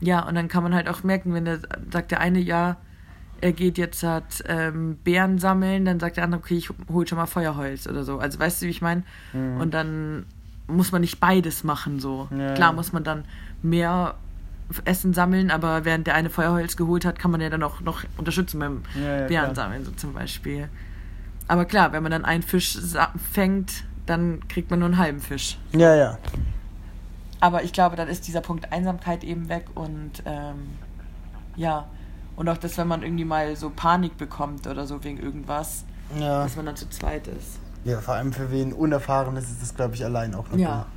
ja, 0.01 0.27
und 0.27 0.35
dann 0.35 0.47
kann 0.49 0.63
man 0.63 0.73
halt 0.75 0.89
auch 0.89 1.03
merken, 1.03 1.33
wenn 1.33 1.45
der 1.45 1.59
sagt 1.91 2.11
der 2.11 2.19
eine, 2.19 2.39
ja, 2.39 2.77
er 3.41 3.53
geht 3.53 3.77
jetzt 3.77 4.03
halt 4.03 4.43
ähm, 4.47 4.97
Beeren 5.03 5.39
sammeln, 5.39 5.85
dann 5.85 5.99
sagt 5.99 6.17
der 6.17 6.23
andere, 6.25 6.41
okay, 6.41 6.55
ich 6.55 6.69
hol 6.89 7.07
schon 7.07 7.17
mal 7.17 7.25
Feuerholz 7.27 7.87
oder 7.87 8.03
so. 8.03 8.19
Also 8.19 8.39
weißt 8.39 8.61
du, 8.61 8.65
wie 8.65 8.69
ich 8.71 8.81
meine? 8.81 9.03
Mhm. 9.33 9.57
Und 9.61 9.73
dann 9.73 10.25
muss 10.67 10.91
man 10.91 11.01
nicht 11.01 11.19
beides 11.19 11.63
machen 11.63 11.99
so. 11.99 12.27
Ja, 12.35 12.53
Klar 12.55 12.73
muss 12.73 12.91
man 12.91 13.03
dann 13.03 13.23
mehr 13.61 14.15
Essen 14.85 15.13
sammeln, 15.13 15.51
aber 15.51 15.85
während 15.85 16.07
der 16.07 16.15
eine 16.15 16.29
Feuerholz 16.29 16.75
geholt 16.75 17.05
hat, 17.05 17.19
kann 17.19 17.31
man 17.31 17.39
ja 17.41 17.49
dann 17.49 17.61
auch 17.63 17.81
noch 17.81 18.03
unterstützen 18.17 18.59
beim 18.59 18.81
Ja, 18.95 19.27
ja, 19.29 19.55
sammeln, 19.55 19.85
so 19.85 19.91
zum 19.91 20.13
Beispiel. 20.13 20.69
Aber 21.47 21.65
klar, 21.65 21.91
wenn 21.93 22.01
man 22.01 22.11
dann 22.11 22.25
einen 22.25 22.41
Fisch 22.43 22.77
fängt, 23.31 23.83
dann 24.07 24.47
kriegt 24.47 24.69
man 24.71 24.79
nur 24.79 24.87
einen 24.87 24.97
halben 24.97 25.19
Fisch. 25.19 25.57
Ja, 25.73 25.95
ja. 25.95 26.17
Aber 27.39 27.63
ich 27.63 27.73
glaube, 27.73 27.95
dann 27.95 28.07
ist 28.07 28.27
dieser 28.27 28.41
Punkt 28.41 28.71
Einsamkeit 28.71 29.23
eben 29.23 29.49
weg 29.49 29.65
und 29.75 30.23
ähm, 30.25 30.69
ja. 31.55 31.85
Und 32.35 32.49
auch 32.49 32.57
das, 32.57 32.77
wenn 32.77 32.87
man 32.87 33.01
irgendwie 33.03 33.23
mal 33.25 33.55
so 33.55 33.69
Panik 33.69 34.17
bekommt 34.17 34.67
oder 34.67 34.85
so 34.87 35.03
wegen 35.03 35.17
irgendwas, 35.19 35.85
Ja. 36.17 36.43
dass 36.43 36.55
man 36.55 36.65
dann 36.65 36.75
zu 36.75 36.89
zweit 36.89 37.27
ist. 37.27 37.59
ja, 37.83 37.99
vor 38.01 38.15
allem 38.15 38.33
für 38.33 38.51
wen 38.51 38.73
unerfahren 38.73 39.37
ist, 39.37 39.49
ist 39.51 39.61
das, 39.61 39.75
glaube 39.75 39.93
ich, 39.95 40.03
allein 40.03 40.33
auch 40.35 40.49
noch 40.49 40.57
Ja. 40.57 40.87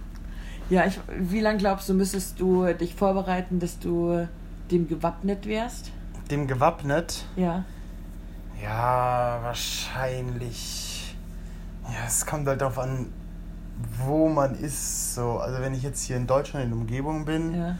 Ja, 0.70 0.84
ich, 0.86 0.98
wie 1.18 1.40
lange 1.40 1.58
glaubst 1.58 1.88
du, 1.88 1.94
müsstest 1.94 2.38
du 2.40 2.66
dich 2.74 2.94
vorbereiten, 2.94 3.58
dass 3.58 3.78
du 3.78 4.28
dem 4.70 4.86
gewappnet 4.88 5.46
wärst? 5.46 5.90
Dem 6.30 6.46
gewappnet? 6.46 7.24
Ja. 7.36 7.64
Ja, 8.62 9.38
wahrscheinlich. 9.42 11.16
Ja, 11.84 12.06
es 12.06 12.26
kommt 12.26 12.46
halt 12.46 12.60
darauf 12.60 12.78
an, 12.78 13.06
wo 14.04 14.28
man 14.28 14.54
ist. 14.56 15.14
So, 15.14 15.38
also 15.38 15.60
wenn 15.62 15.72
ich 15.72 15.82
jetzt 15.82 16.02
hier 16.04 16.16
in 16.16 16.26
Deutschland 16.26 16.64
in 16.64 16.70
der 16.72 16.78
Umgebung 16.80 17.24
bin, 17.24 17.54
Ja. 17.54 17.76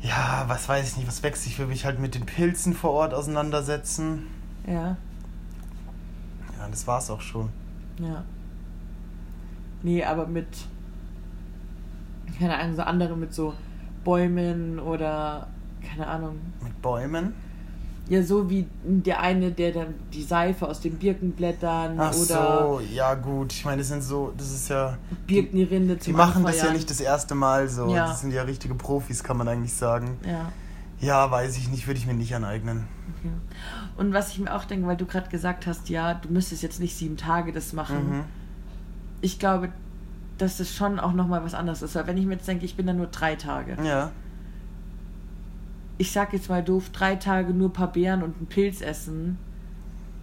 ja, 0.00 0.44
was 0.46 0.68
weiß 0.68 0.88
ich 0.92 0.96
nicht, 0.96 1.08
was 1.08 1.22
wächst. 1.22 1.46
Ich 1.46 1.58
will 1.58 1.66
mich 1.66 1.84
halt 1.84 1.98
mit 1.98 2.14
den 2.14 2.24
Pilzen 2.24 2.72
vor 2.74 2.92
Ort 2.92 3.12
auseinandersetzen. 3.12 4.26
Ja. 4.66 4.96
Ja, 6.58 6.68
das 6.70 6.86
war's 6.86 7.10
auch 7.10 7.20
schon. 7.20 7.50
Ja. 7.98 8.24
Nee, 9.82 10.04
aber 10.04 10.26
mit, 10.26 10.46
keine 12.38 12.58
Ahnung, 12.58 12.76
so 12.76 12.82
andere 12.82 13.16
mit 13.16 13.32
so 13.34 13.54
Bäumen 14.04 14.78
oder, 14.78 15.48
keine 15.86 16.06
Ahnung. 16.06 16.36
Mit 16.62 16.80
Bäumen? 16.82 17.34
Ja, 18.08 18.24
so 18.24 18.50
wie 18.50 18.66
der 18.82 19.20
eine, 19.20 19.52
der 19.52 19.70
dann 19.70 19.94
die 20.12 20.24
Seife 20.24 20.66
aus 20.66 20.80
den 20.80 20.96
Birkenblättern 20.96 21.94
Ach 21.96 22.12
oder 22.12 22.58
so, 22.58 22.80
ja 22.92 23.14
gut. 23.14 23.52
Ich 23.52 23.64
meine, 23.64 23.78
das 23.78 23.88
sind 23.88 24.02
so, 24.02 24.32
das 24.36 24.50
ist 24.50 24.68
ja. 24.68 24.98
Birkenrinde 25.28 25.94
Die 25.94 26.00
zum 26.00 26.14
machen 26.14 26.42
das 26.42 26.60
ja 26.60 26.72
nicht 26.72 26.90
das 26.90 27.00
erste 27.00 27.36
Mal 27.36 27.68
so. 27.68 27.94
Ja. 27.94 28.08
Das 28.08 28.22
sind 28.22 28.32
ja 28.32 28.42
richtige 28.42 28.74
Profis, 28.74 29.22
kann 29.22 29.36
man 29.36 29.46
eigentlich 29.46 29.74
sagen. 29.74 30.18
Ja, 30.26 30.50
Ja, 31.00 31.30
weiß 31.30 31.56
ich 31.56 31.70
nicht, 31.70 31.86
würde 31.86 31.98
ich 31.98 32.06
mir 32.06 32.14
nicht 32.14 32.34
aneignen. 32.34 32.88
Okay. 33.16 33.32
Und 33.96 34.12
was 34.12 34.30
ich 34.32 34.38
mir 34.38 34.54
auch 34.54 34.64
denke, 34.64 34.86
weil 34.86 34.96
du 34.96 35.06
gerade 35.06 35.30
gesagt 35.30 35.66
hast, 35.66 35.88
ja, 35.88 36.14
du 36.14 36.30
müsstest 36.30 36.62
jetzt 36.62 36.80
nicht 36.80 36.96
sieben 36.96 37.16
Tage 37.16 37.52
das 37.52 37.72
machen. 37.72 38.10
Mhm. 38.10 38.24
Ich 39.20 39.38
glaube, 39.38 39.70
dass 40.40 40.56
das 40.56 40.74
schon 40.74 40.98
auch 40.98 41.12
nochmal 41.12 41.44
was 41.44 41.54
anderes 41.54 41.82
ist. 41.82 41.94
Weil 41.94 42.06
wenn 42.06 42.16
ich 42.16 42.26
mir 42.26 42.34
jetzt 42.34 42.48
denke, 42.48 42.64
ich 42.64 42.76
bin 42.76 42.86
da 42.86 42.92
nur 42.92 43.08
drei 43.08 43.36
Tage. 43.36 43.76
Ja. 43.82 44.10
Ich 45.98 46.12
sag 46.12 46.32
jetzt 46.32 46.48
mal 46.48 46.64
doof, 46.64 46.90
drei 46.90 47.16
Tage 47.16 47.52
nur 47.52 47.68
ein 47.68 47.72
paar 47.72 47.92
Beeren 47.92 48.22
und 48.22 48.36
einen 48.36 48.46
Pilz 48.46 48.80
essen. 48.80 49.38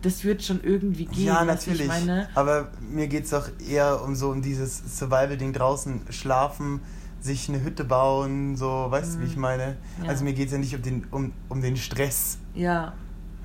Das 0.02 0.24
wird 0.24 0.44
schon 0.44 0.64
irgendwie 0.64 1.06
gehen. 1.06 1.26
Ja, 1.26 1.44
natürlich. 1.44 1.82
Ich 1.82 1.88
meine, 1.88 2.30
Aber 2.36 2.70
mir 2.80 3.08
geht 3.08 3.26
es 3.26 3.32
doch 3.32 3.50
eher 3.60 4.04
um 4.04 4.16
so 4.16 4.30
um 4.30 4.42
dieses 4.42 4.98
Survival-Ding 5.00 5.54
draußen 5.54 6.02
schlafen, 6.10 6.82
sich 7.20 7.50
eine 7.50 7.64
Hütte 7.64 7.84
bauen, 7.84 8.56
so, 8.56 8.88
weißt 8.90 9.16
du, 9.16 9.22
wie 9.22 9.26
ich 9.26 9.38
meine? 9.38 9.76
Mhm. 9.98 10.04
Ja. 10.06 10.10
Also 10.10 10.24
mir 10.24 10.34
geht 10.34 10.48
es 10.48 10.52
ja 10.52 10.58
nicht 10.58 10.76
um 10.76 10.82
den, 10.82 11.06
um, 11.12 11.32
um 11.50 11.62
den 11.62 11.78
Stress. 11.78 12.40
ja. 12.54 12.94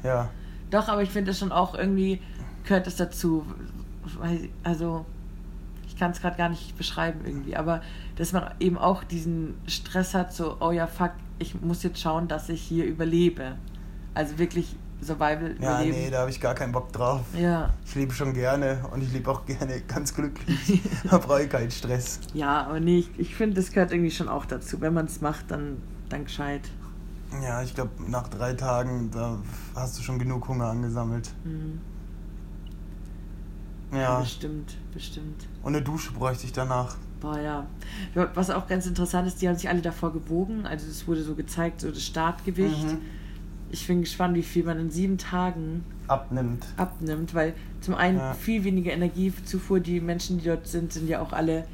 Ja. 0.02 0.30
Doch, 0.72 0.88
aber 0.88 1.02
ich 1.02 1.10
finde 1.10 1.30
das 1.30 1.38
schon 1.38 1.52
auch 1.52 1.74
irgendwie 1.74 2.20
gehört 2.64 2.86
das 2.86 2.96
dazu. 2.96 3.44
Also, 4.64 5.04
ich 5.92 5.98
kann 5.98 6.10
es 6.12 6.20
gerade 6.22 6.38
gar 6.38 6.48
nicht 6.48 6.76
beschreiben 6.78 7.20
irgendwie, 7.26 7.54
aber 7.54 7.82
dass 8.16 8.32
man 8.32 8.44
eben 8.60 8.78
auch 8.78 9.04
diesen 9.04 9.54
Stress 9.66 10.14
hat, 10.14 10.32
so, 10.32 10.56
oh 10.60 10.70
ja, 10.70 10.86
fuck, 10.86 11.10
ich 11.38 11.60
muss 11.60 11.82
jetzt 11.82 12.00
schauen, 12.00 12.28
dass 12.28 12.48
ich 12.48 12.62
hier 12.62 12.86
überlebe. 12.86 13.56
Also 14.14 14.38
wirklich 14.38 14.74
Survival 15.02 15.54
Ja, 15.60 15.74
überleben. 15.80 15.98
nee, 15.98 16.10
da 16.10 16.20
habe 16.20 16.30
ich 16.30 16.40
gar 16.40 16.54
keinen 16.54 16.72
Bock 16.72 16.92
drauf. 16.92 17.20
Ja, 17.38 17.70
Ich 17.84 17.94
lebe 17.94 18.12
schon 18.14 18.32
gerne 18.32 18.84
und 18.92 19.02
ich 19.02 19.12
lebe 19.12 19.30
auch 19.30 19.44
gerne 19.44 19.80
ganz 19.82 20.14
glücklich. 20.14 20.80
da 21.10 21.18
brauche 21.18 21.42
ich 21.42 21.50
keinen 21.50 21.70
Stress. 21.70 22.20
ja, 22.32 22.66
aber 22.66 22.80
nee, 22.80 23.00
ich, 23.00 23.10
ich 23.18 23.34
finde, 23.34 23.56
das 23.56 23.70
gehört 23.72 23.92
irgendwie 23.92 24.10
schon 24.12 24.28
auch 24.28 24.46
dazu. 24.46 24.80
Wenn 24.80 24.94
man 24.94 25.06
es 25.06 25.20
macht, 25.20 25.50
dann, 25.50 25.76
dann 26.08 26.24
gescheit. 26.24 26.62
Ja, 27.42 27.62
ich 27.62 27.74
glaube, 27.74 27.90
nach 28.06 28.28
drei 28.28 28.54
Tagen, 28.54 29.10
da 29.10 29.38
hast 29.74 29.98
du 29.98 30.02
schon 30.02 30.18
genug 30.18 30.48
Hunger 30.48 30.66
angesammelt. 30.66 31.30
Mhm. 31.44 31.80
Ja. 33.92 34.20
Bestimmt, 34.20 34.76
bestimmt. 34.92 35.46
Und 35.62 35.74
eine 35.74 35.84
Dusche 35.84 36.12
bräuchte 36.12 36.46
ich 36.46 36.52
danach. 36.52 36.96
Boah, 37.20 37.38
ja. 37.38 37.66
Was 38.34 38.50
auch 38.50 38.66
ganz 38.66 38.86
interessant 38.86 39.28
ist, 39.28 39.40
die 39.42 39.48
haben 39.48 39.56
sich 39.56 39.68
alle 39.68 39.82
davor 39.82 40.12
gewogen. 40.12 40.66
Also 40.66 40.88
es 40.88 41.06
wurde 41.06 41.22
so 41.22 41.34
gezeigt, 41.34 41.80
so 41.82 41.90
das 41.90 42.02
Startgewicht. 42.02 42.84
Mhm. 42.84 42.98
Ich 43.70 43.86
bin 43.86 44.00
gespannt, 44.00 44.34
wie 44.34 44.42
viel 44.42 44.64
man 44.64 44.78
in 44.78 44.90
sieben 44.90 45.18
Tagen 45.18 45.84
Abnimmt. 46.08 46.66
abnimmt, 46.76 47.34
weil 47.34 47.54
zum 47.80 47.94
einen 47.94 48.18
Ja. 48.18 48.34
viel 48.34 48.64
weniger 48.64 48.92
Energiezufuhr, 48.92 49.80
die 49.80 50.00
Menschen, 50.00 50.38
die 50.38 50.44
dort 50.46 50.66
sind, 50.66 50.92
sind 50.92 51.08
ja 51.08 51.20
auch 51.22 51.32
alle 51.32 51.64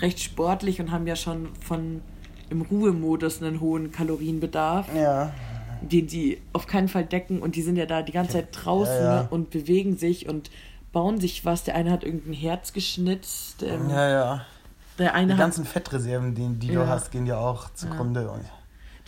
recht 0.00 0.20
sportlich 0.20 0.80
und 0.80 0.90
haben 0.90 1.06
ja 1.06 1.16
schon 1.16 1.48
von 1.60 2.00
im 2.50 2.62
Ruhemodus 2.62 3.42
einen 3.42 3.60
hohen 3.60 3.92
Kalorienbedarf, 3.92 4.88
Ja. 4.94 5.32
den 5.82 6.08
sie 6.08 6.38
auf 6.52 6.66
keinen 6.66 6.88
Fall 6.88 7.04
decken 7.04 7.40
und 7.40 7.56
die 7.56 7.62
sind 7.62 7.76
ja 7.76 7.86
da 7.86 8.02
die 8.02 8.12
ganze 8.12 8.32
Zeit 8.32 8.48
draußen 8.52 9.02
Ja, 9.02 9.26
und 9.30 9.50
bewegen 9.50 9.96
sich 9.96 10.28
und 10.28 10.50
bauen 10.94 11.20
sich 11.20 11.44
was. 11.44 11.64
Der 11.64 11.74
eine 11.74 11.90
hat 11.90 12.02
irgendein 12.04 12.32
Herz 12.32 12.72
geschnitzt, 12.72 13.62
ähm, 13.62 13.90
Ja, 13.90 14.08
ja. 14.08 14.46
der 14.98 15.12
eine 15.14 15.26
Die 15.26 15.32
hat 15.34 15.40
ganzen 15.40 15.66
Fettreserven, 15.66 16.34
die, 16.34 16.48
die 16.54 16.68
Ja. 16.72 16.84
du 16.84 16.88
hast, 16.88 17.10
gehen 17.10 17.26
ja 17.26 17.36
auch 17.36 17.68
zugrunde. 17.74 18.30
Und 18.30 18.40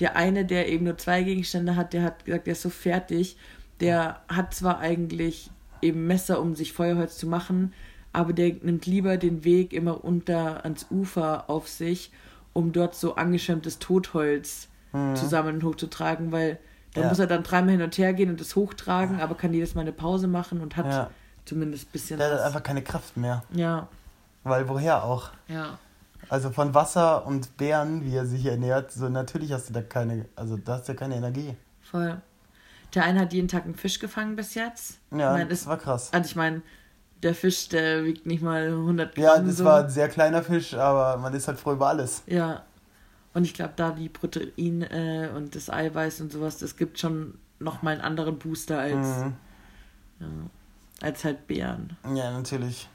Der 0.01 0.15
eine, 0.17 0.45
der 0.45 0.69
eben 0.69 0.85
nur 0.85 0.99
zwei 0.99 1.23
Gegenstände 1.23 1.75
hat, 1.77 1.95
der 1.95 2.03
hat 2.03 2.27
gesagt, 2.27 2.47
der 2.47 2.53
ist 2.53 2.61
so 2.63 2.69
fertig. 2.69 3.39
Der 3.81 4.21
hat 4.29 4.53
zwar 4.53 4.79
eigentlich 4.81 5.51
eben 5.81 6.07
Messer, 6.07 6.41
um 6.43 6.55
sich 6.55 6.73
Feuerholz 6.75 7.17
zu 7.17 7.27
machen, 7.27 7.73
aber 8.13 8.33
der 8.35 8.53
nimmt 8.63 8.85
lieber 8.87 9.17
den 9.17 9.45
Weg 9.45 9.73
immer 9.73 10.05
unter 10.05 10.65
ans 10.65 10.87
Ufer 10.91 11.49
auf 11.49 11.69
sich, 11.69 12.11
um 12.53 12.73
dort 12.73 12.95
so 12.95 13.15
angeschwemmtes 13.17 13.79
Totholz 13.79 14.69
zusammen 15.15 15.63
hochzutragen, 15.63 16.33
weil 16.33 16.59
da 16.95 17.01
Mhm. 17.01 17.05
Ja. 17.05 17.09
muss 17.11 17.19
er 17.19 17.27
dann 17.27 17.43
dreimal 17.43 17.73
hin 17.73 17.83
und 17.83 17.99
her 17.99 18.15
gehen 18.15 18.31
und 18.31 18.41
das 18.41 18.57
hochtragen, 18.57 19.21
aber 19.21 19.35
kann 19.35 19.53
jedes 19.53 19.75
Mal 19.75 19.83
eine 19.83 19.93
Pause 19.93 20.27
machen 20.27 20.63
und 20.63 20.77
hat 20.79 20.87
Ja. 20.87 21.11
Zumindest 21.47 21.89
ein 21.89 21.93
bisschen 21.93 22.19
Der 22.19 22.31
hat 22.33 22.41
einfach 22.41 22.63
keine 22.63 22.83
Kraft 22.83 23.17
mehr. 23.17 23.43
Ja, 23.53 23.89
Weil 24.45 24.69
woher 24.69 25.03
auch? 25.05 25.31
ja. 25.49 25.79
Also 26.29 26.51
von 26.51 26.75
Wasser 26.75 27.25
und 27.25 27.57
Beeren, 27.57 28.05
wie 28.05 28.17
er 28.17 28.27
sich 28.27 28.45
ernährt, 28.47 28.91
so 28.91 29.09
natürlich 29.09 29.53
hast 29.53 29.69
du 29.69 29.73
da 29.75 29.81
keine, 29.83 30.25
also 30.35 30.57
da 30.57 30.73
hast 30.75 30.89
du 30.89 30.93
ja 30.93 30.99
keine 30.99 31.15
Energie. 31.15 31.55
Voll. 31.83 32.21
Der 32.97 33.05
eine 33.05 33.21
hat 33.21 33.33
jeden 33.33 33.47
Tag 33.47 33.63
einen 33.65 33.77
Fisch 33.77 34.01
gefangen 34.01 34.35
bis 34.35 34.55
jetzt. 34.55 34.99
Ja, 35.13 35.33
ich 35.35 35.39
mein, 35.39 35.49
das 35.49 35.67
war 35.69 35.77
krass. 35.77 36.13
Also 36.13 36.27
ich 36.29 36.35
meine, 36.35 36.63
der 37.23 37.33
Fisch, 37.33 37.69
der 37.69 38.05
wiegt 38.05 38.27
nicht 38.27 38.43
mal 38.43 38.67
100 38.67 39.15
Gramm. 39.15 39.25
Ja, 39.25 39.39
das 39.39 39.59
so. 39.59 39.65
war 39.65 39.85
ein 39.85 39.89
sehr 39.91 40.09
kleiner 40.09 40.43
Fisch, 40.43 40.75
aber 40.75 41.17
man 41.19 41.33
ist 41.33 41.47
halt 41.47 41.61
froh 41.61 41.75
über 41.75 41.87
alles. 41.89 42.25
Ja. 42.27 42.65
Und 43.33 43.45
ich 43.45 43.55
glaube, 43.55 43.75
da 43.77 43.93
die 43.93 44.09
Protein 44.09 44.83
äh, 44.83 45.31
und 45.33 45.55
das 45.55 45.71
Eiweiß 45.71 46.23
und 46.23 46.33
sowas, 46.33 46.59
das 46.59 46.77
gibt 46.77 46.99
schon 46.99 47.39
nochmal 47.61 47.93
einen 47.95 48.03
anderen 48.03 48.37
Booster 48.39 48.81
als, 48.81 48.95
Mhm. 48.97 49.35
ja, 50.19 50.27
als 51.03 51.25
halt 51.25 51.47
Beeren. 51.47 51.97
Ja, 52.15 52.31
natürlich. 52.33 52.89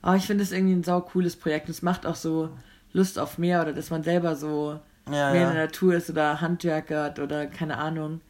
Aber 0.00 0.16
ich 0.16 0.26
finde 0.26 0.42
es 0.42 0.52
irgendwie 0.52 0.74
ein 0.74 0.84
sau 0.84 1.00
cooles 1.00 1.36
Projekt. 1.36 1.66
Und 1.66 1.72
es 1.72 1.82
macht 1.82 2.06
auch 2.06 2.16
so 2.16 2.50
Lust 2.92 3.18
auf 3.18 3.38
mehr 3.38 3.62
oder 3.62 3.72
dass 3.72 3.90
man 3.90 4.02
selber 4.02 4.34
so 4.36 4.80
Ja, 5.06 5.30
mehr 5.30 5.34
in 5.34 5.40
ja. 5.42 5.52
der 5.52 5.62
Natur 5.66 5.94
ist 5.94 6.10
oder 6.10 6.40
handwerkert 6.40 7.18
oder 7.18 7.46
keine 7.46 7.78
Ahnung. 7.78 8.20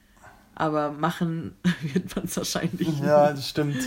Aber 0.55 0.90
machen 0.92 1.57
wird 1.94 2.14
man 2.14 2.26
es 2.26 2.37
wahrscheinlich 2.37 2.87
nicht. 2.88 3.02
Ja, 3.02 3.31
das 3.31 3.48
stimmt. 3.48 3.78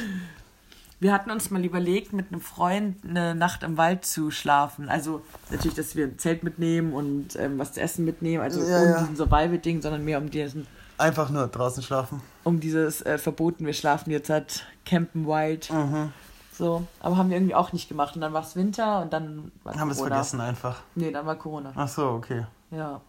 Wir 0.99 1.11
hatten 1.13 1.29
uns 1.29 1.51
mal 1.51 1.63
überlegt, 1.63 2.13
mit 2.13 2.31
einem 2.31 2.41
Freund 2.41 2.97
eine 3.07 3.35
Nacht 3.35 3.61
im 3.63 3.77
Wald 3.77 4.05
zu 4.05 4.31
schlafen. 4.31 4.89
Also 4.89 5.21
natürlich, 5.51 5.75
dass 5.75 5.95
wir 5.95 6.05
ein 6.05 6.17
Zelt 6.17 6.41
mitnehmen 6.41 6.93
und 6.93 7.35
ähm, 7.35 7.59
was 7.59 7.73
zu 7.73 7.81
essen 7.81 8.05
mitnehmen. 8.05 8.41
Also 8.41 8.61
Ja, 8.61 8.81
um 8.81 8.87
ja. 8.89 8.99
diesen 9.01 9.15
Survival-Ding, 9.17 9.81
sondern 9.81 10.03
mehr 10.05 10.17
um 10.17 10.31
diesen, 10.31 10.65
Einfach 10.97 11.29
nur 11.29 11.47
draußen 11.47 11.83
schlafen. 11.83 12.21
um 12.45 12.61
dieses 12.61 13.01
äh, 13.01 13.17
Verboten, 13.17 13.65
wir 13.65 13.73
schlafen 13.73 14.09
jetzt 14.11 14.29
halt 14.29 14.65
Campen 14.85 15.25
Wild. 15.25 15.71
Mhm. 15.71 16.13
So. 16.51 16.87
Aber 16.99 17.17
haben 17.17 17.29
wir 17.29 17.37
irgendwie 17.37 17.55
auch 17.55 17.73
nicht 17.73 17.89
gemacht. 17.89 18.15
Und 18.15 18.21
dann 18.21 18.33
war 18.33 18.41
es 18.41 18.55
Winter 18.55 19.01
und 19.01 19.11
dann 19.11 19.51
war 19.63 19.75
Haben 19.75 19.89
wir 19.89 19.93
es 19.93 19.99
vergessen 19.99 20.39
einfach. 20.39 20.81
Nee, 20.95 21.11
dann 21.11 21.25
war 21.25 21.35
Corona. 21.35 21.73
Ach 21.75 21.87
so, 21.87 22.09
okay. 22.09 22.45
Ja. 22.71 23.01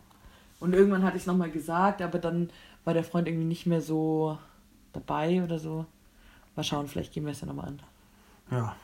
Und 0.58 0.72
irgendwann 0.72 1.02
hatte 1.04 1.16
ich 1.16 1.22
es 1.22 1.26
nochmal 1.26 1.50
gesagt, 1.50 2.02
aber 2.02 2.18
dann 2.18 2.50
war 2.84 2.94
der 2.94 3.04
Freund 3.04 3.28
irgendwie 3.28 3.46
nicht 3.46 3.66
mehr 3.66 3.80
so 3.80 4.38
dabei 4.92 5.42
oder 5.42 5.58
so. 5.58 5.86
Mal 6.54 6.64
schauen, 6.64 6.88
vielleicht 6.88 7.12
gehen 7.12 7.24
wir 7.24 7.32
es 7.32 7.40
ja 7.40 7.46
nochmal 7.46 7.66
an. 7.66 7.82
Ja. 8.50 8.76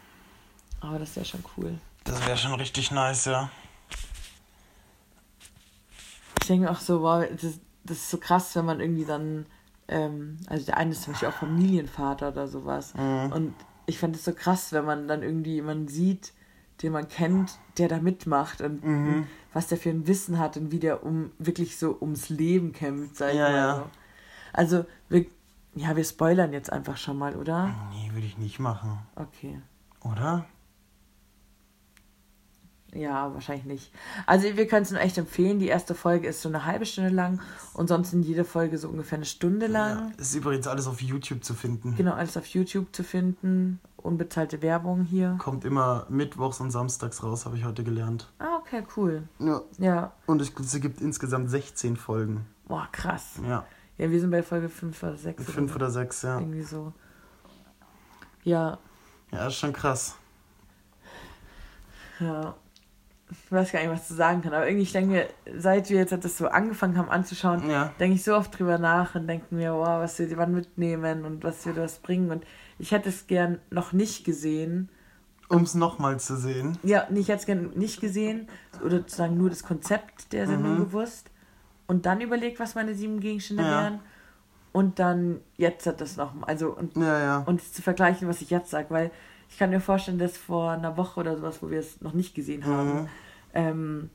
Aber 0.80 0.98
das 0.98 1.16
wäre 1.16 1.24
schon 1.24 1.44
cool. 1.56 1.78
Das 2.04 2.26
wäre 2.26 2.36
schon 2.36 2.54
richtig 2.54 2.90
nice, 2.90 3.24
ja. 3.26 3.48
Ich 6.40 6.48
denke 6.48 6.70
auch 6.70 6.80
so, 6.80 7.02
wow, 7.02 7.24
das, 7.30 7.60
das 7.84 7.96
ist 7.98 8.10
so 8.10 8.18
krass, 8.18 8.54
wenn 8.56 8.64
man 8.64 8.80
irgendwie 8.80 9.04
dann, 9.04 9.46
ähm, 9.88 10.36
also 10.46 10.64
der 10.66 10.76
eine 10.76 10.92
ist 10.92 11.02
zum 11.02 11.12
Beispiel 11.12 11.28
auch 11.28 11.34
Familienvater 11.34 12.28
oder 12.28 12.48
sowas. 12.48 12.94
Mhm. 12.94 13.32
Und 13.32 13.54
ich 13.86 13.98
fand 13.98 14.14
es 14.16 14.24
so 14.24 14.32
krass, 14.32 14.72
wenn 14.72 14.84
man 14.84 15.08
dann 15.08 15.22
irgendwie 15.22 15.54
jemanden 15.54 15.88
sieht, 15.88 16.32
den 16.82 16.92
man 16.92 17.08
kennt, 17.08 17.58
der 17.78 17.88
da 17.88 17.98
mitmacht 17.98 18.60
und 18.60 18.84
Mhm. 18.84 19.26
was 19.52 19.66
der 19.68 19.78
für 19.78 19.90
ein 19.90 20.06
Wissen 20.06 20.38
hat 20.38 20.56
und 20.56 20.72
wie 20.72 20.78
der 20.78 21.04
um 21.04 21.30
wirklich 21.38 21.76
so 21.76 21.96
ums 22.00 22.28
Leben 22.28 22.72
kämpft, 22.72 23.16
sag 23.16 23.30
ich 23.30 23.36
Ja, 23.38 23.48
mal. 23.48 23.56
ja. 23.56 23.76
so. 23.76 23.90
Also, 24.54 24.84
wir, 25.08 25.26
ja, 25.74 25.96
wir 25.96 26.04
spoilern 26.04 26.52
jetzt 26.52 26.72
einfach 26.72 26.96
schon 26.96 27.18
mal, 27.18 27.36
oder? 27.36 27.74
Nee, 27.90 28.10
würde 28.12 28.26
ich 28.26 28.36
nicht 28.38 28.58
machen. 28.58 28.98
Okay. 29.16 29.60
Oder? 30.02 30.46
Ja, 32.94 33.32
wahrscheinlich 33.32 33.64
nicht. 33.64 33.92
Also 34.26 34.44
wir 34.54 34.66
können 34.68 34.82
es 34.82 34.90
nur 34.90 35.00
echt 35.00 35.16
empfehlen. 35.16 35.58
Die 35.58 35.68
erste 35.68 35.94
Folge 35.94 36.28
ist 36.28 36.42
so 36.42 36.50
eine 36.50 36.66
halbe 36.66 36.84
Stunde 36.84 37.08
lang 37.10 37.40
und 37.72 37.88
sonst 37.88 38.10
sind 38.10 38.22
jede 38.22 38.44
Folge 38.44 38.76
so 38.76 38.88
ungefähr 38.88 39.16
eine 39.16 39.24
Stunde 39.24 39.66
lang. 39.66 40.10
Ja, 40.10 40.12
ist 40.18 40.34
übrigens 40.34 40.66
alles 40.66 40.86
auf 40.86 41.00
YouTube 41.00 41.42
zu 41.42 41.54
finden. 41.54 41.96
Genau, 41.96 42.12
alles 42.12 42.36
auf 42.36 42.44
YouTube 42.46 42.94
zu 42.94 43.02
finden. 43.02 43.80
Unbezahlte 43.96 44.60
Werbung 44.60 45.04
hier. 45.04 45.36
Kommt 45.38 45.64
immer 45.64 46.06
mittwochs 46.10 46.60
und 46.60 46.70
samstags 46.70 47.22
raus, 47.22 47.46
habe 47.46 47.56
ich 47.56 47.64
heute 47.64 47.82
gelernt. 47.82 48.30
Ah, 48.38 48.56
okay, 48.58 48.82
cool. 48.96 49.22
Ja. 49.38 49.62
Ja. 49.78 50.12
Und 50.26 50.42
es, 50.42 50.52
es 50.58 50.80
gibt 50.80 51.00
insgesamt 51.00 51.48
16 51.48 51.96
Folgen. 51.96 52.44
Boah, 52.68 52.88
krass. 52.92 53.40
Ja. 53.48 53.64
Ja, 53.96 54.10
wir 54.10 54.20
sind 54.20 54.30
bei 54.30 54.42
Folge 54.42 54.68
5 54.68 55.02
oder 55.02 55.16
6. 55.16 55.44
Fünf 55.44 55.74
oder 55.76 55.90
sechs, 55.90 56.22
ja. 56.22 56.38
Irgendwie 56.40 56.62
so. 56.62 56.92
Ja, 58.42 58.78
Ja, 59.30 59.46
ist 59.46 59.54
schon 59.54 59.72
krass. 59.72 60.16
ja. 62.20 62.54
Ich 63.44 63.52
weiß 63.52 63.72
gar 63.72 63.80
nicht, 63.80 63.90
was 63.90 64.08
zu 64.08 64.14
sagen 64.14 64.42
kann. 64.42 64.52
Aber 64.54 64.66
irgendwie, 64.66 64.82
ich 64.82 64.92
denke, 64.92 65.28
seit 65.56 65.88
wir 65.90 65.98
jetzt 65.98 66.12
das 66.24 66.36
so 66.38 66.48
angefangen 66.48 66.96
haben 66.96 67.08
anzuschauen, 67.08 67.68
Ja. 67.68 67.92
denke 67.98 68.16
ich 68.16 68.24
so 68.24 68.34
oft 68.36 68.58
drüber 68.58 68.78
nach 68.78 69.14
und 69.14 69.26
denke 69.26 69.54
mir, 69.54 69.72
wow, 69.74 70.00
was 70.00 70.18
wir 70.18 70.36
wann 70.36 70.54
mitnehmen 70.54 71.24
und 71.24 71.42
was 71.44 71.64
wir 71.66 71.72
das 71.72 71.98
bringen. 71.98 72.30
Und 72.30 72.44
ich 72.78 72.92
hätte 72.92 73.08
es 73.08 73.26
gern 73.26 73.58
noch 73.70 73.92
nicht 73.92 74.24
gesehen. 74.24 74.88
Um 75.48 75.62
es 75.62 75.74
nochmal 75.74 76.18
zu 76.18 76.36
sehen. 76.36 76.78
Ja, 76.82 77.06
ich 77.14 77.28
hätte 77.28 77.40
es 77.40 77.46
gern 77.46 77.70
nicht 77.74 78.00
gesehen 78.00 78.48
oder 78.84 78.98
sozusagen 78.98 79.36
nur 79.36 79.50
das 79.50 79.62
Konzept 79.62 80.32
der 80.32 80.46
Sendung 80.46 80.78
gewusst 80.78 81.30
und 81.86 82.06
dann 82.06 82.20
überlegt, 82.22 82.58
was 82.58 82.74
meine 82.74 82.94
sieben 82.94 83.20
Gegenstände 83.20 83.62
Ja. 83.62 83.70
wären. 83.82 84.00
Und 84.72 84.98
dann 84.98 85.40
jetzt 85.58 85.86
hat 85.86 86.00
das 86.00 86.16
noch, 86.16 86.32
also 86.42 86.70
und, 86.74 86.96
Ja, 86.96 87.18
ja. 87.18 87.38
und 87.44 87.60
zu 87.62 87.82
vergleichen, 87.82 88.26
was 88.28 88.40
ich 88.40 88.48
jetzt 88.48 88.70
sage, 88.70 88.86
weil 88.88 89.10
ich 89.50 89.58
kann 89.58 89.68
mir 89.68 89.80
vorstellen, 89.80 90.18
dass 90.18 90.38
vor 90.38 90.70
einer 90.70 90.96
Woche 90.96 91.20
oder 91.20 91.36
sowas, 91.36 91.58
wo 91.60 91.68
wir 91.68 91.80
es 91.80 92.00
noch 92.00 92.14
nicht 92.14 92.34
gesehen 92.34 92.64
haben, 92.64 93.00
Mhm. 93.02 93.08
Ähm, 93.54 94.10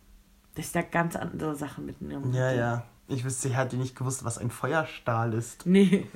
dass 0.56 0.66
ich 0.68 0.72
da 0.72 0.82
ganz 0.82 1.16
andere 1.16 1.56
Sachen 1.56 1.86
mitnehmen 1.86 2.34
Ja, 2.34 2.52
ja. 2.52 2.84
Ich 3.10 3.24
wüsste, 3.24 3.48
er 3.50 3.60
hätte 3.64 3.78
nicht 3.78 3.96
gewusst, 3.96 4.26
was 4.26 4.38
ein 4.38 4.50
Feuerstahl 4.52 5.34
ist. 5.34 5.66
Nee. 5.66 6.08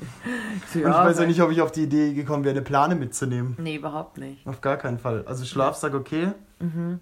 So, 0.74 0.80
Und 0.80 0.86
ich 0.90 0.92
ja, 0.92 1.06
weiß 1.06 1.20
auch 1.22 1.26
nicht, 1.26 1.42
ob 1.42 1.50
ich 1.52 1.62
auf 1.62 1.72
die 1.72 1.84
Idee 1.84 2.14
gekommen 2.14 2.44
wäre, 2.44 2.52
eine 2.54 2.64
Plane 2.64 2.96
mitzunehmen. 2.96 3.56
Nee, 3.60 3.78
überhaupt 3.78 4.18
nicht. 4.18 4.46
Auf 4.46 4.60
gar 4.60 4.76
keinen 4.76 5.00
Fall. 5.00 5.24
Also 5.26 5.46
Schlafsack 5.46 5.94
okay. 5.94 6.34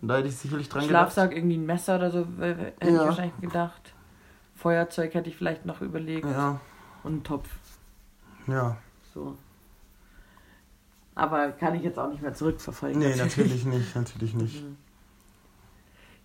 Da 0.01 0.17
hätte 0.17 0.27
ich 0.29 0.37
sicherlich 0.37 0.69
dran 0.69 0.83
Mhm. 0.85 0.89
Schlafsack, 0.89 1.35
irgendwie 1.35 1.57
ein 1.57 1.65
Messer 1.65 1.95
oder 1.95 2.11
so, 2.11 2.27
hätte 2.39 2.71
ich 2.81 2.87
Ja. 2.89 3.05
wahrscheinlich 3.05 3.37
gedacht. 3.41 3.93
Feuerzeug 4.55 5.13
hätte 5.15 5.29
ich 5.29 5.35
vielleicht 5.37 5.65
noch 5.65 5.81
überlegt. 5.81 6.21
gedacht. 6.21 6.37
Ja, 6.37 6.59
Und 7.03 7.11
einen 7.13 7.23
Topf. 7.23 7.49
ja. 8.47 8.77
So. 9.13 9.35
Aber 11.15 11.49
kann 11.51 11.75
ich 11.75 11.83
jetzt 11.83 11.97
auch 11.99 12.09
nicht 12.09 12.21
mehr 12.21 12.33
zurückverfolgen. 12.33 12.99
Nee, 12.99 13.15
natürlich 13.15 13.65
nicht, 13.65 13.95
natürlich 13.95 14.33
nicht. 14.35 14.63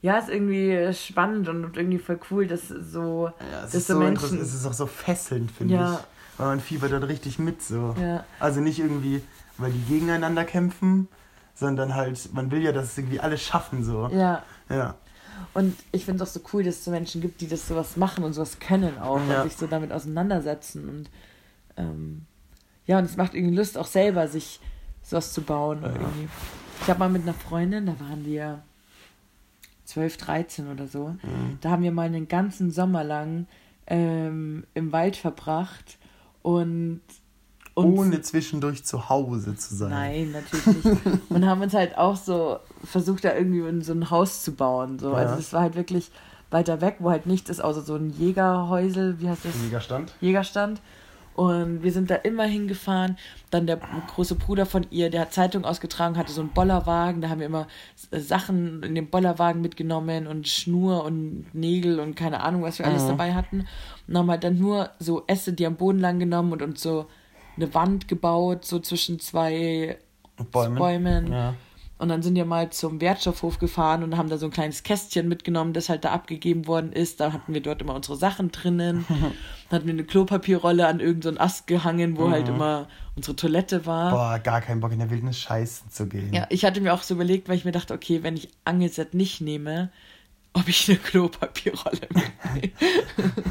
Ja, 0.05 0.19
ist 0.19 0.29
irgendwie 0.29 0.93
spannend 0.93 1.49
und 1.49 1.79
irgendwie 1.79 1.99
voll 1.99 2.21
cool, 2.31 2.47
dass 2.47 2.69
so. 2.69 3.31
Ja, 3.53 3.65
es 3.65 3.73
dass 3.73 3.87
so 3.87 3.95
so 3.95 3.99
Menschen- 4.01 4.39
es 4.39 4.53
ist 4.53 4.67
auch 4.67 4.75
so 4.75 4.87
fesselnd, 4.87 5.51
finde 5.51 5.75
Ja. 5.77 5.95
ich. 5.95 6.39
Weil 6.39 6.47
man 6.49 6.61
fiebert 6.61 6.93
dann 6.93 7.05
richtig 7.05 7.39
mit 7.39 7.63
so. 7.63 7.95
Ja. 7.99 8.23
Also 8.39 8.61
nicht 8.61 8.79
irgendwie, 8.81 9.23
weil 9.57 9.71
die 9.73 9.81
gegeneinander 9.95 10.45
kämpfen, 10.45 11.09
sondern 11.55 11.95
halt, 11.95 12.35
man 12.35 12.51
will 12.51 12.61
ja, 12.63 12.73
dass 12.73 12.87
es 12.93 12.99
irgendwie 12.99 13.21
alle 13.21 13.39
schaffen 13.39 13.83
so. 13.83 14.09
Ja. 14.13 14.43
Ja. 14.69 14.97
Und 15.55 15.75
ich 15.93 16.05
finde 16.05 16.23
es 16.23 16.29
auch 16.29 16.33
so 16.35 16.41
cool, 16.53 16.65
dass 16.65 16.75
es 16.75 16.85
so 16.85 16.91
Menschen 16.91 17.23
gibt, 17.23 17.41
die 17.41 17.49
das 17.49 17.67
sowas 17.67 17.97
machen 17.97 18.25
und 18.25 18.35
sowas 18.35 18.59
können 18.61 18.99
auch 18.99 19.21
Ja. 19.29 19.41
und 19.43 19.49
sich 19.49 19.57
so 19.59 19.67
damit 19.67 19.91
auseinandersetzen. 19.91 20.87
Und 20.89 21.11
ähm, 21.79 22.27
ja, 22.87 22.99
und 22.99 23.05
es 23.07 23.17
macht 23.17 23.33
irgendwie 23.35 23.57
Lust, 23.57 23.79
auch 23.79 23.87
selber 23.87 24.29
sich 24.29 24.61
sowas 25.03 25.33
zu 25.33 25.41
bauen. 25.41 25.81
Ja. 25.83 25.89
Irgendwie. 25.89 26.29
Ich 26.83 26.89
habe 26.91 26.99
mal 26.99 27.09
mit 27.09 27.23
einer 27.23 27.33
Freundin, 27.33 27.87
da 27.87 27.93
waren 28.01 28.27
wir 28.27 28.63
12, 29.95 30.17
13 30.19 30.71
oder 30.71 30.87
so, 30.89 31.09
Mhm. 31.23 31.59
da 31.61 31.71
haben 31.71 31.83
wir 31.83 31.93
mal 31.93 32.07
einen 32.07 32.29
ganzen 32.29 32.71
Sommer 32.71 33.05
lang 33.05 33.47
ähm, 33.87 34.65
im 34.75 34.93
Wald 34.93 35.17
verbracht 35.17 35.99
und 36.43 37.01
Ohne 37.75 38.21
zwischendurch 38.23 38.85
zu 38.85 39.09
Hause 39.09 39.57
zu 39.57 39.75
sein. 39.75 39.91
Nein, 39.91 40.33
natürlich 40.33 40.85
nicht. 40.85 41.01
Und 41.31 41.45
haben 41.47 41.61
uns 41.61 41.75
halt 41.75 41.99
auch 41.99 42.15
so 42.17 42.59
versucht, 42.85 43.25
da 43.25 43.35
irgendwie 43.35 43.61
in 43.69 43.83
so 43.83 43.93
ein 43.93 44.11
Haus 44.11 44.43
zu 44.45 44.53
bauen. 44.53 44.99
So. 45.01 45.13
Also 45.15 45.31
Ja. 45.33 45.37
das 45.37 45.53
war 45.53 45.63
halt 45.63 45.75
wirklich 45.75 46.11
weiter 46.51 46.81
weg, 46.81 46.97
wo 47.01 47.11
halt 47.11 47.27
nichts 47.27 47.51
ist, 47.51 47.61
außer 47.61 47.83
so 47.83 47.97
ein 47.97 48.11
Jägerhäusel, 48.11 49.21
wie 49.21 49.29
heißt 49.29 49.45
das? 49.45 49.57
Mega 49.57 49.81
Stand. 49.81 50.15
Jägerstand. 50.21 50.81
Und 51.35 51.83
wir 51.83 51.91
sind 51.93 52.11
da 52.11 52.15
immer 52.17 52.45
hingefahren. 52.45 53.17
Dann 53.51 53.67
der 53.67 53.79
große 54.15 54.37
Bruder 54.37 54.67
von 54.67 54.87
ihr, 54.91 55.11
der 55.11 55.23
hat 55.23 55.33
Zeitung 55.33 55.65
ausgetragen, 55.65 56.17
hatte 56.17 56.33
so 56.33 56.41
einen 56.41 56.51
Bollerwagen. 56.51 57.21
Da 57.21 57.29
haben 57.29 57.41
wir 57.41 57.47
immer 57.47 57.67
äh, 58.11 58.21
Sachen 58.21 58.83
in 58.83 58.95
dem 58.95 59.09
Bollerwagen 59.09 59.61
mitgenommen 59.61 60.27
und 60.27 60.47
Schnur 60.49 61.05
und 61.05 61.47
Nägel 61.53 61.99
und 62.01 62.15
keine 62.15 62.41
Ahnung, 62.41 62.63
was 62.63 62.79
wir 62.79 62.87
alles 62.87 63.03
Mhm. 63.05 63.09
dabei 63.09 63.35
hatten. 63.35 63.67
Und 64.07 64.17
haben 64.17 64.31
halt 64.31 64.45
dann 64.45 64.59
nur 64.59 64.91
so 64.99 65.25
Äste, 65.27 65.53
die 65.53 65.67
am 65.67 65.77
Boden 65.77 65.99
lang 65.99 66.19
genommen 66.19 66.53
und 66.53 66.63
uns 66.63 66.81
so 66.83 67.07
eine 67.57 67.73
Wand 67.75 68.09
gebaut, 68.09 68.65
so 68.65 68.79
zwischen 68.79 69.19
zwei 69.21 69.99
Bäumen. 70.53 70.79
Bäumen. 70.79 71.33
Ja. 71.33 71.55
Und 71.97 72.09
dann 72.09 72.23
sind 72.23 72.35
wir 72.35 72.45
mal 72.45 72.71
zum 72.71 73.01
Wertstoffhof 73.01 73.59
gefahren 73.59 74.03
und 74.03 74.17
haben 74.17 74.29
da 74.29 74.37
so 74.37 74.47
ein 74.47 74.53
kleines 74.53 74.83
Kästchen 74.83 75.29
mitgenommen, 75.29 75.73
das 75.73 75.89
halt 75.89 76.05
da 76.05 76.11
abgegeben 76.11 76.67
worden 76.67 76.93
ist. 76.93 77.21
Da 77.21 77.33
hatten 77.33 77.55
wir 77.55 77.63
dort 77.63 77.81
immer 77.83 77.95
unsere 77.95 78.17
Sachen 78.17 78.51
drinnen. 78.51 79.05
Dann 79.71 79.79
hatten 79.79 79.87
wir 79.87 79.95
eine 79.95 80.05
Klopapierrolle 80.05 80.87
an 80.87 81.01
irgendeinen 81.01 81.39
Ast 81.39 81.67
gehangen, 81.67 82.19
wo 82.19 82.31
halt 82.31 82.49
immer 82.49 82.89
unsere 83.17 83.37
Toilette 83.37 83.87
war. 83.87 84.11
Boah, 84.11 84.39
gar 84.39 84.61
keinen 84.61 84.81
Bock 84.81 84.93
in 84.93 84.99
der 84.99 85.11
Wildnis 85.11 85.39
scheißen 85.39 85.91
zu 85.91 86.09
gehen. 86.09 86.33
Ja, 86.33 86.47
ich 86.51 86.65
hatte 86.65 86.81
mir 86.81 86.93
auch 86.93 87.03
so 87.03 87.15
überlegt, 87.15 87.49
weil 87.49 87.57
ich 87.57 87.65
mir 87.65 87.73
dachte, 87.73 87.95
okay, 87.95 88.23
wenn 88.23 88.37
ich 88.37 88.49
Angelset 88.65 89.15
nicht 89.15 89.41
nehme, 89.41 89.91
ob 90.53 90.69
ich 90.69 90.89
eine 90.89 90.99
Klopapierrolle 90.99 92.09
mitnehme. 92.11 92.73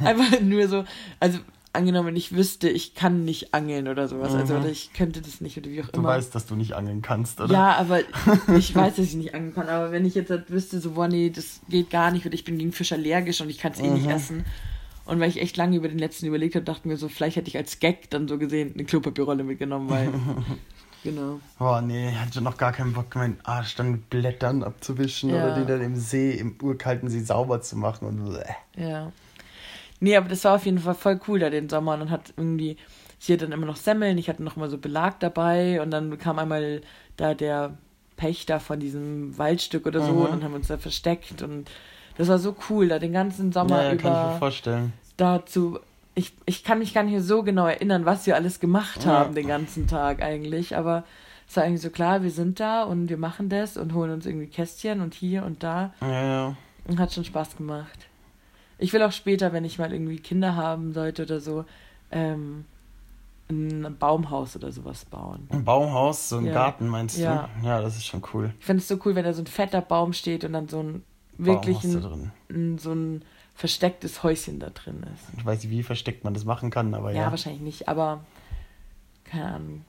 Einfach 0.04 0.40
nur 0.40 0.68
so, 0.68 0.84
also 1.20 1.38
angenommen, 1.72 2.14
ich 2.16 2.34
wüsste, 2.34 2.68
ich 2.68 2.94
kann 2.94 3.24
nicht 3.24 3.54
angeln 3.54 3.88
oder 3.88 4.06
sowas. 4.08 4.34
Also 4.34 4.56
oder 4.56 4.68
ich 4.68 4.92
könnte 4.92 5.20
das 5.22 5.40
nicht 5.40 5.56
oder 5.58 5.70
wie 5.70 5.82
auch 5.82 5.88
Du 5.88 6.00
immer. 6.00 6.10
weißt, 6.10 6.34
dass 6.34 6.46
du 6.46 6.54
nicht 6.54 6.74
angeln 6.74 7.02
kannst, 7.02 7.40
oder? 7.40 7.52
Ja, 7.52 7.76
aber 7.76 8.00
ich 8.56 8.74
weiß, 8.74 8.96
dass 8.96 9.06
ich 9.06 9.14
nicht 9.14 9.34
angeln 9.34 9.54
kann. 9.54 9.68
Aber 9.68 9.90
wenn 9.92 10.04
ich 10.04 10.14
jetzt 10.14 10.30
halt 10.30 10.50
wüsste, 10.50 10.80
so, 10.80 10.92
boah, 10.92 11.08
nee, 11.08 11.30
das 11.30 11.60
geht 11.68 11.90
gar 11.90 12.10
nicht 12.10 12.26
und 12.26 12.34
ich 12.34 12.44
bin 12.44 12.58
gegen 12.58 12.72
Fisch 12.72 12.92
allergisch 12.92 13.40
und 13.40 13.48
ich 13.50 13.58
kann 13.58 13.72
es 13.72 13.80
eh 13.80 13.88
nicht 13.88 14.06
essen. 14.06 14.44
Und 15.04 15.18
weil 15.18 15.28
ich 15.30 15.40
echt 15.40 15.56
lange 15.56 15.76
über 15.76 15.88
den 15.88 15.98
letzten 15.98 16.26
überlegt 16.26 16.54
habe, 16.54 16.64
dachten 16.64 16.88
wir 16.88 16.96
so, 16.96 17.08
vielleicht 17.08 17.36
hätte 17.36 17.48
ich 17.48 17.56
als 17.56 17.80
Gag 17.80 18.08
dann 18.10 18.28
so 18.28 18.38
gesehen 18.38 18.72
eine 18.74 18.84
Klopapierrolle 18.84 19.42
mitgenommen, 19.42 19.90
weil. 19.90 20.08
genau. 21.02 21.40
Boah, 21.58 21.80
nee, 21.82 22.10
ich 22.10 22.18
hatte 22.18 22.40
noch 22.40 22.56
gar 22.56 22.72
keinen 22.72 22.92
Bock, 22.92 23.12
meinen 23.16 23.38
Arsch 23.42 23.74
dann 23.74 23.90
mit 23.90 24.10
Blättern 24.10 24.62
abzuwischen 24.62 25.30
Ja. 25.30 25.44
oder 25.46 25.54
den 25.56 25.66
dann 25.66 25.80
im 25.80 25.96
See, 25.96 26.32
im 26.34 26.54
urkalten 26.62 27.08
See 27.08 27.20
sauber 27.20 27.60
zu 27.62 27.76
machen 27.76 28.06
und 28.06 28.24
bleh. 28.30 28.44
Ja. 28.76 29.10
Nee, 30.02 30.16
aber 30.16 30.28
das 30.28 30.42
war 30.44 30.56
auf 30.56 30.66
jeden 30.66 30.78
Fall 30.80 30.94
voll 30.94 31.20
cool 31.28 31.38
da 31.38 31.48
den 31.48 31.68
Sommer 31.68 31.94
und 31.94 32.00
dann 32.00 32.10
hat 32.10 32.32
irgendwie, 32.36 32.76
sie 33.18 33.32
hat 33.34 33.42
dann 33.42 33.52
immer 33.52 33.66
noch 33.66 33.76
Semmeln, 33.76 34.18
ich 34.18 34.28
hatte 34.28 34.42
noch 34.42 34.56
mal 34.56 34.68
so 34.68 34.76
Belag 34.78 35.20
dabei 35.20 35.80
und 35.80 35.90
dann 35.92 36.18
kam 36.18 36.38
einmal 36.40 36.80
da 37.16 37.34
der 37.34 37.76
Pächter 38.16 38.58
von 38.60 38.80
diesem 38.80 39.38
Waldstück 39.38 39.86
oder 39.86 40.00
so 40.00 40.12
Mhm. 40.12 40.20
und 40.22 40.30
dann 40.32 40.44
haben 40.44 40.50
wir 40.52 40.56
uns 40.56 40.66
da 40.68 40.76
versteckt 40.78 41.40
und 41.42 41.70
das 42.18 42.28
war 42.28 42.38
so 42.38 42.54
cool, 42.68 42.88
da 42.88 42.98
den 42.98 43.12
ganzen 43.12 43.52
Sommer 43.52 43.82
Ja, 43.84 43.88
kann 43.90 43.96
ich 43.98 44.02
mir 44.04 44.10
über 44.10 44.38
vorstellen. 44.38 44.92
dazu. 45.16 45.78
Ich, 46.14 46.32
ich 46.44 46.62
kann 46.62 46.78
mich 46.80 46.92
gar 46.92 47.04
nicht 47.04 47.22
so 47.22 47.42
genau 47.42 47.66
erinnern, 47.66 48.04
was 48.04 48.26
wir 48.26 48.34
alles 48.34 48.60
gemacht 48.60 49.04
Ja. 49.04 49.12
haben 49.12 49.34
den 49.34 49.46
ganzen 49.48 49.86
Tag 49.86 50.20
eigentlich, 50.20 50.76
aber 50.76 51.04
es 51.48 51.56
war 51.56 51.64
eigentlich 51.64 51.80
so 51.80 51.90
klar, 51.90 52.22
wir 52.22 52.30
sind 52.30 52.60
da 52.60 52.82
und 52.82 53.08
wir 53.08 53.16
machen 53.18 53.48
das 53.48 53.76
und 53.76 53.94
holen 53.94 54.10
uns 54.10 54.26
irgendwie 54.26 54.46
Kästchen 54.48 55.00
und 55.00 55.14
hier 55.14 55.44
und 55.44 55.62
da. 55.62 55.94
Ja, 56.00 56.22
ja. 56.24 56.56
Und 56.88 56.98
hat 56.98 57.12
schon 57.12 57.24
Spaß 57.24 57.56
gemacht. 57.56 58.08
Ich 58.82 58.92
will 58.92 59.02
auch 59.02 59.12
später, 59.12 59.52
wenn 59.52 59.64
ich 59.64 59.78
mal 59.78 59.92
irgendwie 59.92 60.18
Kinder 60.18 60.56
haben 60.56 60.92
sollte 60.92 61.22
oder 61.22 61.40
so, 61.40 61.64
ähm, 62.10 62.64
ein 63.48 63.96
Baumhaus 63.98 64.56
oder 64.56 64.72
sowas 64.72 65.04
bauen. 65.04 65.46
Ein 65.50 65.64
Baumhaus, 65.64 66.28
so 66.30 66.38
ein 66.38 66.46
Ja. 66.46 66.52
Garten 66.54 66.88
meinst 66.88 67.16
Ja. 67.18 67.48
du? 67.60 67.66
Ja, 67.66 67.80
das 67.80 67.96
ist 67.96 68.06
schon 68.06 68.22
cool. 68.32 68.52
Ich 68.58 68.66
finde 68.66 68.80
es 68.80 68.88
so 68.88 68.98
cool, 69.04 69.14
wenn 69.14 69.24
da 69.24 69.32
so 69.32 69.42
ein 69.42 69.46
fetter 69.46 69.80
Baum 69.82 70.12
steht 70.12 70.44
und 70.44 70.52
dann 70.52 70.68
so 70.68 70.82
ein 70.82 71.04
wirklich 71.38 71.84
ein, 71.84 72.30
ein, 72.50 72.78
so 72.78 72.92
ein 72.92 73.22
verstecktes 73.54 74.22
Häuschen 74.22 74.58
da 74.58 74.70
drin 74.70 75.04
ist. 75.14 75.24
Ich 75.38 75.44
weiß 75.44 75.62
nicht, 75.62 75.70
wie 75.70 75.82
versteckt 75.82 76.24
man 76.24 76.34
das 76.34 76.44
machen 76.44 76.70
kann, 76.70 76.94
aber 76.94 77.12
Ja, 77.12 77.22
ja. 77.22 77.30
wahrscheinlich 77.30 77.62
nicht, 77.62 77.88
aber 77.88 78.24
keine 79.24 79.46
Ahnung. 79.54 79.84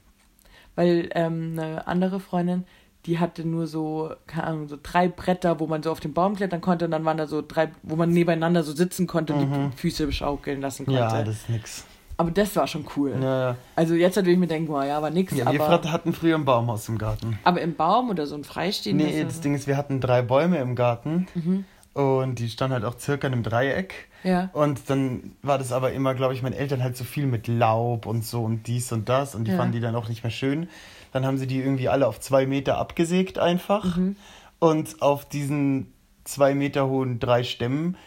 Weil 0.76 1.10
ähm, 1.16 1.58
eine 1.58 1.88
andere 1.88 2.20
Freundin, 2.20 2.66
die 3.06 3.20
hatte 3.20 3.46
nur 3.48 3.68
so, 3.68 4.12
keine 4.28 4.46
Ahnung, 4.48 4.68
so 4.70 4.78
drei 4.82 5.08
Bretter, 5.08 5.60
wo 5.60 5.68
man 5.68 5.84
so 5.84 5.92
auf 5.92 6.00
den 6.00 6.14
Baum 6.14 6.36
klettern 6.36 6.62
konnte 6.62 6.86
und 6.86 6.92
dann 6.92 7.04
waren 7.06 7.18
da 7.18 7.28
so 7.28 7.44
drei, 7.46 7.70
wo 7.84 7.96
man 7.96 8.10
nebeneinander 8.12 8.64
so 8.64 8.72
sitzen 8.74 9.08
konnte 9.08 9.34
und 9.34 9.52
die 9.52 9.78
Füße 9.78 10.12
schaukeln 10.12 10.62
lassen 10.62 10.86
konnte. 10.86 11.02
Mhm. 11.02 11.10
Ja, 11.10 11.24
das 11.24 11.36
ist 11.36 11.50
nix. 11.50 11.86
aber 12.18 12.32
das 12.32 12.56
war 12.56 12.66
schon 12.68 12.86
cool. 12.96 13.14
Ja, 13.22 13.50
ja. 13.50 13.56
Also 13.76 13.96
jetzt 13.96 14.16
würde 14.16 14.32
ich 14.32 14.38
mir 14.38 14.48
denken, 14.48 14.68
boah, 14.68 14.86
ja, 14.86 14.98
aber 14.98 15.10
nix. 15.10 15.34
ja 15.34 15.52
wir 15.52 15.62
aber, 15.62 15.92
hatten 15.92 16.14
früher 16.14 16.36
ein 16.36 16.46
Baumhaus 16.46 16.88
im 16.88 16.98
Garten. 16.98 17.38
aber 17.44 17.60
im 17.62 17.76
Baum 17.76 18.10
oder 18.10 18.26
so 18.26 18.36
ein 18.36 18.44
freistehendes? 18.44 19.08
Nee, 19.08 19.24
das 19.24 19.42
Ding 19.42 19.54
ist, 19.56 19.68
wir 19.68 19.76
hatten 19.78 20.00
drei 20.00 20.22
Bäume 20.22 20.58
im 20.60 20.76
Garten 20.76 21.28
Mhm. 21.36 21.66
Und 21.94 22.40
die 22.40 22.50
standen 22.50 22.74
halt 22.74 22.86
auch 22.86 22.98
circa 23.00 23.28
in 23.28 23.34
einem 23.34 23.44
Dreieck. 23.44 24.10
Ja. 24.24 24.50
Und 24.54 24.90
dann 24.90 25.36
war 25.42 25.58
das 25.58 25.72
aber 25.72 25.92
immer, 25.92 26.16
glaube 26.16 26.34
ich, 26.34 26.42
meinen 26.42 26.54
Eltern 26.54 26.82
halt 26.82 26.96
so 26.98 27.04
viel 27.04 27.26
mit 27.26 27.48
Laub 27.48 28.06
und 28.06 28.26
so 28.26 28.44
und 28.44 28.68
dies 28.68 28.92
und 28.92 29.10
das 29.10 29.36
und 29.36 29.46
die 29.46 29.52
Ja. 29.52 29.58
fanden 29.58 29.74
die 29.74 29.80
dann 29.80 29.96
auch 29.96 30.08
nicht 30.10 30.24
mehr 30.24 30.32
schön. 30.32 30.70
Dann 31.12 31.26
haben 31.26 31.38
sie 31.38 31.46
die 31.46 31.60
irgendwie 31.60 31.90
alle 31.90 32.08
auf 32.08 32.20
zwei 32.20 32.46
Meter 32.46 32.78
abgesägt 32.78 33.38
einfach. 33.38 33.98
Mhm. 33.98 34.16
Und 34.60 35.02
auf 35.02 35.26
diesen 35.26 35.94
zwei 36.24 36.56
Meter 36.56 36.88
hohen 36.88 37.20
drei 37.20 37.44
Stämmen 37.44 37.98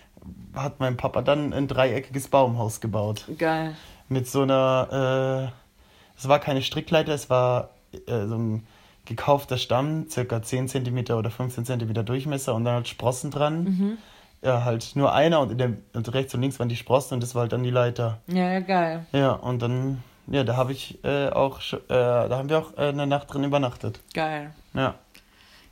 hat 0.55 0.81
mein 0.81 0.97
Papa 0.97 1.23
dann 1.23 1.53
ein 1.53 1.69
dreieckiges 1.69 2.29
Baumhaus 2.29 2.81
gebaut. 2.81 3.27
Geil. 3.39 3.75
Mit 4.09 4.27
so 4.27 4.43
einer, 4.43 5.53
äh, 5.53 6.19
es 6.19 6.27
war 6.29 6.39
keine 6.39 6.63
Strickleiter, 6.63 7.13
es 7.13 7.29
war 7.29 7.71
äh, 8.07 8.27
so 8.27 8.37
ein 8.37 8.67
gekaufter 9.07 9.57
Stamm, 9.57 10.09
circa 10.11 10.43
10 10.43 10.69
cm 10.69 10.99
oder 11.13 11.31
15 11.31 11.65
cm 11.65 12.05
Durchmesser 12.05 12.55
und 12.55 12.65
dann 12.65 12.75
halt 12.75 12.89
Sprossen 12.89 13.31
dran. 13.31 13.65
Mhm. 13.65 13.99
Ja, 14.43 14.65
halt 14.65 14.93
nur 14.95 15.15
einer 15.15 15.41
und, 15.41 15.53
in 15.53 15.59
der, 15.59 15.73
und 15.95 16.13
rechts 16.13 16.35
und 16.35 16.43
links 16.43 16.59
waren 16.59 16.69
die 16.69 16.77
Sprossen 16.77 17.15
und 17.15 17.23
das 17.23 17.35
war 17.35 17.43
halt 17.43 17.53
dann 17.53 17.63
die 17.63 17.71
Leiter. 17.71 18.21
Ja, 18.27 18.53
ja, 18.53 18.61
geil. 18.61 19.07
Ja, 19.13 19.33
und 19.33 19.63
dann, 19.63 20.03
ja, 20.27 20.45
da 20.45 20.57
habe 20.57 20.73
ich 20.73 21.03
äh, 21.05 21.31
auch, 21.31 21.61
äh, 21.73 21.79
da 21.89 22.31
haben 22.31 22.49
wir 22.49 22.59
auch 22.59 22.77
äh, 22.77 22.89
eine 22.89 23.07
Nacht 23.07 23.33
drin 23.33 23.45
übernachtet. 23.45 24.01
Geil. 24.13 24.53
Ja. 24.75 24.95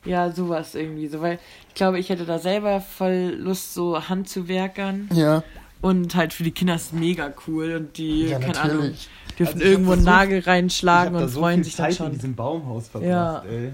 Ja, 0.05 0.31
sowas 0.31 0.75
irgendwie 0.75 1.07
so, 1.07 1.21
weil 1.21 1.39
ich 1.69 1.75
glaube, 1.75 1.99
ich 1.99 2.09
hätte 2.11 2.27
da 2.27 2.39
selber 2.39 2.81
voll 2.81 3.37
Lust, 3.39 3.75
so 3.75 4.09
Handzuwerkern. 4.09 5.09
Ja. 5.13 5.43
Und 5.85 6.15
halt 6.15 6.33
für 6.33 6.43
die 6.45 6.51
Kinder 6.53 6.75
ist 6.77 6.87
es 6.87 6.93
mega 6.93 7.33
cool 7.47 7.75
und 7.77 7.99
die, 7.99 8.29
Ja, 8.29 8.39
keine 8.39 8.59
Ahnung, 8.61 8.77
natürlich. 8.79 9.09
dürfen 9.39 9.55
Also 9.61 9.65
irgendwo 9.71 9.93
einen 9.93 10.05
Nagel 10.05 10.41
reinschlagen 10.41 11.15
und 11.15 11.29
so 11.29 11.41
freuen 11.41 11.63
sich 11.63 11.77
dann 11.77 11.87
Zeit 11.91 11.97
schon. 11.97 12.07
in 12.07 12.13
diesem 12.15 12.35
Baumhaus 12.35 12.89
verbracht, 12.89 13.11
Ja. 13.11 13.43
ey. 13.51 13.73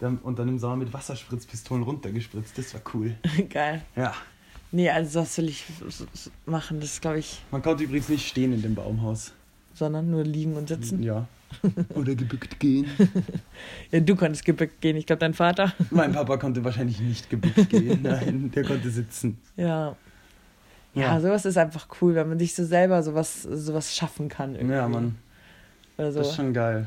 Dann, 0.00 0.18
und 0.18 0.38
dann 0.38 0.48
im 0.48 0.58
Sommer 0.58 0.76
mit 0.76 0.92
Wasserspritzpistolen 0.92 1.82
runtergespritzt, 1.84 2.58
das 2.58 2.74
war 2.74 2.80
cool. 2.94 3.14
Geil. 3.50 3.82
Ja. 3.94 4.12
Nee, 4.72 4.90
also 4.90 5.20
das 5.20 5.38
will 5.38 5.48
ich 5.48 5.64
machen, 6.46 6.80
das 6.80 7.00
glaube 7.00 7.20
ich, 7.20 7.40
Man 7.52 7.62
konnte 7.62 7.84
übrigens 7.84 8.08
nicht 8.08 8.26
stehen 8.28 8.52
in 8.52 8.62
dem 8.62 8.74
Baumhaus. 8.74 9.32
sondern 9.72 10.10
nur 10.10 10.24
liegen 10.24 10.54
und 10.56 10.68
sitzen. 10.68 11.02
Ja. 11.02 11.28
Oder 11.94 12.14
gebückt 12.16 12.58
gehen. 12.58 12.86
Ja, 13.92 14.00
du 14.00 14.16
konntest 14.16 14.44
gebückt 14.44 14.80
gehen, 14.80 14.96
ich 14.96 15.06
glaube 15.06 15.20
dein 15.20 15.32
Vater. 15.32 15.72
mein 15.90 16.12
Papa 16.12 16.36
konnte 16.38 16.64
wahrscheinlich 16.64 16.98
nicht 17.00 17.30
gebückt 17.30 17.70
gehen. 17.70 18.00
Nein, 18.02 18.50
der 18.54 18.64
konnte 18.64 18.90
sitzen. 18.90 19.38
Ja. 19.56 19.94
Ja, 20.96 21.02
Ja. 21.14 21.20
sowas 21.20 21.44
ist 21.44 21.58
einfach 21.58 21.86
cool, 22.00 22.14
wenn 22.14 22.28
man 22.28 22.38
sich 22.38 22.54
so 22.54 22.64
selber 22.64 23.02
sowas, 23.02 23.42
sowas 23.42 23.94
schaffen 23.94 24.28
kann. 24.28 24.54
Irgendwie. 24.54 24.74
Ja, 24.74 24.88
Mann. 24.88 25.16
Also, 25.98 26.18
Das 26.18 26.28
ist 26.30 26.36
schon 26.36 26.52
geil. 26.52 26.84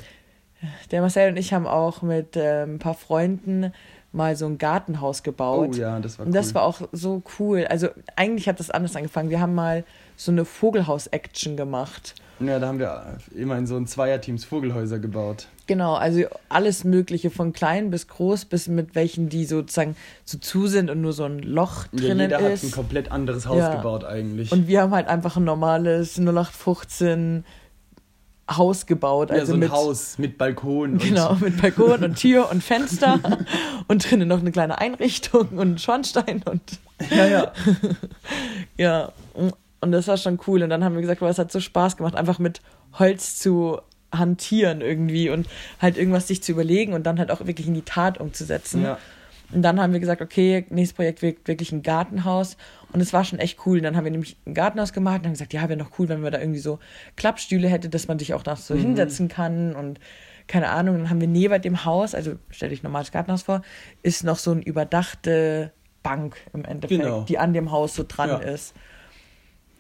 der 0.92 1.02
Marcel 1.02 1.30
und 1.32 1.38
ich 1.38 1.54
haben 1.54 1.66
auch 1.68 2.02
mit 2.02 2.36
ähm, 2.36 2.76
ein 2.76 2.80
paar 2.80 2.94
Freunden 2.96 3.72
mal 4.12 4.36
so 4.36 4.46
ein 4.46 4.58
Gartenhaus 4.58 5.24
gebaut. 5.24 5.70
Oh 5.74 5.78
ja, 5.78 6.00
das 6.00 6.18
war 6.18 6.26
Und 6.26 6.32
cool. 6.34 6.38
das 6.40 6.56
war 6.56 6.64
auch 6.64 6.82
so 6.92 7.22
cool. 7.40 7.66
Also 7.70 7.90
eigentlich 8.16 8.48
hat 8.50 8.60
das 8.60 8.70
anders 8.72 8.96
angefangen. 8.96 9.30
Wir 9.30 9.40
haben 9.40 9.54
mal 9.56 9.84
so 10.16 10.32
eine 10.32 10.46
Vogelhaus-Action 10.46 11.56
gemacht. 11.58 12.16
Ja, 12.40 12.58
da 12.58 12.68
haben 12.68 12.80
wir 12.80 13.18
immer 13.36 13.58
in 13.58 13.68
so 13.68 13.76
ein 13.76 13.86
Zweierteams 13.86 14.46
Vogelhäuser 14.46 14.98
gebaut. 15.00 15.48
Genau, 15.68 15.96
also 15.96 16.22
alles 16.48 16.86
Mögliche, 16.86 17.30
von 17.30 17.52
klein 17.52 17.92
bis 17.92 18.08
groß, 18.08 18.46
bis 18.46 18.70
mit 18.70 18.96
welchen, 18.96 19.28
die 19.28 19.44
sozusagen 19.46 19.96
so 20.24 20.38
zu 20.38 20.68
sind 20.68 20.90
und 20.90 21.02
nur 21.02 21.12
so 21.12 21.26
ein 21.26 21.40
Loch 21.40 21.86
Ja, 21.92 22.00
drinnen 22.00 22.20
jeder 22.22 22.38
hat 22.38 22.46
ein 22.46 22.52
ist. 22.54 22.72
komplett 22.72 23.12
anderes 23.12 23.46
Haus 23.46 23.58
Ja. 23.60 23.76
gebaut 23.76 24.06
eigentlich. 24.06 24.52
Und 24.54 24.68
wir 24.70 24.82
haben 24.82 24.94
halt 24.94 25.10
einfach 25.10 25.36
ein 25.36 25.44
normales 25.44 26.18
0815 26.18 27.44
Haus 28.50 28.86
gebaut. 28.86 29.30
ja, 29.30 29.38
Also 29.38 29.48
so 29.48 29.54
ein 29.54 29.60
mit, 29.60 29.72
Haus 29.72 30.18
mit 30.18 30.38
Balkon. 30.38 30.98
Genau, 30.98 31.36
mit 31.36 31.62
Balkon 31.62 32.04
und 32.04 32.16
Tür 32.16 32.50
und 32.52 32.64
Fenster 32.64 33.20
und 33.88 34.10
drinnen 34.10 34.28
noch 34.28 34.40
eine 34.40 34.52
kleine 34.52 34.78
Einrichtung 34.80 35.50
und 35.58 35.80
Schornstein 35.82 36.44
und 36.46 36.60
Und, 37.00 37.12
ja, 37.12 37.26
ja. 37.28 37.52
ja. 38.78 39.12
Und 39.82 39.92
das 39.92 40.08
war 40.08 40.18
schon 40.18 40.40
cool. 40.48 40.64
Und 40.64 40.70
dann 40.70 40.84
haben 40.84 40.96
wir 40.96 41.02
gesagt, 41.02 41.20
boah, 41.22 41.30
es 41.30 41.40
hat 41.40 41.52
so 41.52 41.60
Spaß 41.60 41.98
gemacht, 41.98 42.16
einfach 42.16 42.40
mit 42.40 42.62
Holz 42.98 43.40
zu 43.40 43.80
hantieren 44.12 44.82
irgendwie 44.82 45.30
und 45.30 45.48
halt 45.80 45.98
irgendwas 45.98 46.28
sich 46.28 46.42
zu 46.42 46.52
überlegen 46.52 46.94
und 46.94 47.04
dann 47.04 47.20
halt 47.20 47.32
auch 47.32 47.46
wirklich 47.46 47.68
in 47.68 47.76
die 47.76 47.84
Tat 47.84 48.20
umzusetzen. 48.20 48.84
ja. 48.84 48.98
Und 49.52 49.64
dann 49.64 49.80
haben 49.82 49.94
wir 49.94 50.00
gesagt, 50.00 50.22
okay, 50.22 50.66
nächstes 50.70 50.96
Projekt 50.96 51.22
wird 51.24 51.48
wirklich 51.48 51.72
ein 51.72 51.82
Gartenhaus. 51.82 52.56
Und 52.94 53.02
es 53.02 53.14
war 53.14 53.24
schon 53.24 53.40
echt 53.40 53.66
cool. 53.66 53.78
Und 53.78 53.84
dann 53.84 53.96
haben 53.98 54.04
wir 54.04 54.12
nämlich 54.12 54.38
ein 54.46 54.54
Gartenhaus 54.54 54.94
gemacht 54.94 55.20
und 55.20 55.26
haben 55.26 55.34
gesagt, 55.34 55.54
ja, 55.54 55.68
wäre 55.68 55.78
noch 55.78 55.98
cool, 55.98 56.08
wenn 56.10 56.22
wir 56.24 56.30
da 56.32 56.40
irgendwie 56.40 56.60
so 56.60 56.78
Klappstühle 57.16 57.68
hätte, 57.68 57.90
dass 57.90 58.08
man 58.08 58.20
sich 58.20 58.34
auch 58.36 58.44
da 58.44 58.56
so 58.56 58.76
Mhm. 58.76 58.80
hinsetzen 58.80 59.28
kann 59.28 59.76
und 59.76 60.00
keine 60.48 60.70
Ahnung. 60.70 60.98
Dann 60.98 61.10
haben 61.10 61.22
wir 61.22 61.28
neben 61.28 61.62
dem 61.62 61.84
Haus, 61.86 62.14
also 62.14 62.36
stell 62.50 62.70
dich 62.70 62.84
normales 62.84 63.12
Gartenhaus 63.12 63.44
vor, 63.44 63.62
ist 64.04 64.24
noch 64.24 64.38
so 64.38 64.52
eine 64.52 64.62
überdachte 64.62 65.72
Bank 66.04 66.38
im 66.54 66.64
Endeffekt, 66.66 67.02
Genau. 67.02 67.22
die 67.24 67.38
an 67.40 67.54
dem 67.54 67.72
Haus 67.72 67.96
so 67.96 68.06
dran 68.08 68.30
Ja. 68.30 68.38
ist. 68.38 68.74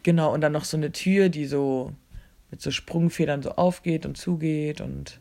Genau, 0.04 0.34
und 0.34 0.42
dann 0.42 0.52
noch 0.54 0.64
so 0.66 0.78
eine 0.78 0.92
Tür, 0.92 1.30
die 1.30 1.46
so 1.46 1.92
mit 2.52 2.62
so 2.62 2.72
Sprungfedern 2.72 3.44
so 3.44 3.52
aufgeht 3.52 4.06
und 4.06 4.18
zugeht 4.18 4.82
und 4.82 5.20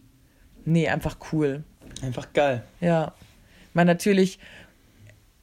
nee, 0.65 0.89
einfach 0.89 1.17
cool. 1.33 1.65
Einfach 2.03 2.33
geil. 2.33 2.63
Ja. 2.81 3.13
Man 3.79 3.87
natürlich 3.87 4.41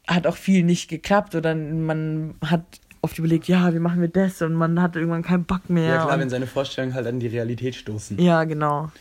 hat 0.06 0.28
auch 0.28 0.36
viel 0.36 0.64
nicht 0.64 0.90
geklappt 0.90 1.36
oder 1.36 1.56
man 1.56 2.36
hat 2.46 2.66
oft 3.00 3.18
überlegt, 3.18 3.48
ja, 3.48 3.74
wie 3.74 3.80
machen 3.80 4.02
wir 4.02 4.10
das? 4.10 4.42
Und 4.42 4.56
man 4.56 4.82
hat 4.82 4.98
irgendwann 4.98 5.24
keinen 5.24 5.46
Bock 5.46 5.70
mehr. 5.70 5.96
Ja, 5.96 6.04
klar, 6.04 6.20
wenn 6.20 6.30
seine 6.30 6.46
Vorstellungen 6.46 6.94
halt 6.94 7.08
an 7.08 7.22
die 7.22 7.28
Realität 7.28 7.76
stoßen. 7.76 8.20
ja, 8.20 8.44
genau. 8.44 8.92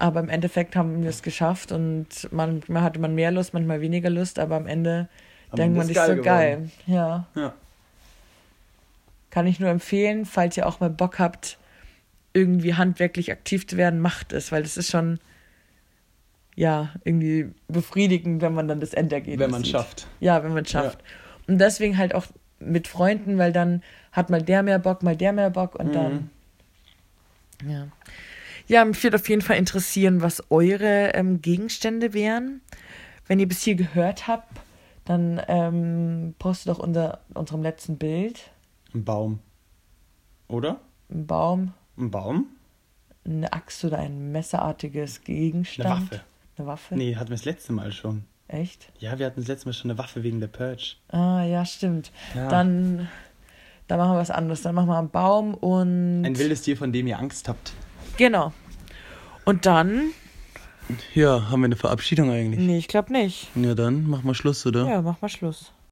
Aber 0.00 0.18
im 0.18 0.28
Endeffekt 0.28 0.74
haben 0.74 1.04
wir 1.04 1.10
es 1.10 1.22
geschafft 1.22 1.70
und 1.70 2.08
manchmal 2.32 2.82
hatte 2.82 2.98
man 2.98 3.14
mehr 3.14 3.30
Lust, 3.30 3.54
manchmal 3.54 3.80
weniger 3.80 4.10
Lust, 4.10 4.40
aber 4.40 4.56
am 4.56 4.66
Ende 4.66 5.08
Am 5.50 5.56
denkt 5.58 5.76
man 5.76 5.88
ist 5.88 5.94
sich 5.94 6.02
so 6.02 6.16
geil 6.16 6.22
geil. 6.22 6.70
Ja. 6.86 7.28
Ja. 7.36 7.54
Kann 9.30 9.46
ich 9.46 9.60
nur 9.60 9.70
empfehlen, 9.70 10.26
falls 10.26 10.56
ihr 10.56 10.66
auch 10.66 10.80
mal 10.80 10.90
Bock 10.90 11.20
habt, 11.20 11.56
irgendwie 12.34 12.74
handwerklich 12.74 13.30
aktiv 13.30 13.68
zu 13.68 13.76
werden, 13.76 14.00
macht 14.00 14.32
es, 14.32 14.50
weil 14.50 14.64
das 14.64 14.76
ist 14.76 14.90
schon 14.90 15.20
ja 16.56 16.90
irgendwie 17.04 17.50
befriedigend, 17.68 18.42
wenn 18.42 18.54
man 18.54 18.66
dann 18.66 18.80
das 18.80 18.92
Endergebnis 18.94 19.38
Wenn 19.44 19.50
man 19.52 19.62
sieht. 19.62 19.72
schafft. 19.72 20.06
Ja, 20.20 20.42
wenn 20.42 20.52
man 20.54 20.64
es 20.64 20.70
schafft. 20.70 20.98
Und 21.46 21.58
deswegen 21.58 21.96
halt 21.98 22.14
auch 22.14 22.26
mit 22.58 22.88
Freunden, 22.88 23.38
weil 23.38 23.52
dann 23.52 23.82
hat 24.12 24.30
mal 24.30 24.42
der 24.42 24.62
mehr 24.62 24.78
Bock, 24.78 25.02
mal 25.02 25.16
der 25.16 25.32
mehr 25.32 25.50
Bock 25.50 25.74
und 25.76 25.88
Mhm. 25.88 25.92
dann. 25.92 26.30
Ja. 27.66 27.86
Ja, 28.68 28.84
mich 28.84 29.00
würde 29.04 29.16
auf 29.16 29.28
jeden 29.28 29.42
Fall 29.42 29.58
interessieren, 29.58 30.22
was 30.22 30.42
eure 30.50 31.10
ähm, 31.14 31.40
Gegenstände 31.40 32.12
wären. 32.14 32.62
Wenn 33.28 33.38
ihr 33.38 33.46
bis 33.46 33.62
hier 33.62 33.76
gehört 33.76 34.26
habt, 34.26 34.48
dann 35.04 35.40
ähm, 35.46 36.34
postet 36.38 36.70
doch 36.72 36.78
unter 36.80 37.20
unserem 37.34 37.62
letzten 37.62 37.96
Bild 37.96 38.50
Ein 38.94 39.04
Baum. 39.04 39.38
Oder? 40.48 40.80
einen 41.10 41.26
Baum, 41.26 41.72
Ein 41.96 42.10
Baum? 42.10 42.46
eine 43.24 43.52
Axt 43.52 43.84
oder 43.84 43.98
ein 43.98 44.32
messerartiges 44.32 45.22
Gegenstand. 45.22 45.88
Eine 45.90 46.00
Waffe. 46.10 46.20
Eine 46.56 46.66
Waffe? 46.66 46.94
Nee, 46.94 47.16
hatten 47.16 47.28
wir 47.28 47.36
das 47.36 47.44
letzte 47.44 47.72
Mal 47.72 47.92
schon. 47.92 48.24
Echt? 48.48 48.90
Ja, 48.98 49.18
wir 49.18 49.26
hatten 49.26 49.40
das 49.40 49.48
letzte 49.48 49.68
Mal 49.68 49.72
schon 49.72 49.90
eine 49.90 49.98
Waffe 49.98 50.22
wegen 50.22 50.40
der 50.40 50.46
Purge. 50.46 50.94
Ah, 51.08 51.42
ja, 51.44 51.64
stimmt. 51.64 52.12
Ja. 52.34 52.48
Dann, 52.48 53.08
dann 53.88 53.98
machen 53.98 54.12
wir 54.12 54.18
was 54.20 54.30
anderes. 54.30 54.62
Dann 54.62 54.74
machen 54.74 54.88
wir 54.88 54.98
einen 54.98 55.10
Baum 55.10 55.54
und. 55.54 56.24
Ein 56.24 56.38
wildes 56.38 56.62
Tier, 56.62 56.76
von 56.76 56.92
dem 56.92 57.06
ihr 57.06 57.18
Angst 57.18 57.48
habt. 57.48 57.72
Genau. 58.16 58.52
Und 59.44 59.66
dann. 59.66 60.10
Ja, 61.14 61.50
haben 61.50 61.60
wir 61.60 61.66
eine 61.66 61.76
Verabschiedung 61.76 62.30
eigentlich? 62.30 62.64
Nee, 62.64 62.78
ich 62.78 62.88
glaube 62.88 63.12
nicht. 63.12 63.48
Ja, 63.56 63.74
dann 63.74 64.08
machen 64.08 64.24
wir 64.24 64.34
Schluss, 64.34 64.64
oder? 64.64 64.88
Ja, 64.88 65.02
mach 65.02 65.20
mal 65.20 65.28
Schluss. 65.28 65.72